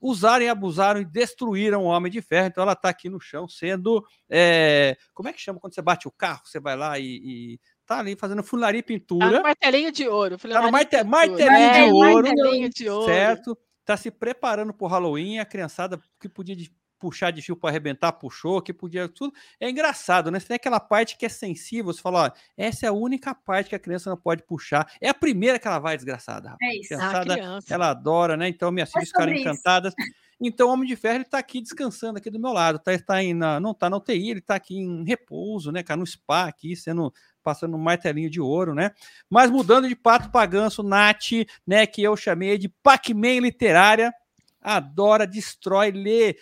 usaram 0.00 0.44
e 0.44 0.48
abusaram 0.48 1.00
e 1.00 1.04
destruíram 1.04 1.84
o 1.84 1.86
Homem 1.86 2.10
de 2.10 2.20
Ferro. 2.20 2.46
Então 2.46 2.62
ela 2.62 2.72
está 2.72 2.88
aqui 2.88 3.08
no 3.08 3.20
chão 3.20 3.48
sendo. 3.48 4.04
É... 4.28 4.96
Como 5.14 5.28
é 5.28 5.32
que 5.32 5.40
chama 5.40 5.60
quando 5.60 5.74
você 5.74 5.82
bate 5.82 6.08
o 6.08 6.10
carro? 6.12 6.42
Você 6.44 6.60
vai 6.60 6.76
lá 6.76 6.98
e, 6.98 7.04
e 7.04 7.60
tá 7.84 7.98
ali 7.98 8.16
fazendo 8.16 8.42
funilaria 8.42 8.80
e 8.80 8.82
pintura. 8.82 9.30
Tá 9.30 9.36
no 9.38 9.42
martelinho 9.42 9.92
de 9.92 10.08
ouro. 10.08 10.38
Tá 10.38 10.62
no 10.62 10.72
marte... 10.72 11.04
martelinho, 11.04 11.50
é, 11.50 11.84
de, 11.84 11.92
ouro, 11.92 12.26
martelinho 12.26 12.70
de 12.70 12.88
ouro. 12.88 13.06
Certo. 13.06 13.58
Tá 13.84 13.96
se 13.96 14.10
preparando 14.10 14.74
para 14.74 14.84
o 14.84 14.88
Halloween. 14.88 15.38
A 15.38 15.44
criançada 15.44 16.00
que 16.20 16.28
podia 16.28 16.56
puxar 16.98 17.30
de 17.30 17.42
fio 17.42 17.56
para 17.56 17.70
arrebentar, 17.70 18.12
puxou, 18.12 18.60
que 18.60 18.72
podia 18.72 19.08
tudo. 19.08 19.32
É 19.60 19.68
engraçado, 19.68 20.30
né? 20.30 20.40
Você 20.40 20.48
tem 20.48 20.54
aquela 20.56 20.80
parte 20.80 21.16
que 21.16 21.26
é 21.26 21.28
sensível, 21.28 21.92
você 21.92 22.00
fala, 22.00 22.26
ó, 22.26 22.30
essa 22.56 22.86
é 22.86 22.88
a 22.88 22.92
única 22.92 23.34
parte 23.34 23.70
que 23.70 23.74
a 23.74 23.78
criança 23.78 24.10
não 24.10 24.16
pode 24.16 24.42
puxar. 24.42 24.90
É 25.00 25.08
a 25.08 25.14
primeira 25.14 25.58
que 25.58 25.66
ela 25.66 25.78
vai, 25.78 25.96
desgraçada. 25.96 26.50
Rapaz. 26.50 26.70
É 26.70 26.76
isso. 26.76 26.88
Criançada, 26.88 27.34
ah, 27.34 27.60
ela 27.68 27.90
adora, 27.90 28.36
né? 28.36 28.48
Então 28.48 28.70
minhas 28.70 28.90
filhas 28.90 29.08
ficaram 29.08 29.32
encantadas. 29.32 29.94
Então, 30.38 30.68
o 30.68 30.72
Homem 30.72 30.86
de 30.86 30.96
Ferro 30.96 31.16
ele 31.16 31.24
tá 31.24 31.38
aqui 31.38 31.62
descansando 31.62 32.18
aqui 32.18 32.28
do 32.28 32.38
meu 32.38 32.52
lado, 32.52 32.78
tá, 32.78 32.96
tá 32.98 33.14
aí 33.14 33.32
na, 33.32 33.58
não 33.58 33.72
tá 33.72 33.88
na 33.88 33.96
UTI, 33.96 34.32
ele 34.32 34.40
tá 34.42 34.54
aqui 34.54 34.76
em 34.76 35.02
repouso, 35.02 35.72
né, 35.72 35.82
cara, 35.82 35.98
no 35.98 36.06
spa 36.06 36.44
aqui, 36.44 36.76
sendo 36.76 37.12
passando 37.42 37.74
um 37.74 37.80
martelinho 37.80 38.28
de 38.28 38.40
ouro, 38.40 38.74
né? 38.74 38.90
Mas 39.30 39.50
mudando 39.50 39.88
de 39.88 39.96
pato 39.96 40.30
para 40.30 40.44
ganso, 40.44 40.82
Nath, 40.82 41.46
né, 41.66 41.86
que 41.86 42.02
eu 42.02 42.14
chamei 42.16 42.58
de 42.58 42.68
Pac-Man 42.68 43.40
literária, 43.40 44.12
adora, 44.60 45.26
destrói, 45.26 45.90
lê 45.90 46.36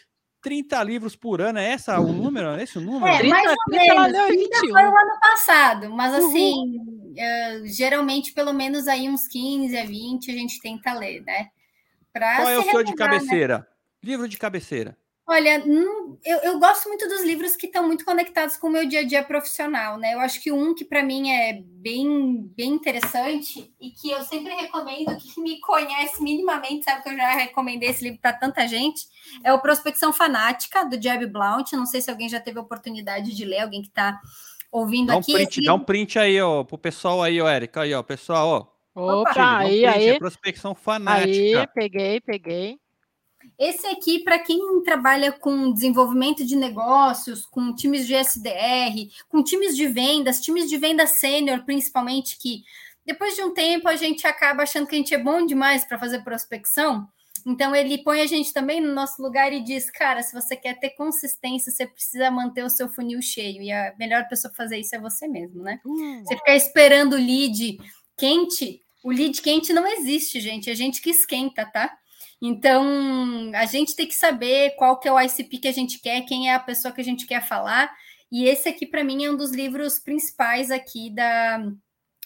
30 0.45 0.83
livros 0.85 1.17
por 1.17 1.41
ano, 1.41 1.59
é 1.59 1.71
essa 1.71 1.99
o 1.99 2.13
número? 2.13 2.49
É 2.49 2.63
esse 2.63 2.77
o 2.77 2.81
número? 2.83 3.07
É, 3.07 3.19
30, 3.19 3.35
mais 3.35 3.47
ou 3.49 3.57
menos. 3.71 4.27
30 4.29 4.59
foi 4.59 4.85
o 4.85 4.89
ano 4.89 5.21
passado, 5.21 5.91
mas 5.91 6.13
assim, 6.13 6.77
uh, 6.79 7.67
geralmente 7.67 8.31
pelo 8.35 8.53
menos 8.53 8.87
aí 8.87 9.09
uns 9.09 9.27
15 9.27 9.75
a 9.75 9.87
20 9.87 10.31
a 10.31 10.35
gente 10.35 10.61
tenta 10.61 10.93
ler, 10.93 11.23
né? 11.23 11.49
Pra 12.13 12.37
Qual 12.37 12.51
é 12.51 12.59
o 12.59 12.63
seu 12.63 12.85
de 12.85 12.91
né? 12.91 12.97
cabeceira? 12.97 13.59
Né? 13.59 13.65
Livro 14.03 14.29
de 14.29 14.37
cabeceira. 14.37 14.95
Olha, 15.27 15.65
eu, 16.23 16.39
eu, 16.41 16.59
gosto 16.59 16.87
muito 16.87 17.09
dos 17.09 17.25
livros 17.25 17.57
que 17.57 17.65
estão 17.65 17.87
muito 17.87 18.05
conectados 18.05 18.59
com 18.59 18.67
o 18.67 18.71
meu 18.71 18.87
dia 18.87 19.01
a 19.01 19.05
dia 19.05 19.23
profissional, 19.23 19.97
né? 19.97 20.13
Eu 20.13 20.21
acho 20.21 20.39
que 20.43 20.53
um 20.53 20.75
que 20.75 20.85
para 20.85 21.03
mim 21.03 21.31
é 21.31 21.63
bem, 21.63 22.47
bem 22.55 22.73
interessante 22.73 23.73
e 23.81 23.91
que 23.91 24.11
eu 24.11 24.23
sempre 24.23 24.53
recomendo, 24.55 25.17
que 25.17 25.41
me 25.41 25.59
conhece 25.61 26.23
minimamente, 26.23 26.85
sabe 26.85 27.03
que 27.03 27.09
eu 27.09 27.17
já 27.17 27.33
recomendei 27.37 27.89
esse 27.89 28.05
livro 28.05 28.21
para 28.21 28.35
tanta 28.35 28.69
gente, 28.69 29.07
é 29.43 29.51
o 29.51 29.61
Prospecção 29.61 30.13
Fanática, 30.13 30.85
do 30.85 31.01
Jeb 31.01 31.27
Blount. 31.27 31.73
Não 31.73 31.87
sei 31.87 32.03
se 32.03 32.11
alguém 32.11 32.29
já 32.29 32.39
teve 32.39 32.59
a 32.59 32.63
oportunidade 32.63 33.35
de 33.35 33.47
ler, 33.47 33.61
alguém 33.61 33.81
que 33.81 33.89
está 33.89 34.21
ouvindo 34.71 35.07
dá 35.07 35.17
um 35.17 35.21
aqui. 35.21 35.33
Print, 35.33 35.65
Dá 35.65 35.75
um 35.75 35.81
print 35.81 36.19
aí, 36.19 36.39
ó, 36.39 36.65
pro 36.65 36.77
pessoal 36.77 37.23
aí, 37.23 37.41
ó, 37.41 37.49
Érica, 37.49 37.81
aí, 37.81 37.95
ó, 37.95 38.03
pessoal, 38.03 38.49
ó. 38.49 38.75
Opa, 38.95 39.31
Opa 39.31 39.57
aí, 39.59 39.87
um 39.87 39.89
aí. 39.89 40.09
É 40.11 40.19
prospecção 40.19 40.75
fanática. 40.75 41.61
Aí, 41.61 41.67
peguei, 41.75 42.21
peguei. 42.21 42.84
Esse 43.59 43.87
aqui, 43.87 44.19
para 44.19 44.39
quem 44.39 44.83
trabalha 44.83 45.33
com 45.33 45.73
desenvolvimento 45.73 46.45
de 46.45 46.57
negócios, 46.57 47.47
com 47.47 47.75
times 47.75 48.07
de 48.07 48.15
SDR, 48.15 49.09
com 49.29 49.43
times 49.43 49.77
de 49.77 49.87
vendas, 49.87 50.41
times 50.41 50.69
de 50.69 50.77
venda 50.77 51.07
sênior, 51.07 51.65
principalmente, 51.65 52.37
que 52.39 52.63
depois 53.07 53.37
de 53.37 53.43
um 53.43 53.53
tempo 53.53 53.89
a 53.89 53.97
gente 53.97 54.27
acaba 54.27 54.63
achando 54.63 54.87
que 54.87 54.95
a 54.95 54.99
gente 54.99 55.15
é 55.15 55.19
bom 55.19 55.45
demais 55.45 55.85
para 55.85 55.99
fazer 55.99 56.25
prospecção. 56.25 57.07
Então, 57.47 57.77
ele 57.77 58.03
põe 58.03 58.23
a 58.23 58.27
gente 58.27 58.53
também 58.55 58.81
no 58.81 58.93
nosso 58.95 59.21
lugar 59.21 59.53
e 59.53 59.63
diz: 59.63 59.91
cara, 59.91 60.23
se 60.23 60.33
você 60.33 60.57
quer 60.57 60.79
ter 60.79 60.91
consistência, 60.91 61.71
você 61.71 61.87
precisa 61.87 62.31
manter 62.31 62.65
o 62.65 62.71
seu 62.71 62.89
funil 62.89 63.21
cheio. 63.21 63.61
E 63.63 63.71
a 63.71 63.95
melhor 63.99 64.27
pessoa 64.29 64.51
para 64.51 64.65
fazer 64.65 64.79
isso 64.79 64.97
é 64.97 64.99
você 64.99 65.29
mesmo, 65.29 65.63
né? 65.63 65.79
Hum. 65.85 66.23
Você 66.25 66.37
ficar 66.37 66.57
esperando 66.57 67.13
o 67.13 67.19
lead 67.19 67.79
quente, 68.17 68.81
o 69.03 69.11
lead 69.11 69.43
quente 69.43 69.73
não 69.75 69.87
existe, 69.87 70.41
gente. 70.41 70.71
É 70.71 70.75
gente 70.75 71.03
que 71.03 71.11
esquenta, 71.11 71.67
tá? 71.67 71.95
Então, 72.47 73.51
a 73.55 73.65
gente 73.65 73.97
tem 73.97 74.07
que 74.07 74.15
saber 74.15 74.77
qual 74.77 75.01
que 75.01 75.09
é 75.09 75.13
o 75.13 75.19
ICP 75.19 75.57
que 75.61 75.69
a 75.69 75.73
gente 75.73 75.99
quer, 75.99 76.27
quem 76.27 76.51
é 76.51 76.55
a 76.55 76.61
pessoa 76.61 76.93
que 76.93 77.01
a 77.01 77.05
gente 77.05 77.27
quer 77.27 77.41
falar. 77.41 77.91
E 78.31 78.45
esse 78.45 78.69
aqui, 78.69 78.87
para 78.87 79.03
mim, 79.03 79.25
é 79.25 79.31
um 79.31 79.37
dos 79.37 79.51
livros 79.51 79.99
principais 79.99 80.71
aqui 80.71 81.09
da, 81.09 81.67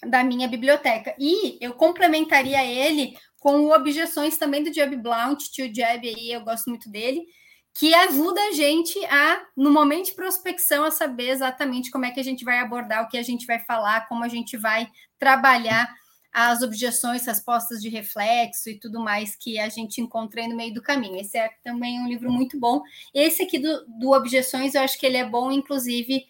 da 0.09 0.25
minha 0.25 0.49
biblioteca. 0.49 1.15
E 1.21 1.57
eu 1.65 1.73
complementaria 1.75 2.65
ele 2.65 3.17
com 3.39 3.71
Objeções 3.71 4.37
também 4.37 4.65
do 4.65 4.75
Jeb 4.75 4.97
Blount, 4.97 5.39
tio 5.53 5.73
Jeb 5.73 6.09
aí, 6.09 6.33
eu 6.33 6.41
gosto 6.41 6.69
muito 6.69 6.91
dele, 6.91 7.25
que 7.73 7.95
ajuda 7.95 8.41
a 8.41 8.51
gente 8.51 8.99
a, 9.05 9.41
no 9.57 9.71
momento 9.71 10.07
de 10.07 10.15
prospecção, 10.15 10.83
a 10.83 10.91
saber 10.91 11.31
exatamente 11.31 11.93
como 11.93 12.07
é 12.07 12.11
que 12.11 12.19
a 12.19 12.25
gente 12.25 12.45
vai 12.45 12.59
abordar, 12.59 13.05
o 13.05 13.09
que 13.09 13.19
a 13.19 13.23
gente 13.23 13.47
vai 13.47 13.61
falar, 13.61 14.09
como 14.09 14.25
a 14.25 14.29
gente 14.29 14.57
vai 14.57 14.89
trabalhar 15.17 15.89
as 16.33 16.63
objeções, 16.63 17.27
respostas 17.27 17.81
de 17.81 17.89
reflexo 17.89 18.69
e 18.69 18.79
tudo 18.79 19.01
mais 19.01 19.35
que 19.35 19.59
a 19.59 19.69
gente 19.69 20.01
encontra 20.01 20.41
aí 20.41 20.49
no 20.49 20.57
meio 20.57 20.75
do 20.75 20.83
caminho. 20.83 21.17
Esse 21.21 21.39
é 21.39 21.51
também 21.63 22.01
um 22.01 22.09
livro 22.09 22.31
muito 22.31 22.59
bom. 22.59 22.83
Esse 23.15 23.43
aqui 23.43 23.59
do, 23.59 23.87
do 23.87 24.13
Objeções, 24.13 24.75
eu 24.75 24.83
acho 24.83 24.99
que 24.99 25.07
ele 25.07 25.17
é 25.17 25.29
bom, 25.29 25.51
inclusive, 25.51 26.27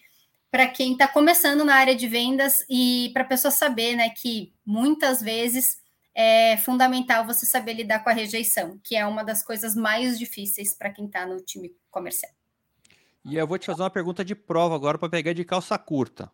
para 0.49 0.67
quem 0.67 0.93
está 0.93 1.07
começando 1.07 1.63
na 1.63 1.75
área 1.75 1.95
de 1.95 2.07
vendas 2.07 2.65
e 2.69 3.11
para 3.13 3.23
a 3.23 3.27
pessoa 3.27 3.51
saber 3.51 3.95
né, 3.95 4.09
que 4.09 4.53
muitas 4.65 5.21
vezes 5.21 5.79
é 6.15 6.57
fundamental 6.57 7.25
você 7.25 7.45
saber 7.45 7.73
lidar 7.73 7.99
com 7.99 8.09
a 8.09 8.13
rejeição, 8.13 8.79
que 8.83 8.95
é 8.95 9.05
uma 9.05 9.23
das 9.23 9.43
coisas 9.43 9.75
mais 9.75 10.17
difíceis 10.17 10.73
para 10.75 10.89
quem 10.89 11.05
está 11.05 11.25
no 11.25 11.39
time 11.41 11.73
comercial. 11.91 12.31
E 13.23 13.35
eu 13.35 13.45
vou 13.45 13.59
te 13.59 13.67
fazer 13.67 13.83
uma 13.83 13.89
pergunta 13.89 14.25
de 14.25 14.33
prova 14.33 14.75
agora 14.75 14.97
para 14.97 15.09
pegar 15.09 15.33
de 15.33 15.45
calça 15.45 15.77
curta. 15.77 16.31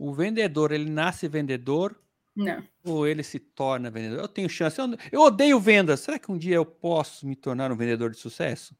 O 0.00 0.12
vendedor, 0.12 0.70
ele 0.70 0.90
nasce 0.90 1.26
vendedor 1.26 1.98
não. 2.38 2.62
Ou 2.84 3.04
ele 3.04 3.24
se 3.24 3.40
torna 3.40 3.90
vendedor. 3.90 4.20
Eu 4.20 4.28
tenho 4.28 4.48
chance. 4.48 4.78
Eu, 4.78 4.96
eu 5.10 5.20
odeio 5.22 5.58
vendas. 5.58 6.00
Será 6.00 6.20
que 6.20 6.30
um 6.30 6.38
dia 6.38 6.54
eu 6.54 6.64
posso 6.64 7.26
me 7.26 7.34
tornar 7.34 7.72
um 7.72 7.76
vendedor 7.76 8.12
de 8.12 8.16
sucesso? 8.16 8.76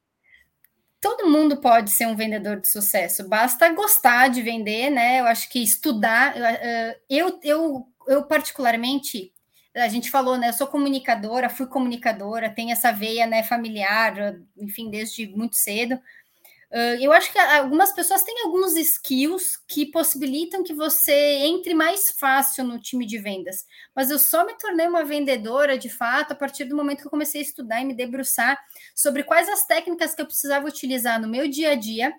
Todo 1.01 1.29
mundo 1.29 1.57
pode 1.57 1.91
ser 1.91 2.07
um 2.07 2.15
vendedor 2.15 2.61
de 2.61 2.71
sucesso. 2.71 3.27
Basta 3.27 3.69
gostar 3.73 4.29
de 4.29 4.41
vender, 4.41 4.89
né? 4.89 5.19
Eu 5.19 5.25
acho 5.25 5.49
que 5.49 5.61
estudar. 5.61 6.35
Eu, 7.09 7.37
eu, 7.43 7.87
eu 8.07 8.23
particularmente, 8.23 9.33
a 9.75 9.89
gente 9.89 10.09
falou, 10.09 10.37
né? 10.37 10.49
Eu 10.49 10.53
sou 10.53 10.67
comunicadora, 10.67 11.49
fui 11.49 11.67
comunicadora, 11.67 12.49
tenho 12.49 12.71
essa 12.71 12.93
veia, 12.93 13.27
né? 13.27 13.43
Familiar, 13.43 14.39
enfim, 14.57 14.89
desde 14.89 15.27
muito 15.27 15.57
cedo. 15.57 15.99
Uh, 16.71 17.01
eu 17.01 17.11
acho 17.11 17.31
que 17.31 17.39
algumas 17.39 17.91
pessoas 17.91 18.21
têm 18.21 18.43
alguns 18.43 18.75
skills 18.77 19.57
que 19.67 19.87
possibilitam 19.87 20.63
que 20.63 20.73
você 20.73 21.11
entre 21.11 21.73
mais 21.73 22.11
fácil 22.11 22.63
no 22.63 22.79
time 22.79 23.07
de 23.07 23.17
vendas. 23.17 23.65
Mas 23.95 24.11
eu 24.11 24.19
só 24.19 24.45
me 24.45 24.55
tornei 24.55 24.87
uma 24.87 25.03
vendedora 25.03 25.79
de 25.79 25.89
fato 25.89 26.33
a 26.33 26.35
partir 26.35 26.65
do 26.65 26.75
momento 26.75 27.01
que 27.01 27.07
eu 27.07 27.11
comecei 27.11 27.41
a 27.41 27.43
estudar 27.43 27.81
e 27.81 27.85
me 27.85 27.95
debruçar 27.95 28.59
sobre 28.95 29.23
quais 29.23 29.49
as 29.49 29.65
técnicas 29.65 30.13
que 30.13 30.21
eu 30.21 30.27
precisava 30.27 30.67
utilizar 30.67 31.19
no 31.19 31.27
meu 31.27 31.47
dia 31.47 31.71
a 31.71 31.75
dia 31.75 32.13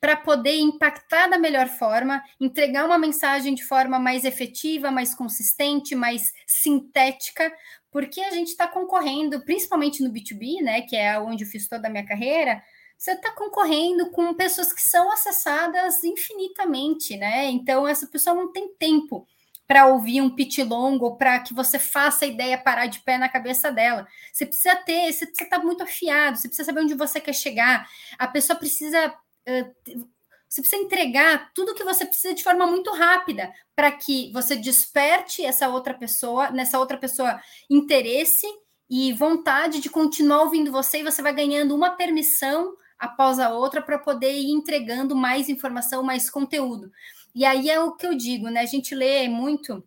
para 0.00 0.16
poder 0.16 0.56
impactar 0.56 1.28
da 1.28 1.38
melhor 1.38 1.68
forma, 1.68 2.22
entregar 2.40 2.84
uma 2.84 2.98
mensagem 2.98 3.54
de 3.54 3.64
forma 3.64 3.98
mais 3.98 4.24
efetiva, 4.24 4.90
mais 4.90 5.14
consistente, 5.14 5.94
mais 5.94 6.32
sintética, 6.46 7.52
porque 7.90 8.20
a 8.20 8.30
gente 8.30 8.48
está 8.48 8.68
concorrendo, 8.68 9.42
principalmente 9.44 10.02
no 10.02 10.12
B2B, 10.12 10.62
né, 10.62 10.82
que 10.82 10.94
é 10.96 11.18
onde 11.18 11.44
eu 11.44 11.48
fiz 11.48 11.66
toda 11.66 11.88
a 11.88 11.90
minha 11.90 12.04
carreira, 12.04 12.62
você 12.96 13.12
está 13.12 13.30
concorrendo 13.30 14.10
com 14.10 14.34
pessoas 14.34 14.72
que 14.72 14.82
são 14.82 15.10
acessadas 15.12 16.02
infinitamente, 16.02 17.16
né? 17.16 17.46
Então, 17.46 17.86
essa 17.86 18.06
pessoa 18.06 18.34
não 18.34 18.50
tem 18.50 18.74
tempo 18.74 19.26
para 19.66 19.86
ouvir 19.86 20.20
um 20.20 20.30
pitch 20.30 20.58
longo, 20.58 21.16
para 21.16 21.40
que 21.40 21.52
você 21.52 21.78
faça 21.78 22.24
a 22.24 22.28
ideia 22.28 22.56
parar 22.56 22.86
de 22.86 23.00
pé 23.00 23.18
na 23.18 23.28
cabeça 23.28 23.70
dela. 23.70 24.06
Você 24.32 24.46
precisa 24.46 24.76
ter, 24.76 25.12
você 25.12 25.26
precisa 25.26 25.44
estar 25.44 25.58
tá 25.58 25.64
muito 25.64 25.82
afiado, 25.82 26.38
você 26.38 26.48
precisa 26.48 26.66
saber 26.66 26.80
onde 26.80 26.94
você 26.94 27.20
quer 27.20 27.34
chegar. 27.34 27.88
A 28.18 28.28
pessoa 28.28 28.56
precisa. 28.56 29.08
Uh, 29.48 30.06
você 30.48 30.60
precisa 30.62 30.82
entregar 30.82 31.50
tudo 31.52 31.74
que 31.74 31.84
você 31.84 32.06
precisa 32.06 32.32
de 32.32 32.44
forma 32.44 32.66
muito 32.66 32.90
rápida 32.92 33.52
para 33.74 33.90
que 33.90 34.32
você 34.32 34.54
desperte 34.54 35.44
essa 35.44 35.68
outra 35.68 35.92
pessoa, 35.92 36.50
nessa 36.50 36.78
outra 36.78 36.96
pessoa 36.96 37.40
interesse 37.68 38.46
e 38.88 39.12
vontade 39.12 39.80
de 39.80 39.90
continuar 39.90 40.42
ouvindo 40.42 40.70
você, 40.70 41.00
e 41.00 41.02
você 41.02 41.20
vai 41.20 41.34
ganhando 41.34 41.74
uma 41.74 41.90
permissão 41.90 42.76
após 42.98 43.38
a 43.38 43.50
outra 43.50 43.82
para 43.82 43.98
poder 43.98 44.32
ir 44.32 44.50
entregando 44.50 45.14
mais 45.14 45.48
informação, 45.48 46.02
mais 46.02 46.30
conteúdo. 46.30 46.90
E 47.34 47.44
aí 47.44 47.68
é 47.68 47.80
o 47.80 47.92
que 47.92 48.06
eu 48.06 48.14
digo, 48.14 48.48
né? 48.48 48.60
A 48.60 48.66
gente 48.66 48.94
lê 48.94 49.28
muito 49.28 49.84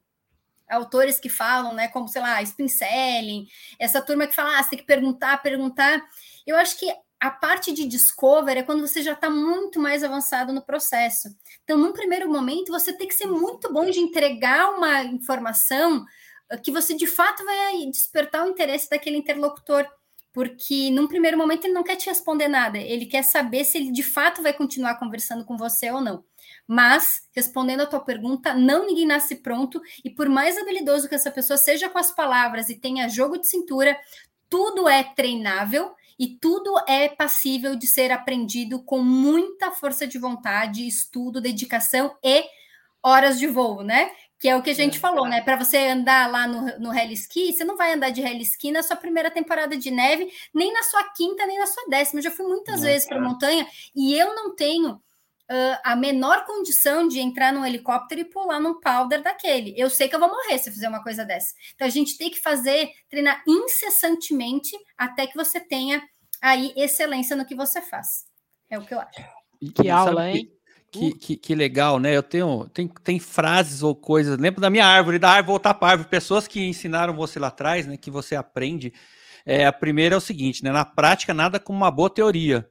autores 0.70 1.20
que 1.20 1.30
falam, 1.30 1.74
né, 1.74 1.88
como, 1.88 2.08
sei 2.08 2.22
lá, 2.22 2.42
spin 2.44 2.68
selling, 2.68 3.48
essa 3.80 4.02
turma 4.02 4.28
que 4.28 4.36
fala, 4.36 4.60
ah, 4.60 4.64
você 4.64 4.70
tem 4.70 4.80
que 4.80 4.86
perguntar, 4.86 5.42
perguntar. 5.42 6.00
Eu 6.46 6.56
acho 6.56 6.78
que 6.78 6.94
a 7.20 7.32
parte 7.32 7.74
de 7.74 7.86
discover 7.86 8.56
é 8.56 8.64
quando 8.64 8.88
você 8.88 9.02
já 9.02 9.14
está 9.14 9.30
muito 9.30 9.80
mais 9.80 10.04
avançado 10.04 10.54
no 10.54 10.62
processo. 10.62 11.28
Então, 11.64 11.78
num 11.78 11.92
primeiro 11.92 12.32
momento, 12.32 12.72
você 12.72 12.94
tem 12.94 13.08
que 13.08 13.16
ser 13.16 13.26
muito 13.26 13.74
bom 13.74 13.90
de 13.90 14.00
entregar 14.00 14.70
uma 14.70 15.04
informação 15.04 16.06
que 16.64 16.72
você 16.72 16.96
de 16.96 17.06
fato 17.06 17.44
vai 17.44 17.86
despertar 17.92 18.46
o 18.46 18.50
interesse 18.50 18.90
daquele 18.90 19.18
interlocutor 19.18 19.86
porque 20.32 20.90
num 20.92 21.08
primeiro 21.08 21.38
momento 21.38 21.66
ele 21.66 21.74
não 21.74 21.84
quer 21.84 21.96
te 21.96 22.08
responder 22.08 22.48
nada, 22.48 22.78
ele 22.78 23.06
quer 23.06 23.24
saber 23.24 23.64
se 23.64 23.78
ele 23.78 23.92
de 23.92 24.04
fato 24.04 24.42
vai 24.42 24.54
continuar 24.54 25.00
conversando 25.00 25.44
com 25.44 25.58
você 25.58 25.92
ou 25.92 26.02
não. 26.02 26.24
Mas, 26.68 27.28
respondendo 27.36 27.82
a 27.82 27.86
tua 27.86 28.00
pergunta, 28.00 28.54
não 28.54 28.86
ninguém 28.86 29.06
nasce 29.06 29.38
pronto, 29.38 29.82
e 30.04 30.10
por 30.10 30.30
mais 30.30 30.58
habilidoso 30.58 31.10
que 31.10 31.16
essa 31.16 31.32
pessoa 31.32 31.58
seja 31.58 31.90
com 31.90 31.98
as 31.98 32.12
palavras 32.12 32.70
e 32.70 32.76
tenha 32.76 33.10
jogo 33.10 33.38
de 33.38 33.48
cintura, 33.48 33.98
tudo 34.50 34.88
é 34.88 35.04
treinável 35.04 35.92
e 36.18 36.38
tudo 36.40 36.74
é 36.88 37.08
passível 37.10 37.76
de 37.76 37.88
ser 37.88 38.12
aprendido 38.12 38.84
com 38.84 39.02
muita 39.02 39.72
força 39.72 40.06
de 40.06 40.20
vontade, 40.20 40.88
estudo, 40.88 41.42
dedicação 41.42 42.16
e 42.24 42.44
horas 43.02 43.40
de 43.40 43.48
voo, 43.48 43.84
né? 43.84 44.12
Que 44.40 44.48
é 44.48 44.56
o 44.56 44.62
que 44.62 44.70
a 44.70 44.76
gente 44.76 44.98
é. 44.98 45.00
falou, 45.00 45.28
né? 45.28 45.42
Para 45.42 45.58
você 45.58 45.78
andar 45.78 46.32
lá 46.32 46.48
no, 46.48 46.80
no 46.80 46.98
Heli 46.98 47.14
Ski, 47.14 47.52
você 47.52 47.64
não 47.64 47.76
vai 47.76 47.94
andar 47.94 48.10
de 48.10 48.22
Heli 48.22 48.44
Ski 48.44 48.72
na 48.72 48.82
sua 48.82 48.96
primeira 48.96 49.30
temporada 49.30 49.76
de 49.76 49.92
neve, 49.92 50.32
nem 50.54 50.72
na 50.72 50.84
sua 50.84 51.04
quinta, 51.12 51.46
nem 51.46 51.60
na 51.60 51.68
sua 51.68 51.84
décima. 51.90 52.20
Eu 52.20 52.24
já 52.24 52.32
fui 52.32 52.46
muitas 52.46 52.82
vezes 52.82 53.08
para 53.08 53.22
montanha 53.22 53.68
e 53.96 54.16
eu 54.16 54.34
não 54.34 54.56
tenho 54.56 54.92
uh, 55.50 55.80
a 55.84 55.96
menor 55.96 56.46
condição 56.46 57.08
de 57.08 57.20
entrar 57.20 57.52
num 57.52 57.66
helicóptero 57.66 58.22
e 58.22 58.26
pular 58.26 58.60
num 58.60 58.80
powder 58.80 59.22
daquele. 59.22 59.74
Eu 59.76 59.90
sei 59.90 60.08
que 60.08 60.16
eu 60.16 60.20
vou 60.20 60.30
morrer 60.30 60.58
se 60.58 60.70
eu 60.70 60.74
fizer 60.74 60.88
uma 60.88 61.04
coisa 61.04 61.26
dessa. 61.26 61.54
Então 61.76 61.88
a 61.88 61.92
gente 61.92 62.18
tem 62.18 62.30
que 62.30 62.40
fazer, 62.40 62.92
treinar 63.10 63.44
incessantemente 63.48 64.78
até 64.98 65.28
que 65.28 65.36
você 65.36 65.60
tenha 65.60 66.02
aí 66.42 66.74
excelência 66.78 67.36
no 67.36 67.46
que 67.46 67.56
você 67.56 67.82
faz. 67.82 68.26
É 68.70 68.78
o 68.78 68.86
que 68.86 68.94
eu 68.94 69.00
acho. 69.00 69.22
Que 69.76 69.90
aula, 69.90 70.30
hein? 70.30 70.50
Que, 70.92 71.14
que, 71.14 71.38
que, 71.38 71.56
legal, 71.56 72.00
né? 72.00 72.16
Eu 72.16 72.24
tenho 72.24 72.68
tem, 72.70 72.88
tem 72.88 73.20
frases 73.20 73.84
ou 73.84 73.96
coisas. 73.96 74.38
Lembro 74.40 74.60
da 74.60 74.70
minha 74.70 74.86
árvore, 74.86 75.20
da 75.20 75.30
árvore 75.30 75.48
voltar 75.48 75.74
para 75.76 75.92
árvore. 75.92 76.10
Pessoas 76.10 76.48
que 76.48 76.62
ensinaram 76.62 77.16
você 77.16 77.38
lá 77.38 77.48
atrás, 77.48 77.86
né? 77.86 77.96
Que 77.96 78.10
você 78.10 78.36
aprende. 78.36 78.92
É, 79.46 79.66
a 79.66 79.74
primeira 79.74 80.16
é 80.16 80.18
o 80.18 80.22
seguinte, 80.22 80.64
né? 80.64 80.72
Na 80.72 80.86
prática, 80.86 81.34
nada 81.34 81.60
como 81.60 81.78
uma 81.78 81.92
boa 81.92 82.10
teoria, 82.10 82.70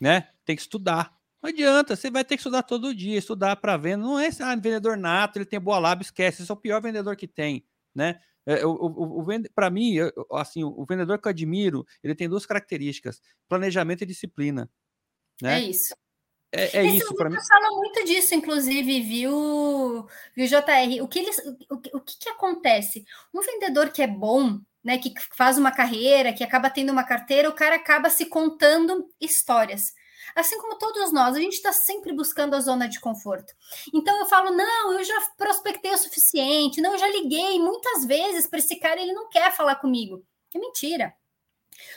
né? 0.00 0.28
Tem 0.44 0.56
que 0.56 0.62
estudar. 0.62 1.12
Não 1.42 1.50
adianta, 1.50 1.94
você 1.94 2.10
vai 2.10 2.24
ter 2.24 2.36
que 2.36 2.40
estudar 2.40 2.62
todo 2.62 2.94
dia, 2.94 3.18
estudar 3.18 3.56
para 3.56 3.76
venda. 3.76 4.04
Não 4.04 4.18
é 4.18 4.30
ah, 4.40 4.56
vendedor 4.56 4.96
nato, 4.96 5.38
ele 5.38 5.44
tem 5.44 5.60
boa 5.60 5.78
lábia, 5.78 6.04
esquece. 6.04 6.42
Esse 6.42 6.50
é 6.50 6.54
o 6.54 6.56
pior 6.56 6.80
vendedor 6.80 7.16
que 7.16 7.28
tem, 7.28 7.64
né? 7.94 8.18
É, 8.46 8.64
o, 8.66 8.70
o, 8.70 9.20
o 9.20 9.26
para 9.54 9.70
mim, 9.70 9.94
eu, 9.94 10.10
assim, 10.32 10.64
o 10.64 10.84
vendedor 10.84 11.18
que 11.18 11.28
eu 11.28 11.30
admiro, 11.30 11.86
ele 12.02 12.14
tem 12.14 12.28
duas 12.28 12.44
características: 12.46 13.20
planejamento 13.48 14.02
e 14.02 14.06
disciplina. 14.06 14.70
Né? 15.40 15.60
É 15.60 15.62
isso. 15.62 15.94
É, 16.56 16.78
é 16.78 16.84
isso 16.84 17.12
para 17.16 17.28
mim. 17.28 17.36
fala 17.48 17.76
muito 17.76 18.04
disso, 18.04 18.34
inclusive, 18.34 19.00
viu, 19.00 20.06
viu 20.36 20.46
JR? 20.46 21.02
O 21.02 21.08
que, 21.08 21.18
eles, 21.18 21.38
o, 21.68 21.96
o 21.96 22.00
que, 22.00 22.18
que 22.18 22.28
acontece? 22.28 23.04
Um 23.34 23.40
vendedor 23.40 23.90
que 23.90 24.00
é 24.00 24.06
bom, 24.06 24.60
né, 24.82 24.98
que 24.98 25.12
faz 25.36 25.58
uma 25.58 25.72
carreira, 25.72 26.32
que 26.32 26.44
acaba 26.44 26.70
tendo 26.70 26.92
uma 26.92 27.02
carteira, 27.02 27.48
o 27.48 27.54
cara 27.54 27.74
acaba 27.74 28.08
se 28.08 28.26
contando 28.26 29.08
histórias. 29.20 29.92
Assim 30.36 30.58
como 30.58 30.78
todos 30.78 31.12
nós, 31.12 31.34
a 31.34 31.40
gente 31.40 31.54
está 31.54 31.72
sempre 31.72 32.12
buscando 32.12 32.54
a 32.54 32.60
zona 32.60 32.88
de 32.88 33.00
conforto. 33.00 33.52
Então 33.92 34.18
eu 34.20 34.26
falo: 34.26 34.50
não, 34.50 34.92
eu 34.92 35.04
já 35.04 35.20
prospectei 35.36 35.92
o 35.92 35.98
suficiente, 35.98 36.80
não, 36.80 36.92
eu 36.92 36.98
já 36.98 37.08
liguei 37.08 37.58
muitas 37.58 38.04
vezes 38.04 38.46
para 38.46 38.58
esse 38.58 38.76
cara, 38.76 39.00
ele 39.00 39.12
não 39.12 39.28
quer 39.28 39.52
falar 39.52 39.76
comigo. 39.76 40.24
É 40.54 40.58
mentira. 40.58 41.12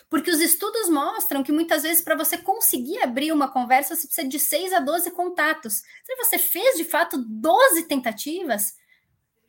Porque 0.09 0.31
os 0.31 0.39
estudos 0.39 0.89
mostram 0.89 1.43
que 1.43 1.51
muitas 1.51 1.83
vezes, 1.83 2.01
para 2.01 2.15
você 2.15 2.37
conseguir 2.37 3.01
abrir 3.03 3.31
uma 3.31 3.51
conversa, 3.51 3.95
você 3.95 4.07
precisa 4.07 4.27
de 4.27 4.39
6 4.39 4.73
a 4.73 4.79
12 4.79 5.11
contatos. 5.11 5.83
Se 6.03 6.15
você 6.15 6.37
fez 6.37 6.77
de 6.77 6.83
fato 6.83 7.17
12 7.17 7.83
tentativas, 7.83 8.75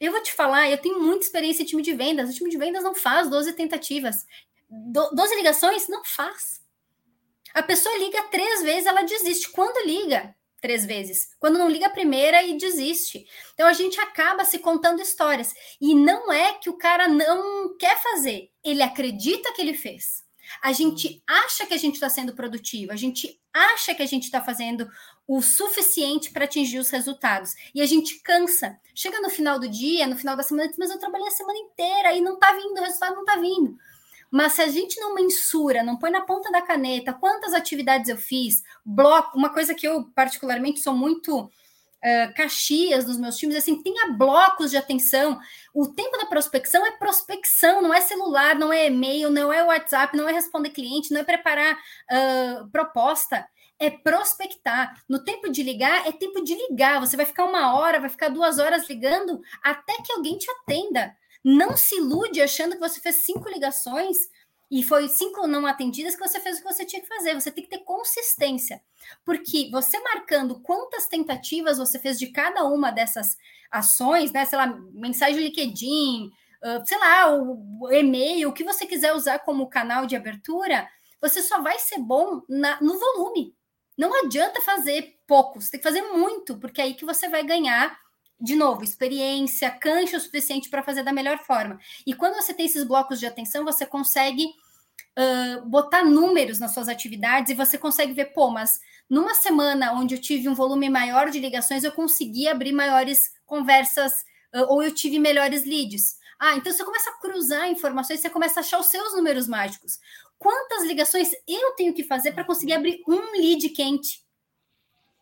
eu 0.00 0.12
vou 0.12 0.22
te 0.22 0.32
falar, 0.32 0.70
eu 0.70 0.78
tenho 0.78 1.00
muita 1.00 1.24
experiência 1.24 1.62
em 1.62 1.66
time 1.66 1.82
de 1.82 1.92
vendas. 1.92 2.30
O 2.30 2.34
time 2.34 2.50
de 2.50 2.58
vendas 2.58 2.84
não 2.84 2.94
faz 2.94 3.28
12 3.28 3.52
tentativas. 3.54 4.26
Do, 4.68 5.10
12 5.10 5.34
ligações? 5.36 5.88
Não 5.88 6.04
faz. 6.04 6.60
A 7.54 7.62
pessoa 7.62 7.96
liga 7.98 8.22
três 8.24 8.62
vezes, 8.62 8.86
ela 8.86 9.02
desiste. 9.02 9.50
Quando 9.50 9.86
liga? 9.86 10.34
Três 10.60 10.84
vezes. 10.84 11.28
Quando 11.38 11.58
não 11.58 11.68
liga 11.68 11.86
a 11.86 11.90
primeira 11.90 12.42
e 12.42 12.56
desiste. 12.56 13.26
Então 13.54 13.66
a 13.66 13.72
gente 13.72 14.00
acaba 14.00 14.44
se 14.44 14.58
contando 14.58 15.00
histórias. 15.00 15.54
E 15.80 15.94
não 15.94 16.32
é 16.32 16.54
que 16.54 16.68
o 16.68 16.76
cara 16.76 17.06
não 17.06 17.76
quer 17.76 17.96
fazer, 18.02 18.50
ele 18.64 18.82
acredita 18.82 19.52
que 19.52 19.62
ele 19.62 19.74
fez. 19.74 20.26
A 20.62 20.72
gente 20.72 21.22
acha 21.26 21.66
que 21.66 21.74
a 21.74 21.78
gente 21.78 21.94
está 21.94 22.08
sendo 22.08 22.34
produtivo, 22.34 22.90
a 22.90 22.96
gente 22.96 23.38
acha 23.52 23.94
que 23.94 24.02
a 24.02 24.06
gente 24.06 24.24
está 24.24 24.42
fazendo 24.42 24.88
o 25.26 25.42
suficiente 25.42 26.30
para 26.30 26.46
atingir 26.46 26.78
os 26.78 26.88
resultados. 26.88 27.50
E 27.74 27.82
a 27.82 27.86
gente 27.86 28.20
cansa. 28.20 28.78
Chega 28.94 29.20
no 29.20 29.28
final 29.28 29.58
do 29.58 29.68
dia, 29.68 30.06
no 30.06 30.16
final 30.16 30.36
da 30.36 30.42
semana, 30.42 30.72
mas 30.78 30.90
eu 30.90 30.98
trabalhei 30.98 31.28
a 31.28 31.32
semana 31.32 31.58
inteira 31.58 32.14
e 32.14 32.20
não 32.20 32.34
está 32.34 32.52
vindo, 32.52 32.78
o 32.78 32.82
resultado 32.82 33.14
não 33.14 33.22
está 33.22 33.36
vindo. 33.36 33.76
Mas 34.30 34.54
se 34.54 34.62
a 34.62 34.68
gente 34.68 35.00
não 35.00 35.14
mensura, 35.14 35.82
não 35.82 35.96
põe 35.96 36.10
na 36.10 36.20
ponta 36.20 36.50
da 36.50 36.62
caneta 36.62 37.14
quantas 37.14 37.54
atividades 37.54 38.08
eu 38.08 38.16
fiz, 38.16 38.62
bloco, 38.84 39.36
uma 39.36 39.50
coisa 39.50 39.74
que 39.74 39.86
eu 39.86 40.04
particularmente 40.14 40.80
sou 40.80 40.94
muito 40.94 41.50
uh, 41.98 42.34
caxias 42.34 43.06
nos 43.06 43.18
meus 43.18 43.36
times, 43.36 43.56
assim, 43.56 43.82
tenha 43.82 44.12
blocos 44.12 44.70
de 44.70 44.76
atenção. 44.76 45.38
O 45.74 45.86
tempo 45.88 46.16
da 46.18 46.26
prospecção 46.26 46.84
é 46.86 46.92
prospecção, 46.92 47.82
não 47.82 47.92
é 47.92 48.00
celular, 48.00 48.54
não 48.54 48.72
é 48.72 48.86
e-mail, 48.86 49.30
não 49.30 49.52
é 49.52 49.62
WhatsApp, 49.62 50.16
não 50.16 50.28
é 50.28 50.32
responder 50.32 50.70
cliente, 50.70 51.12
não 51.12 51.20
é 51.20 51.24
preparar 51.24 51.74
uh, 51.74 52.68
proposta. 52.70 53.46
É 53.80 53.90
prospectar. 53.90 54.92
No 55.08 55.22
tempo 55.22 55.48
de 55.48 55.62
ligar, 55.62 56.04
é 56.04 56.10
tempo 56.10 56.42
de 56.42 56.52
ligar. 56.52 56.98
Você 56.98 57.16
vai 57.16 57.24
ficar 57.24 57.44
uma 57.44 57.76
hora, 57.76 58.00
vai 58.00 58.08
ficar 58.08 58.28
duas 58.28 58.58
horas 58.58 58.88
ligando 58.88 59.40
até 59.62 59.94
que 60.02 60.12
alguém 60.12 60.36
te 60.36 60.50
atenda. 60.50 61.14
Não 61.44 61.76
se 61.76 61.96
ilude 61.96 62.40
achando 62.40 62.72
que 62.72 62.80
você 62.80 63.00
fez 63.00 63.24
cinco 63.24 63.48
ligações 63.48 64.16
e 64.70 64.82
foi 64.82 65.08
cinco 65.08 65.46
não 65.46 65.66
atendidas 65.66 66.14
que 66.14 66.26
você 66.26 66.38
fez 66.40 66.58
o 66.58 66.62
que 66.62 66.72
você 66.72 66.84
tinha 66.84 67.00
que 67.00 67.08
fazer. 67.08 67.34
Você 67.34 67.50
tem 67.50 67.64
que 67.64 67.70
ter 67.70 67.84
consistência. 67.84 68.82
Porque 69.24 69.70
você 69.70 69.98
marcando 70.00 70.60
quantas 70.60 71.06
tentativas 71.06 71.78
você 71.78 71.98
fez 71.98 72.18
de 72.18 72.26
cada 72.28 72.64
uma 72.64 72.90
dessas 72.90 73.36
ações, 73.70 74.30
né? 74.32 74.44
Sei 74.44 74.58
lá, 74.58 74.66
mensagem 74.92 75.42
LinkedIn, 75.42 76.30
uh, 76.62 76.86
sei 76.86 76.98
lá, 76.98 77.34
o 77.34 77.88
e-mail, 77.90 78.50
o 78.50 78.52
que 78.52 78.64
você 78.64 78.86
quiser 78.86 79.14
usar 79.14 79.38
como 79.40 79.70
canal 79.70 80.06
de 80.06 80.16
abertura, 80.16 80.88
você 81.20 81.42
só 81.42 81.62
vai 81.62 81.78
ser 81.78 81.98
bom 81.98 82.42
na, 82.48 82.80
no 82.80 82.98
volume. 82.98 83.54
Não 83.96 84.14
adianta 84.24 84.60
fazer 84.60 85.18
pouco, 85.26 85.60
você 85.60 85.72
tem 85.72 85.80
que 85.80 85.88
fazer 85.88 86.02
muito, 86.02 86.58
porque 86.58 86.80
é 86.80 86.84
aí 86.84 86.94
que 86.94 87.04
você 87.04 87.28
vai 87.28 87.42
ganhar 87.42 87.98
de 88.40 88.54
novo, 88.54 88.84
experiência, 88.84 89.70
cancha 89.70 90.16
o 90.16 90.20
suficiente 90.20 90.68
para 90.68 90.82
fazer 90.82 91.02
da 91.02 91.12
melhor 91.12 91.38
forma. 91.38 91.78
E 92.06 92.14
quando 92.14 92.34
você 92.34 92.54
tem 92.54 92.66
esses 92.66 92.84
blocos 92.84 93.18
de 93.18 93.26
atenção, 93.26 93.64
você 93.64 93.84
consegue 93.84 94.46
uh, 94.46 95.66
botar 95.66 96.04
números 96.04 96.58
nas 96.58 96.72
suas 96.72 96.88
atividades 96.88 97.50
e 97.50 97.56
você 97.56 97.76
consegue 97.76 98.12
ver, 98.12 98.26
pô, 98.26 98.50
mas 98.50 98.80
numa 99.10 99.34
semana 99.34 99.92
onde 99.92 100.14
eu 100.14 100.20
tive 100.20 100.48
um 100.48 100.54
volume 100.54 100.88
maior 100.88 101.30
de 101.30 101.40
ligações, 101.40 101.82
eu 101.82 101.92
consegui 101.92 102.46
abrir 102.46 102.72
maiores 102.72 103.32
conversas 103.44 104.12
uh, 104.54 104.66
ou 104.68 104.82
eu 104.82 104.94
tive 104.94 105.18
melhores 105.18 105.64
leads. 105.64 106.16
Ah, 106.38 106.56
então 106.56 106.72
você 106.72 106.84
começa 106.84 107.10
a 107.10 107.14
cruzar 107.14 107.68
informações, 107.68 108.20
você 108.20 108.30
começa 108.30 108.60
a 108.60 108.62
achar 108.62 108.78
os 108.78 108.86
seus 108.86 109.12
números 109.14 109.48
mágicos. 109.48 109.98
Quantas 110.38 110.84
ligações 110.84 111.30
eu 111.48 111.72
tenho 111.72 111.92
que 111.92 112.04
fazer 112.04 112.30
para 112.30 112.44
conseguir 112.44 112.74
abrir 112.74 113.02
um 113.08 113.32
lead 113.32 113.68
quente? 113.70 114.27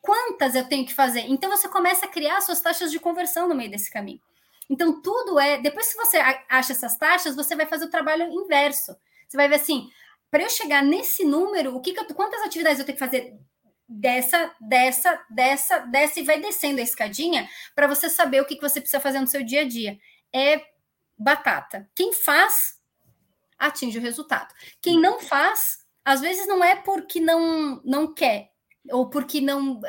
Quantas 0.06 0.54
eu 0.54 0.68
tenho 0.68 0.86
que 0.86 0.94
fazer? 0.94 1.26
Então 1.28 1.50
você 1.50 1.68
começa 1.68 2.06
a 2.06 2.08
criar 2.08 2.40
suas 2.40 2.60
taxas 2.60 2.90
de 2.90 3.00
conversão 3.00 3.48
no 3.48 3.54
meio 3.54 3.70
desse 3.70 3.90
caminho. 3.90 4.20
Então 4.70 5.02
tudo 5.02 5.38
é, 5.38 5.58
depois 5.58 5.92
que 5.92 5.98
você 5.98 6.16
acha 6.48 6.72
essas 6.72 6.96
taxas, 6.96 7.36
você 7.36 7.56
vai 7.56 7.66
fazer 7.66 7.84
o 7.84 7.90
trabalho 7.90 8.24
inverso. 8.32 8.96
Você 9.28 9.36
vai 9.36 9.48
ver 9.48 9.56
assim, 9.56 9.90
para 10.30 10.44
eu 10.44 10.48
chegar 10.48 10.82
nesse 10.82 11.24
número, 11.24 11.76
o 11.76 11.80
que, 11.80 11.92
que 11.92 12.00
eu, 12.00 12.14
quantas 12.14 12.40
atividades 12.42 12.78
eu 12.78 12.86
tenho 12.86 12.96
que 12.96 13.04
fazer 13.04 13.36
dessa, 13.88 14.54
dessa, 14.60 15.24
dessa, 15.28 15.78
dessa 15.80 16.20
e 16.20 16.24
vai 16.24 16.40
descendo 16.40 16.80
a 16.80 16.84
escadinha 16.84 17.48
para 17.74 17.88
você 17.88 18.08
saber 18.08 18.40
o 18.40 18.44
que, 18.44 18.54
que 18.56 18.62
você 18.62 18.80
precisa 18.80 19.00
fazer 19.00 19.20
no 19.20 19.26
seu 19.26 19.42
dia 19.42 19.62
a 19.62 19.68
dia. 19.68 19.98
É 20.32 20.62
batata. 21.18 21.88
Quem 21.94 22.12
faz 22.12 22.76
atinge 23.58 23.98
o 23.98 24.02
resultado. 24.02 24.54
Quem 24.80 25.00
não 25.00 25.18
faz, 25.18 25.78
às 26.04 26.20
vezes 26.20 26.46
não 26.46 26.62
é 26.62 26.76
porque 26.76 27.20
não 27.20 27.80
não 27.84 28.12
quer, 28.12 28.50
ou 28.90 29.08
porque 29.08 29.40
não 29.40 29.80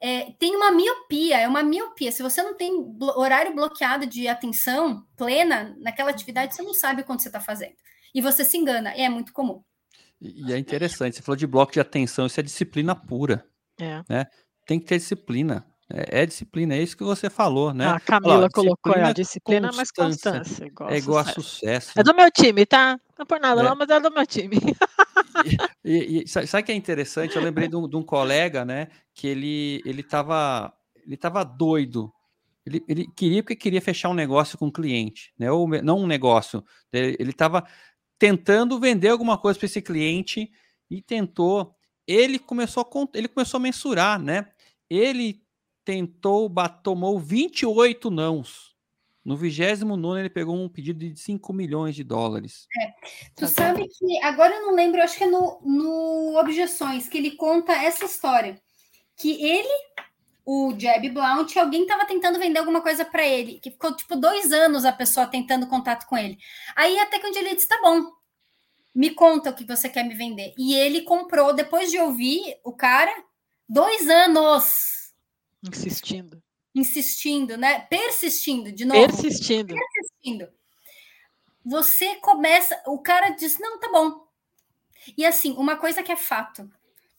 é, 0.00 0.32
tem 0.38 0.54
uma 0.56 0.70
miopia, 0.70 1.38
é 1.38 1.48
uma 1.48 1.62
miopia. 1.62 2.12
Se 2.12 2.22
você 2.22 2.42
não 2.42 2.54
tem 2.56 2.72
horário 3.00 3.54
bloqueado 3.54 4.06
de 4.06 4.28
atenção 4.28 5.04
plena 5.16 5.76
naquela 5.80 6.10
atividade, 6.10 6.54
você 6.54 6.62
não 6.62 6.74
sabe 6.74 7.02
quando 7.02 7.20
você 7.20 7.28
está 7.28 7.40
fazendo. 7.40 7.74
E 8.14 8.20
você 8.20 8.44
se 8.44 8.56
engana, 8.56 8.96
e 8.96 9.02
é 9.02 9.08
muito 9.08 9.32
comum. 9.32 9.62
E 10.20 10.52
é 10.52 10.58
interessante, 10.58 11.16
você 11.16 11.22
falou 11.22 11.36
de 11.36 11.46
bloco 11.46 11.72
de 11.72 11.80
atenção, 11.80 12.26
isso 12.26 12.38
é 12.38 12.42
disciplina 12.42 12.94
pura. 12.94 13.44
É. 13.80 14.02
Né? 14.08 14.26
Tem 14.66 14.78
que 14.78 14.86
ter 14.86 14.98
disciplina. 14.98 15.64
É, 15.92 16.22
é, 16.22 16.26
disciplina, 16.26 16.74
é 16.74 16.82
isso 16.82 16.96
que 16.96 17.02
você 17.02 17.28
falou, 17.28 17.74
né? 17.74 17.88
A 17.88 17.98
Camila 17.98 18.38
Olha, 18.38 18.48
colocou 18.50 18.94
a 18.94 19.12
disciplina, 19.12 19.70
mas 19.74 19.90
constância. 19.90 20.64
Igual 20.64 20.90
é 20.90 20.98
igual 20.98 21.24
sucesso. 21.24 21.40
a 21.40 21.42
sucesso. 21.42 22.00
É 22.00 22.02
do 22.02 22.14
meu 22.14 22.30
time, 22.30 22.64
tá? 22.64 22.98
Não 23.18 23.26
por 23.26 23.40
nada, 23.40 23.60
é. 23.60 23.64
não, 23.64 23.74
mas 23.74 23.88
é 23.88 24.00
do 24.00 24.10
meu 24.10 24.26
time. 24.26 24.56
E, 25.84 26.24
e, 26.24 26.28
sabe 26.28 26.62
o 26.62 26.64
que 26.64 26.72
é 26.72 26.74
interessante? 26.74 27.34
Eu 27.34 27.42
lembrei 27.42 27.66
de 27.66 27.74
um, 27.74 27.88
de 27.88 27.96
um, 27.96 28.02
colega, 28.02 28.64
né? 28.64 28.88
Que 29.14 29.28
ele 29.28 29.80
ele 29.86 30.02
estava 30.02 30.72
ele 31.06 31.16
tava 31.16 31.42
doido. 31.44 32.12
Ele, 32.66 32.84
ele 32.86 33.06
queria 33.16 33.42
porque 33.42 33.56
queria 33.56 33.80
fechar 33.80 34.10
um 34.10 34.14
negócio 34.14 34.58
com 34.58 34.66
o 34.66 34.68
um 34.68 34.72
cliente, 34.72 35.32
né? 35.38 35.50
Ou 35.50 35.66
não 35.82 36.00
um 36.00 36.06
negócio. 36.06 36.62
Ele 36.92 37.30
estava 37.30 37.66
tentando 38.18 38.78
vender 38.78 39.08
alguma 39.08 39.38
coisa 39.38 39.58
para 39.58 39.66
esse 39.66 39.80
cliente 39.80 40.50
e 40.90 41.00
tentou. 41.00 41.74
Ele 42.06 42.38
começou 42.38 42.82
a, 42.82 43.18
ele 43.18 43.28
começou 43.28 43.58
a 43.58 43.62
mensurar, 43.62 44.20
né? 44.20 44.46
Ele 44.90 45.42
tentou, 45.90 46.48
tomou 46.84 47.18
28 47.18 48.10
nãos. 48.10 48.70
No 49.24 49.36
29 49.36 50.20
ele 50.20 50.30
pegou 50.30 50.56
um 50.56 50.68
pedido 50.68 50.98
de 51.00 51.18
5 51.18 51.52
milhões 51.52 51.96
de 51.96 52.04
dólares. 52.04 52.66
É. 52.80 52.86
Tu 53.34 53.40
tá 53.40 53.46
sabe 53.48 53.86
que, 53.88 54.22
agora 54.22 54.54
eu 54.54 54.62
não 54.62 54.74
lembro, 54.74 55.02
acho 55.02 55.18
que 55.18 55.24
é 55.24 55.26
no, 55.26 55.60
no 55.62 56.38
Objeções, 56.38 57.08
que 57.08 57.18
ele 57.18 57.32
conta 57.32 57.72
essa 57.72 58.04
história. 58.04 58.60
Que 59.16 59.44
ele 59.44 59.68
o 60.46 60.74
Jeb 60.76 61.10
Blount, 61.10 61.56
alguém 61.56 61.82
estava 61.82 62.06
tentando 62.06 62.38
vender 62.38 62.58
alguma 62.58 62.80
coisa 62.80 63.04
para 63.04 63.24
ele, 63.26 63.60
que 63.60 63.70
ficou 63.70 63.94
tipo 63.94 64.16
dois 64.16 64.50
anos 64.52 64.84
a 64.84 64.92
pessoa 64.92 65.26
tentando 65.26 65.68
contato 65.68 66.06
com 66.06 66.16
ele. 66.16 66.38
Aí 66.74 66.98
até 66.98 67.18
que 67.18 67.26
um 67.26 67.30
dia 67.30 67.42
ele 67.42 67.54
disse: 67.54 67.68
tá 67.68 67.78
bom, 67.82 68.10
me 68.94 69.10
conta 69.10 69.50
o 69.50 69.54
que 69.54 69.64
você 69.64 69.88
quer 69.88 70.04
me 70.04 70.14
vender. 70.14 70.54
E 70.56 70.74
ele 70.74 71.02
comprou, 71.02 71.52
depois 71.52 71.90
de 71.90 71.98
ouvir 71.98 72.56
o 72.64 72.72
cara, 72.72 73.12
dois 73.68 74.08
anos. 74.08 74.99
Insistindo. 75.62 76.42
Insistindo, 76.74 77.56
né? 77.56 77.80
Persistindo, 77.80 78.72
de 78.72 78.84
novo. 78.84 79.06
Persistindo. 79.06 79.74
Persistindo. 79.74 80.48
Você 81.64 82.16
começa. 82.16 82.80
O 82.86 82.98
cara 82.98 83.30
diz: 83.30 83.58
não, 83.58 83.78
tá 83.78 83.90
bom. 83.90 84.26
E 85.16 85.26
assim, 85.26 85.52
uma 85.52 85.76
coisa 85.76 86.02
que 86.02 86.12
é 86.12 86.16
fato: 86.16 86.70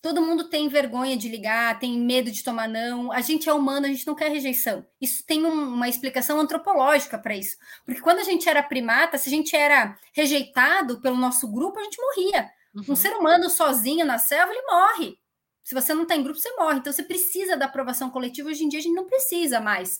Todo 0.02 0.22
mundo 0.22 0.50
tem 0.50 0.68
vergonha 0.68 1.16
de 1.16 1.30
ligar, 1.30 1.78
tem 1.78 2.00
medo 2.00 2.32
de 2.32 2.44
tomar 2.44 2.68
não. 2.68 3.12
A 3.12 3.22
gente 3.22 3.48
é 3.48 3.54
humano, 3.54 3.86
a 3.86 3.90
gente 3.90 4.08
não 4.08 4.16
quer 4.16 4.32
rejeição. 4.32 4.84
Isso 5.00 5.24
tem 5.24 5.46
um, 5.46 5.76
uma 5.76 5.88
explicação 5.88 6.40
antropológica 6.40 7.20
para 7.20 7.38
isso. 7.38 7.56
Porque 7.86 8.02
quando 8.02 8.18
a 8.18 8.24
gente 8.24 8.50
era 8.50 8.64
primata, 8.64 9.20
se 9.20 9.30
a 9.30 9.32
gente 9.32 9.56
era 9.56 9.96
rejeitado 10.12 11.00
pelo 11.02 11.18
nosso 11.18 11.48
grupo, 11.48 11.80
a 11.80 11.84
gente 11.84 12.02
morria. 12.02 12.50
Uhum. 12.74 12.86
Um 12.90 12.96
ser 12.96 13.14
humano 13.16 13.48
sozinho 13.48 14.04
na 14.04 14.18
selva, 14.18 14.52
ele 14.52 14.64
morre. 14.64 15.20
Se 15.64 15.76
você 15.76 15.94
não 15.94 16.04
está 16.04 16.16
em 16.16 16.24
grupo, 16.24 16.40
você 16.40 16.54
morre. 16.56 16.80
Então 16.80 16.92
você 16.92 17.04
precisa 17.04 17.56
da 17.56 17.66
aprovação 17.66 18.10
coletiva. 18.10 18.50
Hoje 18.50 18.64
em 18.64 18.70
dia 18.70 18.80
a 18.80 18.84
gente 18.84 18.96
não 18.96 19.06
precisa 19.06 19.60
mais 19.60 20.00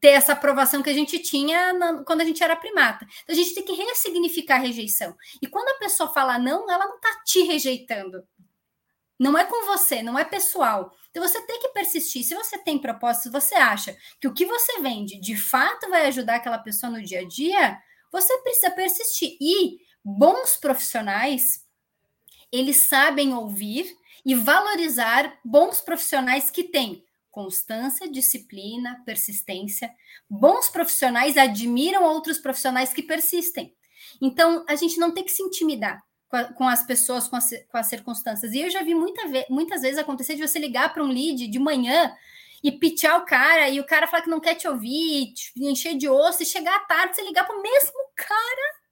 ter 0.00 0.08
essa 0.08 0.32
aprovação 0.32 0.82
que 0.82 0.90
a 0.90 0.94
gente 0.94 1.18
tinha 1.18 1.72
na, 1.72 2.04
quando 2.04 2.20
a 2.20 2.24
gente 2.24 2.42
era 2.42 2.56
primata. 2.56 3.06
Então 3.22 3.34
a 3.34 3.38
gente 3.38 3.54
tem 3.54 3.64
que 3.64 3.72
ressignificar 3.72 4.56
a 4.56 4.58
rejeição. 4.58 5.16
E 5.40 5.46
quando 5.46 5.68
a 5.68 5.78
pessoa 5.78 6.12
fala 6.12 6.38
não, 6.38 6.70
ela 6.70 6.86
não 6.86 6.96
está 6.96 7.22
te 7.24 7.42
rejeitando 7.42 8.22
não 9.18 9.38
é 9.38 9.44
com 9.44 9.66
você, 9.66 10.02
não 10.02 10.18
é 10.18 10.24
pessoal. 10.24 10.92
Então 11.10 11.22
você 11.22 11.40
tem 11.46 11.60
que 11.60 11.68
persistir. 11.68 12.24
Se 12.24 12.34
você 12.34 12.58
tem 12.58 12.78
propósito, 12.78 13.24
se 13.24 13.30
você 13.30 13.54
acha 13.54 13.96
que 14.20 14.26
o 14.26 14.34
que 14.34 14.44
você 14.44 14.80
vende 14.80 15.20
de 15.20 15.36
fato 15.36 15.88
vai 15.88 16.06
ajudar 16.06 16.36
aquela 16.36 16.58
pessoa 16.58 16.90
no 16.90 17.02
dia 17.02 17.20
a 17.20 17.28
dia, 17.28 17.78
você 18.10 18.36
precisa 18.38 18.70
persistir. 18.72 19.36
E 19.40 19.78
bons 20.04 20.56
profissionais, 20.56 21.64
eles 22.50 22.88
sabem 22.88 23.34
ouvir 23.34 23.96
e 24.24 24.34
valorizar 24.34 25.38
bons 25.44 25.80
profissionais 25.80 26.50
que 26.50 26.64
têm 26.64 27.04
constância, 27.30 28.08
disciplina, 28.08 29.02
persistência. 29.04 29.90
Bons 30.30 30.68
profissionais 30.68 31.36
admiram 31.36 32.04
outros 32.04 32.38
profissionais 32.38 32.92
que 32.92 33.02
persistem. 33.02 33.74
Então, 34.22 34.64
a 34.68 34.76
gente 34.76 34.98
não 34.98 35.12
tem 35.12 35.24
que 35.24 35.32
se 35.32 35.42
intimidar 35.42 36.00
com, 36.56 36.68
as 36.68 36.84
pessoas, 36.86 37.28
com 37.28 37.36
as, 37.36 37.50
com 37.68 37.76
as 37.76 37.86
circunstâncias. 37.86 38.52
E 38.52 38.60
eu 38.60 38.70
já 38.70 38.82
vi 38.82 38.94
muita 38.94 39.26
ve 39.28 39.44
muitas 39.50 39.82
vezes 39.82 39.98
acontecer 39.98 40.36
de 40.36 40.46
você 40.46 40.58
ligar 40.58 40.92
para 40.92 41.02
um 41.02 41.08
lead 41.08 41.48
de 41.48 41.58
manhã 41.58 42.12
e 42.62 42.72
pitear 42.72 43.20
o 43.20 43.26
cara, 43.26 43.68
e 43.68 43.78
o 43.78 43.84
cara 43.84 44.06
falar 44.06 44.22
que 44.22 44.30
não 44.30 44.40
quer 44.40 44.54
te 44.54 44.66
ouvir, 44.66 45.34
te 45.34 45.52
encher 45.56 45.94
de 45.96 46.08
osso, 46.08 46.42
e 46.42 46.46
chegar 46.46 46.74
à 46.76 46.80
tarde, 46.80 47.14
você 47.14 47.22
ligar 47.22 47.44
para 47.44 47.58
o 47.58 47.62
mesmo 47.62 47.98
cara 48.16 48.84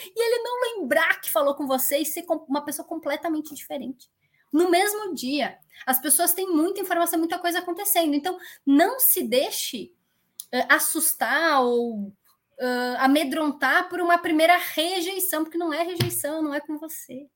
e 0.00 0.22
ele 0.22 0.42
não 0.42 0.80
lembrar 0.80 1.20
que 1.20 1.30
falou 1.30 1.54
com 1.54 1.66
você 1.66 1.98
e 1.98 2.06
ser 2.06 2.24
uma 2.48 2.64
pessoa 2.64 2.86
completamente 2.86 3.54
diferente. 3.54 4.08
No 4.52 4.70
mesmo 4.70 5.14
dia. 5.14 5.58
As 5.86 6.00
pessoas 6.00 6.32
têm 6.32 6.48
muita 6.48 6.80
informação, 6.80 7.18
muita 7.18 7.38
coisa 7.38 7.60
acontecendo. 7.60 8.14
Então, 8.14 8.38
não 8.66 8.98
se 8.98 9.22
deixe 9.22 9.92
uh, 10.52 10.66
assustar 10.68 11.62
ou 11.62 12.08
uh, 12.08 12.96
amedrontar 12.98 13.88
por 13.88 14.00
uma 14.00 14.18
primeira 14.18 14.56
rejeição, 14.56 15.44
porque 15.44 15.58
não 15.58 15.72
é 15.72 15.82
rejeição, 15.82 16.42
não 16.42 16.52
é 16.52 16.60
com 16.60 16.78
você. 16.78 17.28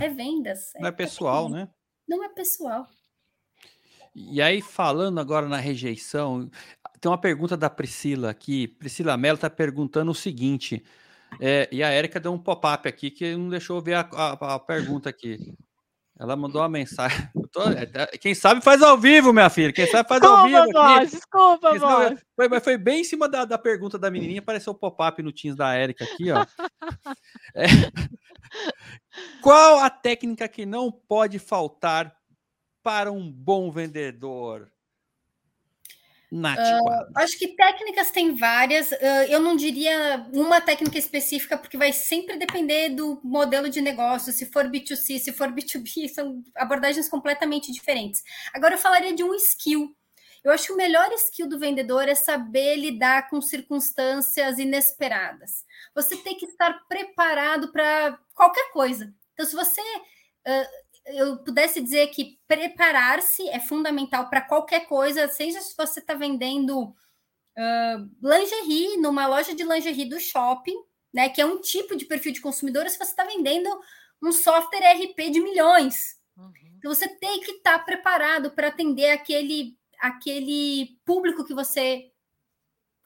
É 0.00 0.08
vendas. 0.08 0.74
É 0.74 0.80
não 0.80 0.88
é 0.88 0.92
pessoal, 0.92 1.48
né? 1.48 1.68
Não 2.06 2.22
é 2.22 2.28
pessoal. 2.28 2.86
E 4.14 4.40
aí, 4.40 4.62
falando 4.62 5.18
agora 5.18 5.48
na 5.48 5.58
rejeição, 5.58 6.50
tem 7.00 7.10
uma 7.10 7.20
pergunta 7.20 7.56
da 7.56 7.68
Priscila 7.68 8.30
aqui. 8.30 8.66
Priscila 8.66 9.16
Mello 9.16 9.36
está 9.36 9.50
perguntando 9.50 10.10
o 10.10 10.14
seguinte. 10.14 10.82
É, 11.40 11.68
e 11.70 11.82
a 11.82 11.90
Érica 11.90 12.18
deu 12.18 12.32
um 12.32 12.38
pop-up 12.38 12.88
aqui 12.88 13.10
que 13.10 13.36
não 13.36 13.50
deixou 13.50 13.80
ver 13.82 13.94
a, 13.94 14.00
a, 14.00 14.54
a 14.54 14.58
pergunta 14.58 15.10
aqui. 15.10 15.54
Ela 16.18 16.34
mandou 16.34 16.62
uma 16.62 16.68
mensagem. 16.68 17.28
Tô, 17.52 17.62
é, 17.70 17.90
é, 17.94 18.06
quem 18.18 18.34
sabe 18.34 18.62
faz 18.62 18.82
ao 18.82 18.96
vivo, 18.96 19.32
minha 19.32 19.50
filha. 19.50 19.72
Quem 19.72 19.86
sabe 19.86 20.08
faz 20.08 20.20
desculpa, 20.20 20.40
ao 20.40 20.46
vivo. 20.46 20.78
Aqui. 20.78 21.06
Desculpa, 21.06 21.72
Desculpa, 21.72 22.16
foi, 22.34 22.48
mas 22.48 22.64
foi 22.64 22.78
bem 22.78 23.00
em 23.00 23.04
cima 23.04 23.28
da, 23.28 23.44
da 23.44 23.58
pergunta 23.58 23.98
da 23.98 24.10
menininha. 24.10 24.40
Apareceu 24.40 24.72
o 24.72 24.76
pop-up 24.76 25.22
no 25.22 25.32
Teams 25.32 25.56
da 25.56 25.74
Érica 25.74 26.04
aqui, 26.04 26.30
ó. 26.30 26.44
É. 27.54 27.64
Qual 29.42 29.78
a 29.78 29.88
técnica 29.90 30.46
que 30.48 30.66
não 30.66 30.90
pode 30.92 31.38
faltar 31.38 32.14
para 32.82 33.10
um 33.10 33.30
bom 33.30 33.70
vendedor? 33.70 34.70
Nath, 36.30 36.58
uh, 36.58 37.06
acho 37.16 37.38
que 37.38 37.54
técnicas 37.54 38.10
tem 38.10 38.34
várias. 38.34 38.90
Uh, 38.90 39.26
eu 39.28 39.40
não 39.40 39.54
diria 39.54 40.26
uma 40.32 40.60
técnica 40.60 40.98
específica, 40.98 41.56
porque 41.56 41.76
vai 41.76 41.92
sempre 41.92 42.36
depender 42.36 42.90
do 42.90 43.20
modelo 43.22 43.68
de 43.68 43.80
negócio. 43.80 44.32
Se 44.32 44.46
for 44.46 44.64
B2C, 44.64 45.18
se 45.18 45.32
for 45.32 45.52
B2B, 45.52 46.08
são 46.08 46.42
abordagens 46.56 47.08
completamente 47.08 47.72
diferentes. 47.72 48.22
Agora, 48.52 48.74
eu 48.74 48.78
falaria 48.78 49.14
de 49.14 49.22
um 49.22 49.34
skill. 49.34 49.94
Eu 50.42 50.52
acho 50.52 50.66
que 50.66 50.72
o 50.72 50.76
melhor 50.76 51.12
skill 51.12 51.48
do 51.48 51.58
vendedor 51.58 52.08
é 52.08 52.14
saber 52.14 52.76
lidar 52.76 53.28
com 53.28 53.40
circunstâncias 53.40 54.58
inesperadas. 54.58 55.64
Você 55.94 56.16
tem 56.16 56.36
que 56.36 56.46
estar 56.46 56.72
preparado 56.88 57.72
para 57.72 58.18
qualquer 58.34 58.70
coisa. 58.72 59.12
Então, 59.32 59.46
se 59.46 59.54
você 59.54 59.80
uh, 59.80 60.66
eu 61.06 61.38
pudesse 61.38 61.80
dizer 61.80 62.08
que 62.08 62.38
preparar-se 62.48 63.48
é 63.48 63.60
fundamental 63.60 64.28
para 64.28 64.40
qualquer 64.40 64.86
coisa, 64.86 65.28
seja 65.28 65.60
se 65.60 65.76
você 65.76 66.00
está 66.00 66.14
vendendo 66.14 66.82
uh, 66.82 68.10
lingerie 68.22 68.96
numa 68.96 69.26
loja 69.26 69.54
de 69.54 69.62
lingerie 69.62 70.08
do 70.08 70.18
shopping, 70.18 70.76
né, 71.14 71.28
que 71.28 71.40
é 71.40 71.46
um 71.46 71.60
tipo 71.60 71.96
de 71.96 72.04
perfil 72.04 72.32
de 72.32 72.40
consumidor, 72.40 72.88
se 72.88 72.98
você 72.98 73.10
está 73.10 73.24
vendendo 73.24 73.68
um 74.22 74.32
software 74.32 74.94
RP 74.94 75.30
de 75.30 75.40
milhões. 75.40 76.16
Uhum. 76.36 76.52
Então 76.78 76.92
você 76.92 77.08
tem 77.08 77.40
que 77.40 77.52
estar 77.52 77.78
tá 77.78 77.84
preparado 77.84 78.50
para 78.50 78.68
atender 78.68 79.10
aquele, 79.10 79.78
aquele 80.00 80.98
público 81.04 81.44
que 81.44 81.54
você 81.54 82.10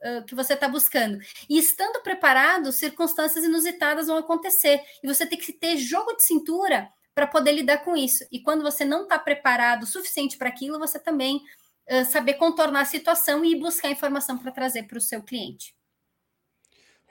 uh, 0.02 0.24
que 0.24 0.34
você 0.34 0.54
está 0.54 0.66
buscando. 0.68 1.18
E 1.48 1.58
estando 1.58 2.02
preparado, 2.02 2.72
circunstâncias 2.72 3.44
inusitadas 3.44 4.06
vão 4.06 4.16
acontecer. 4.16 4.82
E 5.02 5.06
você 5.06 5.26
tem 5.26 5.38
que 5.38 5.52
ter 5.52 5.76
jogo 5.76 6.14
de 6.16 6.24
cintura 6.24 6.90
para 7.14 7.26
poder 7.26 7.52
lidar 7.52 7.78
com 7.78 7.96
isso. 7.96 8.24
E 8.30 8.40
quando 8.40 8.62
você 8.62 8.84
não 8.84 9.02
está 9.02 9.18
preparado 9.18 9.82
o 9.82 9.86
suficiente 9.86 10.36
para 10.36 10.48
aquilo, 10.48 10.78
você 10.78 10.98
também 10.98 11.42
uh, 11.90 12.04
saber 12.04 12.34
contornar 12.34 12.82
a 12.82 12.84
situação 12.84 13.44
e 13.44 13.58
buscar 13.58 13.90
informação 13.90 14.38
para 14.38 14.52
trazer 14.52 14.84
para 14.84 14.98
o 14.98 15.00
seu 15.00 15.22
cliente. 15.22 15.74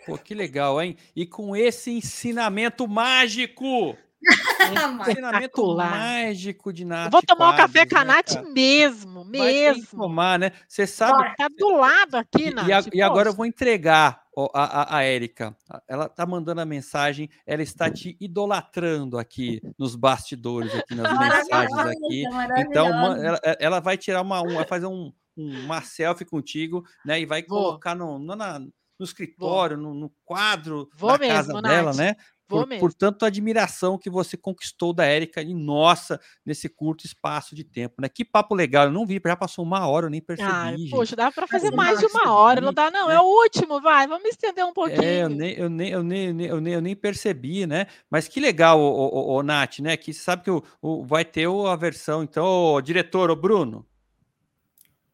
Pô, 0.06 0.18
que 0.18 0.34
legal, 0.34 0.82
hein? 0.82 0.98
E 1.16 1.26
com 1.26 1.56
esse 1.56 1.92
ensinamento 1.92 2.88
mágico 2.88 3.98
Ensinamento 5.08 5.76
mágico 5.76 6.74
de 6.74 6.84
Nath. 6.84 7.12
Vou 7.12 7.22
tomar 7.22 7.54
um 7.54 7.58
café 7.58 7.86
com 7.86 7.98
a 7.98 8.04
né, 8.04 8.14
Nath 8.16 8.44
mesmo, 8.52 9.24
mesmo. 9.26 9.86
tomar, 9.98 10.38
né? 10.38 10.52
Você 10.68 10.86
sabe. 10.86 11.36
Tá 11.38 11.48
do 11.48 11.70
lado 11.70 12.16
aqui, 12.16 12.54
Nath. 12.54 12.88
E, 12.94 12.98
e 12.98 13.02
agora 13.02 13.30
eu 13.30 13.34
vou 13.34 13.46
entregar 13.46 14.22
a, 14.54 14.64
a, 14.64 14.98
a 14.98 15.04
Érica. 15.04 15.56
Ela 15.88 16.08
tá 16.08 16.26
mandando 16.26 16.62
a 16.62 16.66
mensagem, 16.66 17.30
ela 17.46 17.62
está 17.62 17.90
te 17.90 18.16
idolatrando 18.20 19.18
aqui 19.18 19.62
nos 19.78 19.96
bastidores, 19.96 20.74
aqui 20.74 20.96
nas 20.96 21.12
mensagens 21.50 21.80
aqui. 21.80 22.24
Então, 22.58 22.88
ela, 23.16 23.40
ela, 23.60 23.80
vai 23.80 23.98
tirar 23.98 24.22
uma, 24.22 24.42
um, 24.42 24.56
vai 24.56 24.66
fazer 24.66 24.86
um, 24.86 25.12
uma 25.36 25.82
selfie 25.82 26.26
contigo, 26.26 26.84
né? 27.06 27.20
E 27.20 27.26
vai 27.26 27.44
vou. 27.44 27.64
colocar 27.64 27.96
no, 27.96 28.20
no, 28.20 28.36
na, 28.36 28.60
no 28.60 28.70
escritório, 29.02 29.78
no, 29.78 29.94
no, 29.94 30.12
quadro 30.24 30.90
vou 30.96 31.12
da 31.12 31.18
mesmo, 31.18 31.34
casa 31.34 31.62
dela, 31.62 31.94
Nath. 31.94 32.18
Por, 32.50 32.68
por 32.80 32.94
tanto 32.94 33.26
admiração 33.26 33.98
que 33.98 34.10
você 34.10 34.36
conquistou 34.36 34.92
da 34.92 35.06
Érica 35.06 35.42
e 35.42 35.54
nossa, 35.54 36.20
nesse 36.44 36.68
curto 36.68 37.06
espaço 37.06 37.56
de 37.56 37.64
tempo, 37.64 38.02
né? 38.02 38.10
Que 38.10 38.26
papo 38.26 38.56
legal, 38.56 38.86
eu 38.86 38.92
não 38.92 39.06
vi, 39.06 39.22
já 39.24 39.36
passou 39.36 39.64
uma 39.64 39.88
hora, 39.88 40.08
eu 40.08 40.10
nem 40.10 40.20
percebi. 40.20 40.50
Ah, 40.52 40.74
poxa, 40.90 41.16
dá 41.16 41.32
para 41.32 41.46
fazer 41.46 41.72
mais 41.72 42.00
de 42.00 42.08
uma 42.08 42.34
hora, 42.34 42.60
não 42.60 42.74
dá, 42.74 42.90
não, 42.90 43.08
né? 43.08 43.14
é 43.14 43.20
o 43.20 43.24
último, 43.24 43.80
vai, 43.80 44.08
vamos 44.08 44.28
estender 44.28 44.66
um 44.66 44.74
pouquinho. 44.74 45.04
É, 45.04 45.24
eu 45.24 45.30
nem, 45.30 45.54
eu 45.54 45.70
nem, 45.70 45.90
eu 45.90 46.04
nem, 46.04 46.46
eu 46.46 46.60
nem, 46.60 46.74
eu 46.74 46.82
nem 46.82 46.96
percebi, 46.96 47.68
né? 47.68 47.86
Mas 48.10 48.28
que 48.28 48.40
legal, 48.40 48.80
o, 48.80 48.84
o, 48.84 49.38
o, 49.38 49.44
Nath, 49.44 49.80
né? 49.80 49.96
Que 49.96 50.12
você 50.12 50.20
sabe 50.20 50.44
que 50.44 50.52
o, 50.52 50.64
o, 50.82 51.06
vai 51.06 51.24
ter 51.24 51.48
a 51.48 51.76
versão, 51.76 52.24
então, 52.24 52.74
o 52.74 52.82
diretor, 52.82 53.30
o 53.30 53.36
Bruno, 53.36 53.86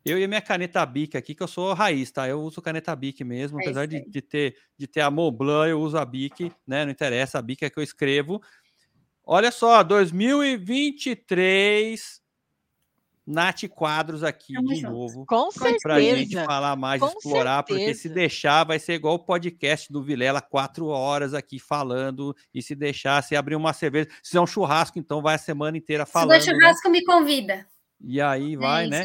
eu 0.05 0.17
e 0.19 0.23
a 0.23 0.27
minha 0.27 0.41
caneta 0.41 0.85
Bic 0.85 1.17
aqui, 1.17 1.33
que 1.33 1.41
eu 1.41 1.47
sou 1.47 1.73
raiz, 1.73 2.11
tá? 2.11 2.29
Eu 2.29 2.39
uso 2.41 2.61
caneta 2.61 2.95
Bic 2.95 3.23
mesmo, 3.23 3.59
é 3.59 3.63
apesar 3.63 3.87
de, 3.87 4.07
de, 4.07 4.21
ter, 4.21 4.55
de 4.77 4.85
ter 4.85 5.01
a 5.01 5.09
Montblanc, 5.09 5.67
eu 5.67 5.81
uso 5.81 5.97
a 5.97 6.05
Bic, 6.05 6.51
né? 6.67 6.85
Não 6.85 6.91
interessa, 6.91 7.39
a 7.39 7.41
Bic 7.41 7.65
é 7.65 7.71
que 7.71 7.79
eu 7.79 7.83
escrevo. 7.83 8.39
Olha 9.23 9.51
só, 9.51 9.81
2023, 9.81 12.21
Nath 13.25 13.63
Quadros 13.67 14.23
aqui 14.23 14.53
de 14.53 14.83
novo. 14.83 15.25
Com 15.25 15.49
certeza. 15.49 15.79
Pra 15.81 15.99
gente 15.99 16.35
falar 16.35 16.75
mais, 16.75 17.01
Com 17.01 17.07
explorar, 17.07 17.65
certeza. 17.65 17.79
porque 17.79 17.95
se 17.95 18.07
deixar 18.07 18.63
vai 18.63 18.77
ser 18.77 18.93
igual 18.93 19.15
o 19.15 19.25
podcast 19.25 19.91
do 19.91 20.03
Vilela, 20.03 20.39
quatro 20.39 20.85
horas 20.85 21.33
aqui 21.33 21.57
falando, 21.57 22.35
e 22.53 22.61
se 22.61 22.75
deixar, 22.75 23.23
se 23.23 23.35
abrir 23.35 23.55
uma 23.55 23.73
cerveja, 23.73 24.07
se 24.21 24.37
é 24.37 24.41
um 24.41 24.45
churrasco, 24.45 24.99
então 24.99 25.23
vai 25.23 25.33
a 25.33 25.39
semana 25.39 25.75
inteira 25.75 26.05
falando. 26.05 26.39
Se 26.39 26.51
né? 26.51 26.59
churrasco, 26.59 26.89
né? 26.89 26.99
me 26.99 27.03
convida. 27.03 27.67
E 28.01 28.21
aí 28.21 28.55
vai, 28.55 28.85
é 28.85 28.89
né? 28.89 29.03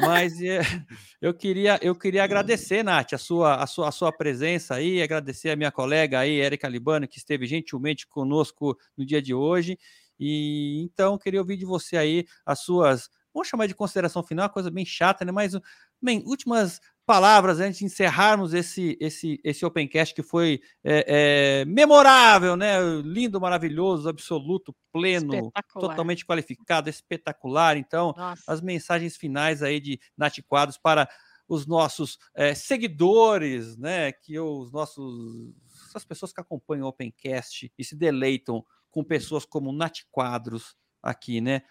Mas 0.00 0.40
é, 0.42 0.60
eu 1.20 1.32
queria 1.32 1.78
eu 1.80 1.94
queria 1.94 2.24
agradecer, 2.24 2.82
Nath, 2.82 3.12
a 3.12 3.18
sua, 3.18 3.56
a 3.62 3.66
sua, 3.66 3.88
a 3.88 3.92
sua 3.92 4.12
presença 4.12 4.74
aí, 4.74 5.00
agradecer 5.00 5.50
a 5.50 5.56
minha 5.56 5.70
colega 5.70 6.18
aí, 6.18 6.40
Érica 6.40 6.68
Libano, 6.68 7.08
que 7.08 7.18
esteve 7.18 7.46
gentilmente 7.46 8.06
conosco 8.06 8.76
no 8.96 9.04
dia 9.04 9.22
de 9.22 9.32
hoje. 9.32 9.78
E 10.18 10.82
então 10.82 11.16
queria 11.16 11.40
ouvir 11.40 11.56
de 11.56 11.64
você 11.64 11.96
aí 11.96 12.26
as 12.44 12.60
suas, 12.60 13.08
vamos 13.32 13.48
chamar 13.48 13.66
de 13.66 13.74
consideração 13.74 14.22
final, 14.22 14.44
uma 14.44 14.52
coisa 14.52 14.70
bem 14.70 14.84
chata, 14.84 15.24
né? 15.24 15.30
Mas 15.30 15.52
bem, 16.02 16.22
últimas 16.26 16.80
palavras 17.08 17.58
antes 17.58 17.78
de 17.78 17.86
encerrarmos 17.86 18.52
esse 18.52 18.94
esse 19.00 19.40
esse 19.42 19.64
Opencast 19.64 20.14
que 20.14 20.22
foi 20.22 20.60
é, 20.84 21.62
é, 21.62 21.64
memorável, 21.64 22.54
né? 22.54 22.78
Lindo, 23.02 23.40
maravilhoso, 23.40 24.10
absoluto, 24.10 24.76
pleno, 24.92 25.50
totalmente 25.72 26.26
qualificado, 26.26 26.90
espetacular. 26.90 27.78
Então, 27.78 28.12
Nossa. 28.14 28.42
as 28.46 28.60
mensagens 28.60 29.16
finais 29.16 29.62
aí 29.62 29.80
de 29.80 29.98
Nath 30.18 30.36
Quadros 30.46 30.76
para 30.76 31.08
os 31.48 31.66
nossos 31.66 32.18
é, 32.34 32.54
seguidores, 32.54 33.78
né? 33.78 34.12
Que 34.12 34.38
os 34.38 34.70
nossos 34.70 35.54
as 35.94 36.04
pessoas 36.04 36.30
que 36.30 36.42
acompanham 36.42 36.84
o 36.84 36.90
Opencast 36.90 37.72
e 37.78 37.82
se 37.82 37.96
deleitam 37.96 38.62
com 38.90 39.02
pessoas 39.02 39.46
como 39.46 39.72
Nath 39.72 40.00
Quadros 40.10 40.76
aqui, 41.02 41.40
né? 41.40 41.62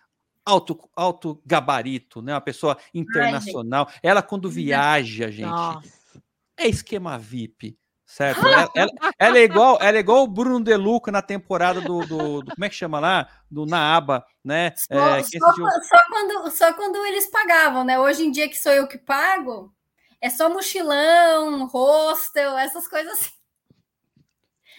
Alto, 0.47 0.89
alto 0.95 1.41
gabarito, 1.45 2.21
né? 2.21 2.33
Uma 2.33 2.41
pessoa 2.41 2.77
internacional. 2.93 3.87
Ai, 3.89 3.99
ela, 4.01 4.21
quando 4.21 4.49
viaja, 4.49 5.29
gente, 5.29 5.49
Nossa. 5.49 6.21
é 6.57 6.67
esquema 6.67 7.19
VIP. 7.19 7.77
Certo? 8.05 8.47
ela, 8.47 8.71
ela, 8.73 8.91
ela, 9.19 9.37
é 9.37 9.43
igual, 9.43 9.77
ela 9.81 9.97
é 9.97 9.99
igual 9.99 10.23
o 10.23 10.27
Bruno 10.27 10.63
Deluca 10.63 11.11
na 11.11 11.21
temporada 11.21 11.81
do, 11.81 11.99
do, 12.05 12.41
do, 12.41 12.51
Como 12.55 12.63
é 12.63 12.69
que 12.69 12.75
chama 12.75 13.01
lá? 13.01 13.27
Do 13.51 13.65
Naaba, 13.65 14.25
né? 14.41 14.73
Só, 14.77 15.17
é, 15.17 15.23
só, 15.23 15.51
só, 15.51 16.05
quando, 16.09 16.51
só 16.51 16.73
quando 16.73 17.05
eles 17.05 17.29
pagavam, 17.29 17.83
né? 17.83 17.99
Hoje 17.99 18.23
em 18.23 18.31
dia 18.31 18.47
que 18.47 18.57
sou 18.57 18.71
eu 18.71 18.87
que 18.87 18.97
pago, 18.97 19.75
é 20.21 20.29
só 20.29 20.49
mochilão, 20.49 21.67
hostel, 21.67 22.57
essas 22.57 22.87
coisas 22.87 23.11
assim. 23.11 23.36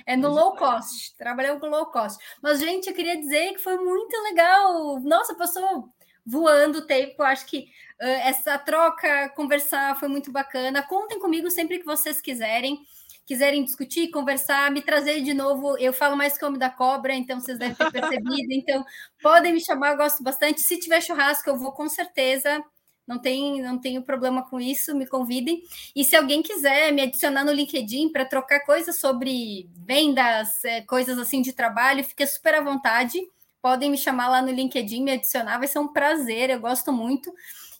É 0.09 0.17
no 0.17 0.31
low 0.31 0.57
cost, 0.57 1.15
trabalhamos 1.19 1.61
com 1.61 1.69
low 1.69 1.85
cost. 1.85 2.19
Mas, 2.41 2.59
gente, 2.61 2.89
eu 2.89 2.95
queria 2.95 3.15
dizer 3.15 3.53
que 3.53 3.59
foi 3.59 3.77
muito 3.77 4.17
legal. 4.23 4.99
Nossa, 5.01 5.35
passou 5.35 5.93
voando 6.25 6.79
o 6.79 6.87
tempo. 6.87 7.23
Acho 7.23 7.45
que 7.45 7.69
uh, 8.01 8.07
essa 8.25 8.57
troca, 8.57 9.29
conversar 9.37 9.99
foi 10.01 10.09
muito 10.09 10.33
bacana. 10.33 10.83
Contem 10.83 11.19
comigo 11.19 11.51
sempre 11.51 11.79
que 11.79 11.85
vocês 11.85 12.23
quiserem. 12.23 12.79
Quiserem 13.27 13.63
discutir, 13.63 14.11
conversar, 14.11 14.71
me 14.71 14.81
trazer 14.81 15.21
de 15.21 15.35
novo. 15.35 15.77
Eu 15.77 15.93
falo 15.93 16.17
mais 16.17 16.39
que 16.39 16.45
homem 16.47 16.59
da 16.59 16.71
cobra, 16.71 17.13
então 17.13 17.39
vocês 17.39 17.59
devem 17.59 17.75
ter 17.75 17.93
percebido. 17.93 18.51
Então, 18.51 18.83
podem 19.23 19.53
me 19.53 19.61
chamar, 19.61 19.91
eu 19.91 19.99
gosto 19.99 20.23
bastante. 20.23 20.63
Se 20.63 20.81
tiver 20.81 21.03
churrasco, 21.03 21.51
eu 21.51 21.59
vou 21.59 21.73
com 21.73 21.87
certeza 21.87 22.65
não 23.09 23.19
tem, 23.19 23.63
não 23.63 23.79
tenho 23.79 24.03
problema 24.03 24.43
com 24.43 24.61
isso, 24.61 24.95
me 24.95 25.07
convidem. 25.07 25.63
E 25.97 26.05
se 26.05 26.15
alguém 26.15 26.43
quiser 26.43 26.93
me 26.93 27.01
adicionar 27.01 27.43
no 27.43 27.53
LinkedIn 27.53 28.11
para 28.11 28.27
trocar 28.27 28.61
coisas 28.61 29.01
sobre 29.01 29.67
vendas, 29.75 30.63
é, 30.63 30.83
coisas 30.83 31.19
assim 31.19 31.41
de 31.41 31.55
trabalho, 31.55 32.05
fique 32.05 32.27
super 32.27 32.55
à 32.55 32.61
vontade. 32.61 33.19
Podem 33.63 33.91
me 33.91 33.97
chamar 33.97 34.29
lá 34.29 34.43
no 34.43 34.53
LinkedIn, 34.53 35.03
me 35.03 35.13
adicionar, 35.13 35.59
vai 35.59 35.67
ser 35.67 35.79
um 35.79 35.89
prazer, 35.89 36.51
eu 36.51 36.61
gosto 36.61 36.93
muito. 36.93 37.33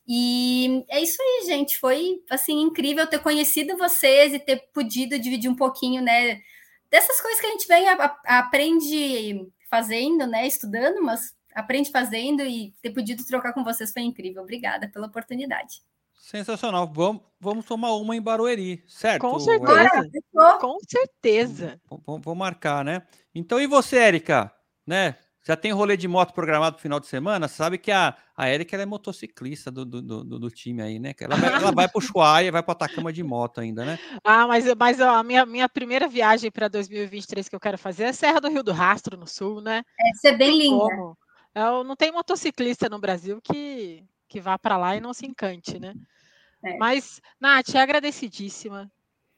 E 0.09 0.85
é 0.89 1.03
isso 1.03 1.21
aí, 1.21 1.47
gente. 1.47 1.79
Foi 1.79 2.23
assim 2.31 2.63
incrível 2.63 3.07
ter 3.07 3.19
conhecido 3.19 3.77
vocês 3.77 4.33
e 4.33 4.39
ter 4.39 4.71
podido 4.73 5.19
dividir 5.19 5.51
um 5.51 5.55
pouquinho, 5.55 6.01
né, 6.03 6.41
dessas 6.91 7.21
coisas 7.21 7.39
que 7.39 7.47
a 7.47 7.51
gente 7.51 7.69
vem 7.69 7.87
a, 7.87 8.17
a, 8.27 8.39
aprende 8.39 9.47
fazendo, 9.71 10.27
né, 10.27 10.47
estudando, 10.47 11.03
mas 11.03 11.37
aprende 11.59 11.91
fazendo 11.91 12.43
e 12.43 12.73
ter 12.81 12.91
podido 12.91 13.25
trocar 13.25 13.53
com 13.53 13.65
vocês 13.65 13.93
foi 13.93 14.03
incrível. 14.03 14.43
Obrigada 14.43 14.89
pela 14.89 15.07
oportunidade. 15.07 15.83
Sensacional. 16.15 16.91
Vamos, 16.93 17.23
vamos 17.41 17.65
tomar 17.65 17.95
uma 17.95 18.15
em 18.15 18.23
Barueri, 18.23 18.85
certo? 18.87 19.21
Com 19.21 19.39
certeza. 19.41 20.11
É. 20.37 20.59
Com 20.61 20.79
certeza. 20.87 21.81
Vou, 22.07 22.21
vou 22.21 22.35
marcar, 22.35 22.85
né? 22.85 23.03
Então, 23.35 23.61
e 23.61 23.67
você, 23.67 23.97
Érica? 23.99 24.53
Né? 24.87 25.17
Já 25.47 25.57
tem 25.57 25.73
rolê 25.73 25.97
de 25.97 26.07
moto 26.07 26.35
programado 26.35 26.75
pro 26.75 26.83
final 26.83 27.01
de 27.01 27.07
semana? 27.07 27.49
Você 27.49 27.55
sabe 27.55 27.79
que 27.79 27.91
a, 27.91 28.15
a 28.37 28.47
Érica 28.47 28.77
é 28.77 28.85
motociclista 28.85 29.71
do, 29.71 29.85
do, 29.85 30.03
do, 30.03 30.39
do, 30.39 30.51
time 30.51 30.83
aí, 30.83 30.99
né? 30.99 31.15
Ela, 31.19 31.35
ela 31.37 31.73
vai 31.73 31.89
pro 31.89 32.03
Chuaia, 32.03 32.53
vai 32.53 32.63
pro 32.63 32.73
Atacama 32.73 33.11
de 33.11 33.23
moto 33.23 33.59
ainda, 33.61 33.85
né? 33.85 33.99
Ah, 34.23 34.47
mas, 34.47 34.67
mas 34.75 35.01
ó, 35.01 35.09
a 35.09 35.23
minha, 35.23 35.47
minha 35.47 35.69
primeira 35.69 36.07
viagem 36.07 36.51
para 36.51 36.69
2023 36.69 37.49
que 37.49 37.57
eu 37.57 37.61
quero 37.61 37.79
fazer 37.79 38.05
é 38.05 38.13
Serra 38.13 38.41
do 38.41 38.51
Rio 38.51 38.63
do 38.63 38.73
Rastro, 38.73 39.17
no 39.17 39.27
sul, 39.27 39.63
né? 39.63 39.83
É, 39.99 40.15
ser 40.19 40.37
bem 40.37 40.59
linda. 40.59 40.85
Como? 40.85 41.17
É, 41.59 41.85
não 41.85 41.97
tem 41.97 42.13
motociclista 42.13 42.89
no 42.89 43.01
Brasil 43.01 43.41
que, 43.43 44.05
que 44.29 44.41
vá 44.41 44.57
para 44.57 44.77
lá 44.77 44.95
e 44.95 45.01
não 45.01 45.13
se 45.13 45.27
encante, 45.27 45.77
né? 45.81 45.93
É. 46.65 46.77
Mas, 46.77 47.21
Nath, 47.41 47.75
é 47.75 47.81
agradecidíssima. 47.81 48.89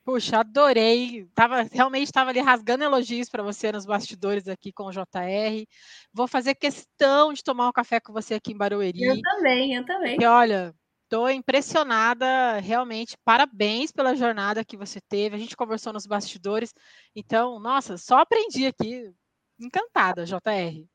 Puxa, 0.04 0.40
adorei. 0.40 1.26
Tava, 1.34 1.62
realmente 1.62 2.08
estava 2.08 2.28
ali 2.28 2.40
rasgando 2.40 2.84
elogios 2.84 3.30
para 3.30 3.42
você 3.42 3.72
nos 3.72 3.86
bastidores 3.86 4.48
aqui 4.48 4.70
com 4.70 4.84
o 4.84 4.90
JR. 4.90 5.66
Vou 6.12 6.28
fazer 6.28 6.54
questão 6.56 7.32
de 7.32 7.42
tomar 7.42 7.68
um 7.68 7.72
café 7.72 7.98
com 8.00 8.12
você 8.12 8.34
aqui 8.34 8.52
em 8.52 8.56
Barueri. 8.56 9.02
Eu 9.02 9.20
também, 9.22 9.74
eu 9.74 9.86
também. 9.86 10.16
Porque, 10.16 10.26
olha, 10.26 10.74
estou 11.04 11.30
impressionada, 11.30 12.58
realmente. 12.60 13.16
Parabéns 13.24 13.92
pela 13.92 14.14
jornada 14.14 14.64
que 14.64 14.76
você 14.76 15.00
teve. 15.00 15.36
A 15.36 15.38
gente 15.38 15.56
conversou 15.56 15.92
nos 15.92 16.06
bastidores. 16.06 16.74
Então, 17.16 17.58
nossa, 17.58 17.96
só 17.96 18.18
aprendi 18.18 18.66
aqui. 18.66 19.10
Encantada, 19.58 20.26
JR. 20.26 20.89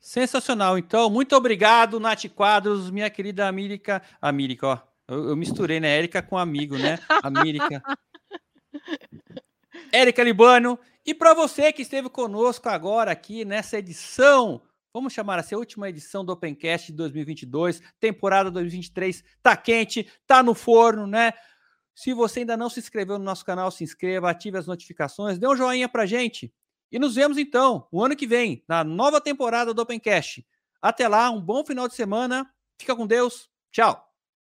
Sensacional. 0.00 0.78
Então, 0.78 1.10
muito 1.10 1.34
obrigado, 1.34 1.98
Nath 1.98 2.26
Quadros, 2.34 2.90
minha 2.90 3.10
querida 3.10 3.48
Amírica. 3.48 4.02
Amírica, 4.20 4.66
ó. 4.66 4.78
Eu, 5.08 5.30
eu 5.30 5.36
misturei, 5.36 5.80
né? 5.80 5.96
Érica 5.96 6.22
com 6.22 6.36
amigo, 6.36 6.76
né? 6.76 6.98
Amírica. 7.22 7.82
Érica 9.92 10.22
Libano. 10.22 10.78
E 11.04 11.14
para 11.14 11.32
você 11.32 11.72
que 11.72 11.82
esteve 11.82 12.10
conosco 12.10 12.68
agora 12.68 13.10
aqui 13.10 13.44
nessa 13.44 13.78
edição, 13.78 14.60
vamos 14.92 15.14
chamar 15.14 15.38
assim, 15.38 15.54
a 15.54 15.58
última 15.58 15.88
edição 15.88 16.22
do 16.22 16.32
Opencast 16.32 16.88
de 16.88 16.98
2022, 16.98 17.80
temporada 17.98 18.50
2023, 18.50 19.24
tá 19.42 19.56
quente, 19.56 20.06
tá 20.26 20.42
no 20.42 20.54
forno, 20.54 21.06
né? 21.06 21.32
Se 21.94 22.12
você 22.12 22.40
ainda 22.40 22.56
não 22.56 22.68
se 22.68 22.78
inscreveu 22.78 23.18
no 23.18 23.24
nosso 23.24 23.44
canal, 23.44 23.70
se 23.70 23.82
inscreva, 23.82 24.30
ative 24.30 24.58
as 24.58 24.66
notificações, 24.66 25.38
dê 25.38 25.48
um 25.48 25.56
joinha 25.56 25.88
pra 25.88 26.06
gente. 26.06 26.52
E 26.90 26.98
nos 26.98 27.14
vemos 27.14 27.38
então 27.38 27.86
o 27.92 28.02
ano 28.02 28.16
que 28.16 28.26
vem, 28.26 28.64
na 28.68 28.82
nova 28.82 29.20
temporada 29.20 29.74
do 29.74 29.82
Opencast. 29.82 30.46
Até 30.80 31.08
lá, 31.08 31.30
um 31.30 31.40
bom 31.40 31.64
final 31.64 31.88
de 31.88 31.94
semana. 31.94 32.48
Fica 32.80 32.94
com 32.94 33.06
Deus. 33.06 33.48
Tchau. 33.72 34.07